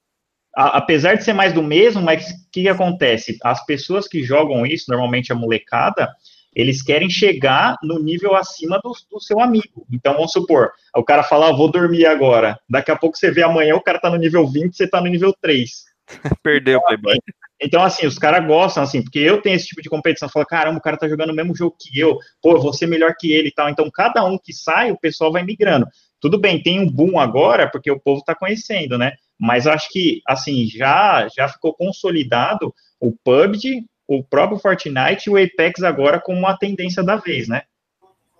[0.54, 3.38] a- apesar de ser mais do mesmo, mas o que, que acontece?
[3.42, 6.08] As pessoas que jogam isso, normalmente a molecada,
[6.54, 9.86] eles querem chegar no nível acima do, do seu amigo.
[9.90, 12.58] Então, vamos supor, o cara fala, ah, vou dormir agora.
[12.68, 15.08] Daqui a pouco você vê amanhã, o cara tá no nível 20, você tá no
[15.08, 15.84] nível 3.
[16.42, 17.16] Perdeu o Playboy.
[17.62, 20.28] Então, assim, os caras gostam, assim, porque eu tenho esse tipo de competição.
[20.28, 22.86] Fala, caramba, o cara tá jogando o mesmo jogo que eu, pô, eu vou ser
[22.86, 23.68] melhor que ele e tal.
[23.68, 25.86] Então, cada um que sai, o pessoal vai migrando.
[26.20, 29.12] Tudo bem, tem um boom agora, porque o povo tá conhecendo, né?
[29.38, 35.36] Mas acho que, assim, já, já ficou consolidado o PUBG, o próprio Fortnite e o
[35.36, 37.62] Apex agora como uma tendência da vez, né?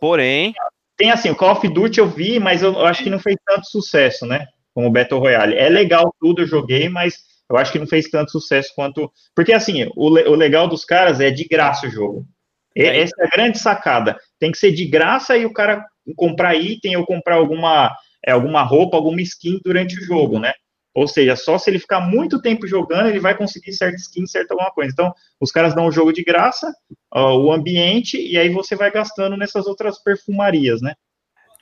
[0.01, 0.53] Porém,
[0.97, 3.36] Tem, assim, o Call of Duty eu vi, mas eu, eu acho que não fez
[3.47, 4.47] tanto sucesso, né?
[4.74, 5.57] Como o Battle Royale.
[5.57, 9.11] É legal tudo, eu joguei, mas eu acho que não fez tanto sucesso quanto.
[9.35, 12.27] Porque, assim, o, le- o legal dos caras é de graça o jogo.
[12.74, 13.01] E- É.
[13.01, 14.16] Essa é a grande sacada.
[14.39, 15.85] Tem que ser de graça e o cara
[16.16, 17.95] comprar item ou comprar alguma,
[18.27, 20.53] é, alguma roupa, alguma skin durante o jogo, né?
[20.95, 24.53] Ou seja, só se ele ficar muito tempo jogando, ele vai conseguir certa skin, certa
[24.53, 24.91] alguma coisa.
[24.93, 25.11] Então,
[25.41, 26.70] os caras dão o jogo de graça,
[27.11, 30.93] ó, o ambiente, e aí você vai gastando nessas outras perfumarias, né?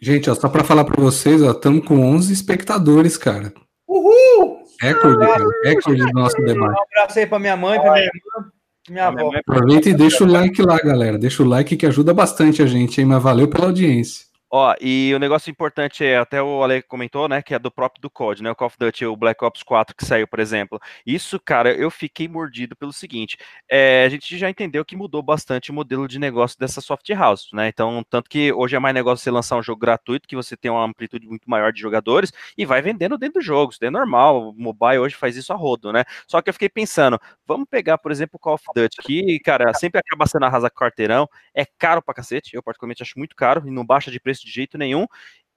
[0.02, 3.52] Gente, ó, só para falar para vocês, ó, estamos com 11 espectadores, cara.
[3.86, 4.59] Uhul!
[4.80, 5.44] Recorde, cara.
[5.64, 6.72] Recorde do nosso debate.
[6.72, 8.50] Um abraço aí pra minha mãe, pra minha irmã.
[8.88, 9.30] Minha avó.
[9.36, 11.18] Aproveita e deixa o like lá, galera.
[11.18, 13.06] Deixa o like que ajuda bastante a gente, hein?
[13.06, 14.29] Mas valeu pela audiência.
[14.52, 18.02] Ó, e o negócio importante é, até o Ale comentou, né, que é do próprio
[18.02, 20.80] do COD, né, o Call of Duty, o Black Ops 4 que saiu, por exemplo.
[21.06, 23.36] Isso, cara, eu fiquei mordido pelo seguinte,
[23.70, 27.48] é, a gente já entendeu que mudou bastante o modelo de negócio dessa soft house,
[27.52, 30.56] né, então, tanto que hoje é mais negócio você lançar um jogo gratuito, que você
[30.56, 33.88] tem uma amplitude muito maior de jogadores, e vai vendendo dentro do jogo, isso é
[33.90, 37.68] normal, o mobile hoje faz isso a rodo, né, só que eu fiquei pensando, vamos
[37.70, 41.64] pegar, por exemplo, o Call of Duty, que, cara, sempre acaba sendo arrasa quarteirão, é
[41.78, 44.78] caro pra cacete, eu particularmente acho muito caro, e não baixa de preço de jeito
[44.78, 45.06] nenhum.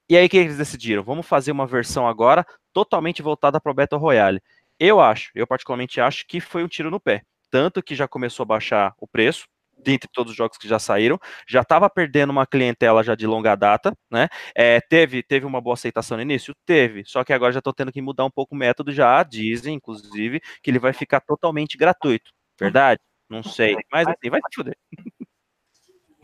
[0.08, 1.02] E aí o que eles decidiram?
[1.02, 4.40] Vamos fazer uma versão agora totalmente voltada para o Battle Royale.
[4.78, 7.22] Eu acho, eu particularmente acho que foi um tiro no pé.
[7.50, 9.46] Tanto que já começou a baixar o preço,
[9.78, 13.54] dentre todos os jogos que já saíram, já estava perdendo uma clientela já de longa
[13.54, 14.28] data, né?
[14.54, 16.54] É, teve, teve uma boa aceitação no início?
[16.66, 19.74] Teve, só que agora já estou tendo que mudar um pouco o método, já dizem,
[19.76, 22.32] inclusive, que ele vai ficar totalmente gratuito.
[22.58, 23.00] Verdade?
[23.28, 24.76] Não sei, mas assim, vai se fuder.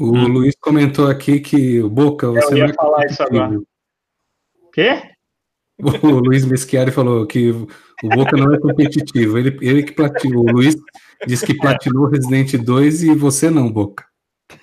[0.00, 3.60] O Luiz comentou aqui que o Boca, você Eu ia não é falar isso agora.
[4.72, 5.02] Quê?
[6.02, 7.68] O Luiz Meschiari falou que o
[8.14, 9.38] Boca não é competitivo.
[9.38, 10.44] Ele, ele que platinou.
[10.44, 10.76] O Luiz
[11.26, 14.04] disse que platinou Resident 2 e você não, Boca.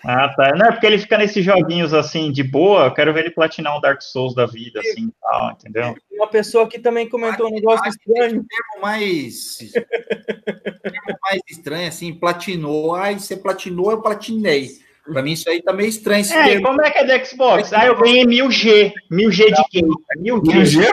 [0.06, 0.56] Ah, tá.
[0.56, 2.86] Não é porque ele fica nesses joguinhos assim de boa.
[2.86, 5.96] Eu quero ver ele platinar um Dark Souls da vida, assim, tal, entendeu?
[6.12, 8.44] Uma pessoa aqui também comentou um negócio estranho.
[8.46, 9.58] termo mais.
[9.58, 12.96] termo mais estranho, assim, platinou.
[12.96, 14.87] Ai, você platinou, eu platinei.
[15.12, 16.68] Pra mim, isso aí tá meio estranho esse É, termo.
[16.68, 17.72] como é que é do Xbox?
[17.74, 18.92] Ah, eu ganhei 1000G.
[19.12, 19.82] 1000G de quê?
[20.20, 20.90] 1000G.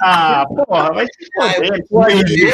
[0.00, 1.86] Ah, porra, vai se foder.
[1.88, 2.52] Porra, 1000G.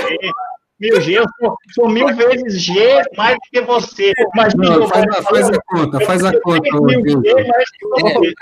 [0.81, 2.75] 1000G, eu sou, sou mil vezes G
[3.17, 4.13] mais do que você.
[4.35, 7.49] Imagina, Não, faz, a, faz a conta, faz a conta, 1000G Diego.
[7.49, 8.35] mais que você.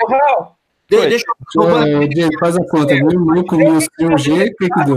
[0.89, 1.25] De- deixa
[1.57, 2.09] eu.
[2.09, 2.95] Diego, faz a conta.
[2.95, 4.97] Mil, mil com mil, um G, o que que deu?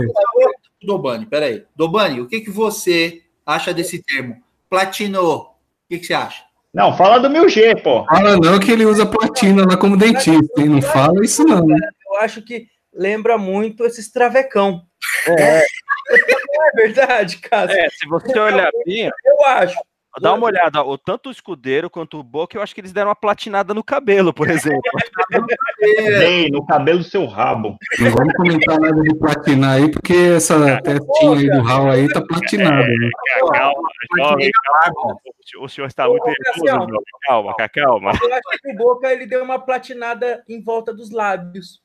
[0.82, 1.64] Dobani, peraí.
[1.76, 4.42] Dobani, o que, que você acha desse termo?
[4.68, 5.38] Platinou.
[5.40, 6.42] O que, que você acha?
[6.74, 8.04] Não, fala do 1000G, pô.
[8.04, 10.68] Fala não que ele usa platina lá como dentista, hein?
[10.68, 11.64] Não fala isso não.
[11.64, 11.76] né?
[12.06, 14.82] eu acho que lembra muito esses travecão.
[15.28, 15.62] É.
[16.66, 17.72] É verdade, cara?
[17.72, 19.74] É, se você olhar bem, Eu acho.
[20.20, 23.08] Dá uma olhada, o tanto o escudeiro quanto o Boca, eu acho que eles deram
[23.08, 24.80] uma platinada no cabelo, por exemplo.
[25.80, 27.76] Dei no cabelo do seu rabo.
[27.98, 32.22] Não vamos comentar nada de platinar aí, porque essa testinha aí do Raul aí tá
[32.22, 32.86] platinada.
[32.86, 33.10] Né?
[33.52, 35.16] Calma, jovem, calma.
[35.60, 37.00] O senhor está muito nervoso, jovem.
[37.26, 38.12] Calma, calma.
[38.22, 41.82] Eu acho que o Boca ele deu uma platinada em volta dos lábios.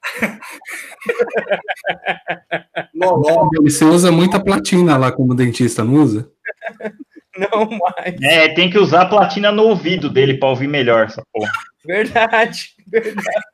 [3.64, 6.32] Você usa muita platina lá como dentista, não usa?
[7.40, 8.22] Não mais.
[8.22, 11.52] É, tem que usar a platina no ouvido dele pra ouvir melhor essa porra.
[11.86, 12.70] Verdade.
[12.88, 13.46] Verdade.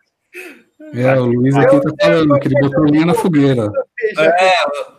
[0.93, 3.71] É, o Luiz aqui tá falando que ele botou linha na fogueira.
[4.19, 4.51] É,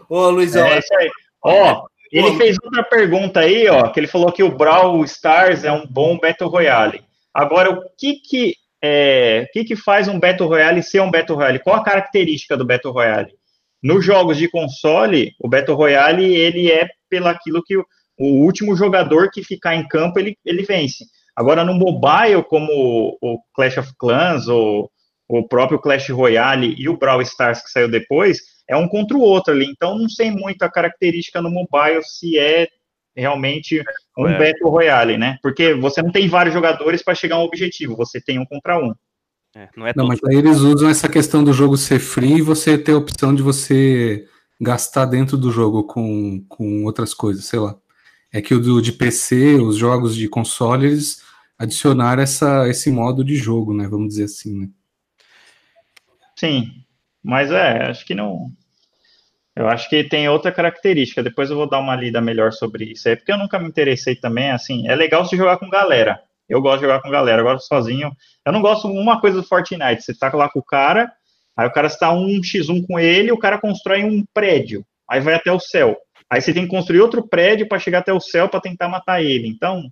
[0.08, 1.10] ô Luizão, É isso aí.
[1.42, 5.72] Ó, ele fez outra pergunta aí, ó, que ele falou que o Brawl Stars é
[5.72, 7.02] um bom Battle Royale.
[7.32, 11.36] Agora, o que que, é, o que que faz um Battle Royale ser um Battle
[11.36, 11.58] Royale?
[11.58, 13.32] Qual a característica do Battle Royale?
[13.82, 17.84] Nos jogos de console, o Battle Royale, ele é pelo aquilo que o,
[18.18, 21.04] o último jogador que ficar em campo, ele, ele vence.
[21.34, 24.90] Agora, no mobile, como o, Clash of Clans, ou
[25.28, 28.38] o próprio Clash Royale e o Brawl Stars que saiu depois,
[28.68, 29.66] é um contra o outro ali.
[29.66, 32.68] Então, não sei muito a característica no mobile se é
[33.14, 33.82] realmente
[34.16, 34.38] um É.
[34.38, 35.38] Battle Royale, né?
[35.42, 38.78] Porque você não tem vários jogadores para chegar a um objetivo, você tem um contra
[38.78, 38.94] um.
[39.54, 42.42] É, não é Não, mas aí eles usam essa questão do jogo ser free e
[42.42, 44.26] você ter a opção de você
[44.60, 47.74] gastar dentro do jogo com, com outras coisas, sei lá.
[48.36, 51.22] É que o do, de PC, os jogos de console, eles
[51.58, 53.88] adicionaram essa, esse modo de jogo, né?
[53.88, 54.68] Vamos dizer assim, né?
[56.38, 56.70] Sim,
[57.24, 58.50] mas é, acho que não.
[59.56, 61.22] Eu acho que tem outra característica.
[61.22, 64.14] Depois eu vou dar uma lida melhor sobre isso aí, porque eu nunca me interessei
[64.14, 64.50] também.
[64.50, 66.20] Assim, é legal se jogar com galera.
[66.46, 68.12] Eu gosto de jogar com galera, agora sozinho.
[68.44, 70.02] Eu não gosto uma coisa do Fortnite.
[70.02, 71.10] Você tá lá com o cara,
[71.56, 75.32] aí o cara está um x1 com ele, o cara constrói um prédio, aí vai
[75.32, 75.96] até o céu.
[76.30, 79.22] Aí você tem que construir outro prédio para chegar até o céu para tentar matar
[79.22, 79.48] ele.
[79.48, 79.82] Então.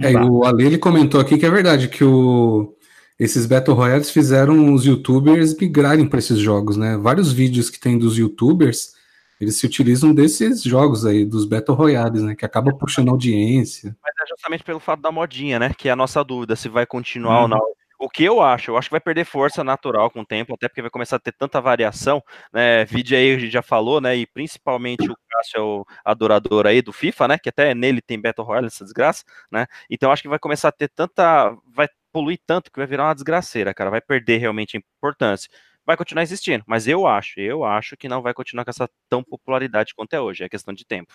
[0.00, 2.74] É, e o Ale ele comentou aqui que é verdade, que o,
[3.18, 6.96] esses Battle Royales fizeram os youtubers migrarem para esses jogos, né?
[6.96, 8.94] Vários vídeos que tem dos youtubers,
[9.40, 12.34] eles se utilizam desses jogos aí, dos Battle Royales, né?
[12.34, 13.94] Que acaba puxando audiência.
[14.02, 15.72] Mas é justamente pelo fato da modinha, né?
[15.76, 17.60] Que é a nossa dúvida, se vai continuar ou não.
[18.02, 18.72] O que eu acho?
[18.72, 21.20] Eu acho que vai perder força natural com o tempo, até porque vai começar a
[21.20, 22.20] ter tanta variação,
[22.52, 22.84] né?
[22.84, 24.16] Vídeo aí a gente já falou, né?
[24.16, 27.38] E principalmente o Cássio é o adorador aí do FIFA, né?
[27.38, 29.22] Que até nele tem Battle Royale, essa desgraça,
[29.52, 29.66] né?
[29.88, 31.56] Então acho que vai começar a ter tanta.
[31.64, 33.88] Vai poluir tanto que vai virar uma desgraceira, cara.
[33.88, 35.48] Vai perder realmente a importância.
[35.86, 39.22] Vai continuar existindo, mas eu acho, eu acho que não vai continuar com essa tão
[39.22, 40.42] popularidade quanto é hoje.
[40.42, 41.14] É questão de tempo.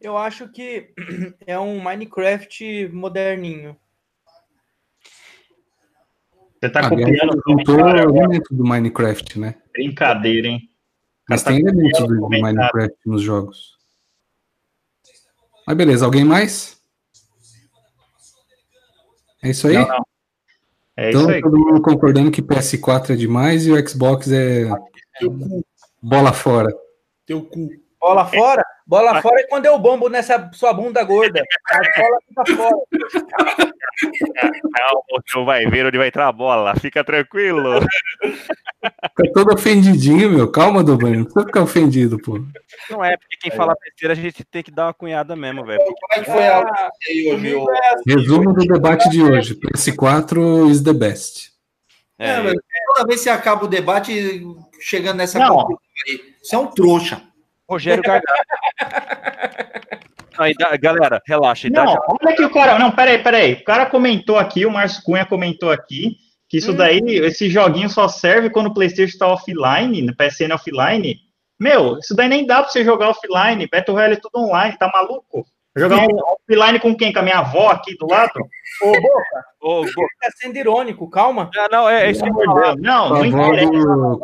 [0.00, 0.94] Eu acho que
[1.44, 3.76] é um Minecraft moderninho.
[6.62, 8.18] Você tá Ah, copiando Guerra o comentário agora.
[8.18, 9.56] elementos do Minecraft, né?
[9.72, 10.70] Brincadeira, hein?
[11.28, 12.56] Mas Tá tem elementos copiando do, comentário.
[12.56, 13.72] Minecraft nos jogos.
[15.66, 16.80] Mas beleza, alguém mais?
[19.42, 19.74] É isso aí?
[19.74, 20.06] Não, não.
[20.96, 21.40] É então isso aí.
[21.40, 24.66] todo mundo concordando que PS4 é demais e o Xbox é
[25.18, 25.64] Teu cu,
[26.00, 26.72] bola fora.
[27.26, 27.70] teu cu.
[28.02, 28.64] Bola fora?
[28.84, 31.40] Bola fora é quando eu bombo nessa sua bunda gorda.
[31.70, 32.76] A bola fica fora.
[34.74, 36.74] Calma, tu vai ver onde vai entrar a bola.
[36.74, 37.80] Fica tranquilo.
[38.20, 40.50] Fica todo ofendidinho, meu.
[40.50, 41.18] Calma, Dobani.
[41.18, 42.44] Não precisa ficar ofendido, pô.
[42.90, 45.78] Não é, porque quem fala besteira a gente tem que dar uma cunhada mesmo, velho.
[45.78, 47.54] Como é que foi a audiência aí hoje?
[47.54, 49.54] É assim, Resumo do debate de hoje.
[49.54, 51.52] PS4 is the best.
[52.18, 52.54] É, É, mas
[52.94, 54.44] toda vez que acaba o debate,
[54.80, 55.60] chegando nessa Não.
[56.08, 57.31] aí, você é um trouxa.
[57.72, 58.22] Rogério Gargalo.
[60.38, 61.68] Aí, galera, relaxa.
[61.70, 62.78] Não, olha que o cara.
[62.78, 63.52] Não, peraí, peraí.
[63.54, 66.16] O cara comentou aqui, o Márcio Cunha comentou aqui,
[66.48, 71.18] que isso daí, esse joguinho só serve quando o PlayStation tá offline, no PSN offline.
[71.60, 73.68] Meu, isso daí nem dá pra você jogar offline.
[73.70, 75.46] Battle Royale é tudo online, tá maluco?
[75.74, 77.12] Jogar um offline com quem?
[77.12, 78.32] Com a minha avó aqui do lado?
[78.82, 81.50] Ô, Boca, Ô, Bo- tá sendo irônico, calma.
[81.56, 82.76] Ah, não, é, é isso que eu.
[82.76, 83.72] Não, a não interessa.
[83.72, 84.20] do,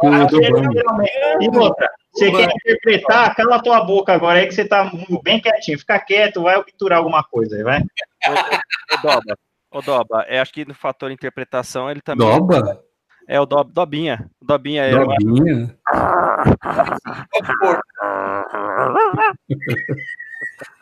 [1.03, 4.91] é E outra, você quer interpretar, cala tua boca agora aí que você tá
[5.23, 5.79] bem quietinho.
[5.79, 7.81] Fica quieto, vai obturar alguma coisa aí, vai.
[7.81, 9.39] Ô, Doba.
[9.71, 12.29] Ô, Doba, é, acho que no fator interpretação ele também.
[12.29, 12.83] Doba?
[13.27, 14.29] É o Dob, Dobinha.
[14.43, 14.91] Dobinha é.
[14.91, 15.75] Dobinha?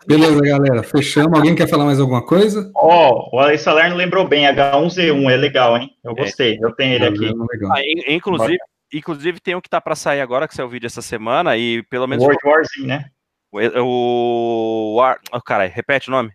[0.06, 0.82] Beleza, galera.
[0.82, 1.36] Fechamos.
[1.36, 2.70] Alguém quer falar mais alguma coisa?
[2.74, 5.90] Ó, o Alex Salerno lembrou bem, H1Z1, é legal, hein?
[6.04, 7.34] Eu gostei, eu tenho ele aqui.
[7.50, 7.72] Legal.
[7.72, 8.58] Ah, in- inclusive,
[8.92, 11.82] inclusive, tem um que tá pra sair agora, que saiu o vídeo essa semana, e
[11.84, 12.24] pelo menos.
[12.24, 13.06] World War Z, né?
[13.50, 13.58] O.
[13.58, 16.30] o, o oh, caralho, repete o nome.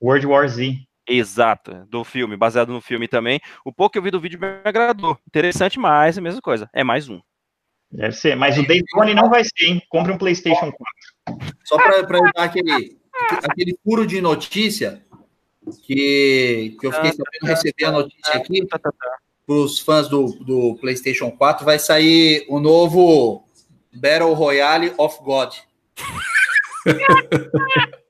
[0.00, 0.76] World War Z.
[1.08, 3.40] Exato, do filme, baseado no filme também.
[3.64, 5.16] O pouco que eu vi do vídeo me agradou.
[5.26, 6.68] Interessante, mas é a mesma coisa.
[6.72, 7.20] É mais um.
[7.90, 9.82] Deve ser, mas o Days Gone não vai ser, hein?
[9.88, 10.72] Compre um PlayStation
[11.26, 11.54] 4.
[11.64, 12.98] Só para eu dar aquele,
[13.42, 15.02] aquele furo de notícia
[15.82, 19.16] que, que eu fiquei sabendo receber a notícia aqui Tá, tá, tá.
[19.46, 23.44] para os fãs do, do PlayStation 4, vai sair o novo
[23.92, 25.54] Battle Royale of God.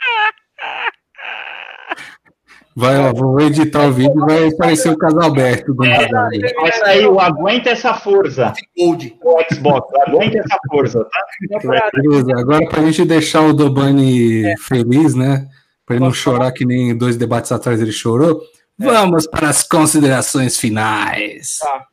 [2.78, 6.28] Vai, ó, vou editar o vídeo e vai aparecer o casal Alberto do nada.
[6.61, 8.53] Vai sair o Aguenta essa força.
[8.77, 9.16] Gold.
[9.23, 11.90] O Xbox, aguenta essa força, tá?
[11.94, 15.48] Beleza, agora pra gente deixar o Dobani feliz, né?
[15.86, 18.43] Pra ele não chorar que nem dois debates atrás ele chorou.
[18.78, 21.61] Vamos para as considerações finais.
[21.61, 21.86] Tá.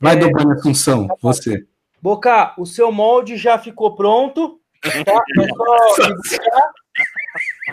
[0.00, 0.18] Vai, É.
[0.18, 1.64] Dobani Assunção, você.
[2.02, 4.58] Boca, o seu molde já ficou pronto.
[4.82, 4.90] Tá?
[4.98, 5.04] É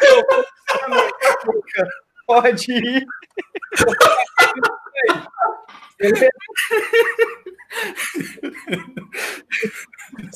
[2.25, 3.05] Pode ir.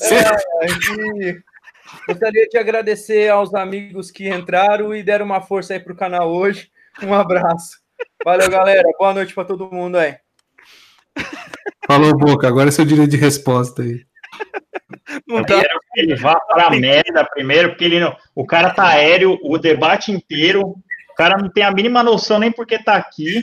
[0.02, 1.40] É,
[2.06, 6.70] gostaria de agradecer aos amigos que entraram e deram uma força aí pro canal hoje.
[7.02, 7.78] Um abraço.
[8.22, 8.86] Valeu, galera.
[8.98, 10.18] Boa noite para todo mundo aí.
[11.86, 14.04] Falou, Boca, agora é seu direito de resposta aí.
[15.26, 15.62] Não tá.
[15.96, 18.16] Ele vá pra merda primeiro, porque ele não.
[18.34, 20.62] O cara tá aéreo o debate inteiro.
[20.62, 23.42] O cara não tem a mínima noção nem porque tá aqui.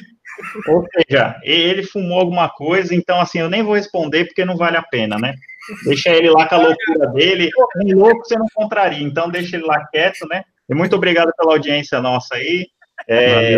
[0.68, 4.78] Ou seja, ele fumou alguma coisa, então assim, eu nem vou responder porque não vale
[4.78, 5.36] a pena, né?
[5.86, 7.50] Deixa ele lá com a loucura dele.
[7.84, 10.44] Um louco você não contraria, então deixa ele lá quieto, né?
[10.70, 12.68] E muito obrigado pela audiência nossa aí.
[13.08, 13.58] É,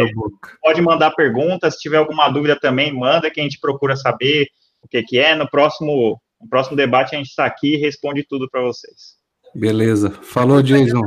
[0.61, 4.47] pode mandar perguntas, se tiver alguma dúvida também, manda que a gente procura saber
[4.81, 5.35] o que, que é.
[5.35, 9.15] No próximo, no próximo debate a gente está aqui e responde tudo para vocês.
[9.55, 10.09] Beleza.
[10.09, 11.01] Falou, Jason.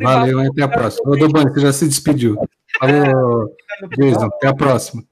[0.00, 1.10] Valeu, até a próxima.
[1.10, 2.36] Ô, Dobani, você já se despediu.
[2.78, 3.54] Falou,
[3.88, 3.96] privado.
[3.96, 4.26] Jason.
[4.26, 5.04] Até a próxima.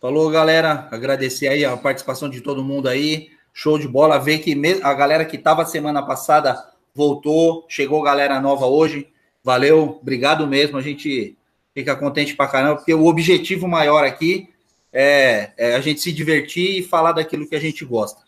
[0.00, 0.88] Falou, galera.
[0.90, 3.28] Agradecer aí a participação de todo mundo aí.
[3.52, 4.18] Show de bola.
[4.18, 6.56] Ver que a galera que estava semana passada
[6.94, 7.66] voltou.
[7.68, 9.08] Chegou galera nova hoje.
[9.44, 9.98] Valeu.
[10.00, 10.78] Obrigado mesmo.
[10.78, 11.36] A gente
[11.74, 14.48] fica contente pra caramba, porque o objetivo maior aqui
[14.92, 18.22] é, é a gente se divertir e falar daquilo que a gente gosta.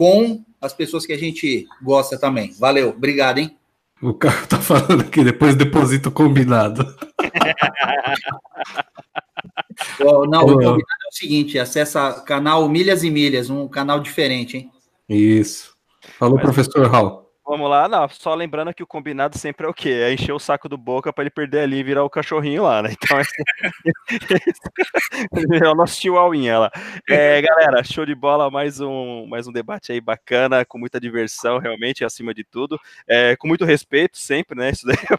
[0.00, 2.54] Com as pessoas que a gente gosta também.
[2.58, 2.88] Valeu.
[2.88, 3.58] Obrigado, hein?
[4.00, 6.86] O cara tá falando aqui, depois deposita o combinado.
[10.00, 10.54] Não, o Ô.
[10.54, 14.70] combinado é o seguinte: acessa canal Milhas e Milhas, um canal diferente, hein?
[15.06, 15.74] Isso.
[16.18, 17.29] Falou, Mas- professor Hall.
[17.50, 19.88] Vamos lá, não, só lembrando que o combinado sempre é o quê?
[19.88, 22.80] É encher o saco do Boca para ele perder ali e virar o cachorrinho lá,
[22.80, 22.90] né?
[22.92, 23.18] Então,
[25.64, 26.70] é o nosso chihuahuinha lá.
[27.08, 31.58] É, galera, show de bola, mais um, mais um debate aí bacana, com muita diversão,
[31.58, 32.78] realmente, acima de tudo,
[33.08, 34.70] é, com muito respeito sempre, né?
[34.70, 35.14] Isso daí é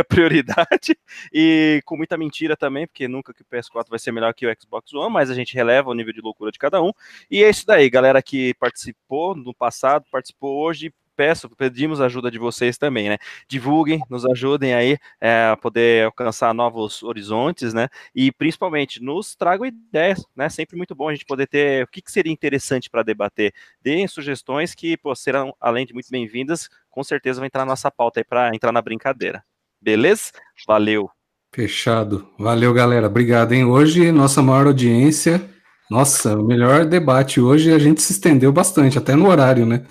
[0.00, 0.96] a prioridade,
[1.32, 4.56] e com muita mentira também, porque nunca que o PS4 vai ser melhor que o
[4.56, 6.92] Xbox One, mas a gente releva o nível de loucura de cada um,
[7.28, 12.38] e é isso daí, galera que participou no passado, participou hoje, peço, pedimos ajuda de
[12.38, 13.18] vocês também, né?
[13.46, 17.90] Divulguem, nos ajudem aí é, a poder alcançar novos horizontes, né?
[18.14, 20.48] E principalmente nos tragam ideias, né?
[20.48, 23.52] Sempre muito bom a gente poder ter o que, que seria interessante para debater.
[23.82, 27.90] Deem sugestões que pô, serão, além de muito bem-vindas, com certeza vai entrar na nossa
[27.90, 29.44] pauta aí para entrar na brincadeira.
[29.78, 30.32] Beleza?
[30.66, 31.10] Valeu.
[31.52, 32.30] Fechado.
[32.38, 33.08] Valeu, galera.
[33.08, 33.66] Obrigado, hein?
[33.66, 35.46] Hoje, nossa maior audiência.
[35.90, 39.84] Nossa, o melhor debate hoje a gente se estendeu bastante, até no horário, né?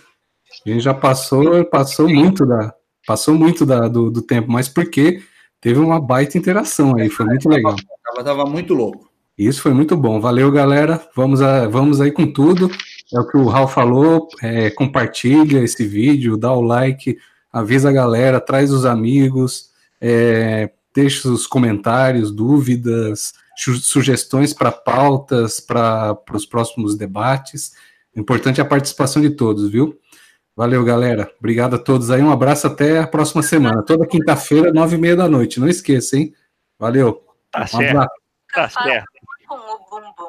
[0.65, 2.73] A gente já passou, passou muito da,
[3.05, 5.21] passou muito da, do, do tempo, mas porque
[5.61, 7.75] teve uma baita interação aí, foi muito legal.
[8.03, 9.09] Tava, tava muito louco.
[9.37, 10.19] Isso foi muito bom.
[10.19, 11.01] Valeu, galera.
[11.15, 12.69] Vamos, a, vamos aí com tudo.
[13.13, 14.27] É o que o Raul falou.
[14.41, 17.17] É, compartilha esse vídeo, dá o like,
[17.51, 19.69] avisa a galera, traz os amigos,
[20.01, 27.71] é, deixa os comentários, dúvidas, sugestões para pautas, para os próximos debates.
[28.13, 29.97] O importante é a participação de todos, viu?
[30.59, 31.31] Valeu, galera.
[31.39, 32.21] Obrigado a todos aí.
[32.21, 33.81] Um abraço até a próxima semana.
[33.81, 35.57] Toda quinta-feira, nove e meia da noite.
[35.57, 36.33] Não esqueça, hein?
[36.77, 37.23] Valeu.
[37.49, 38.09] Tá um certo.
[38.53, 39.07] Tá certo.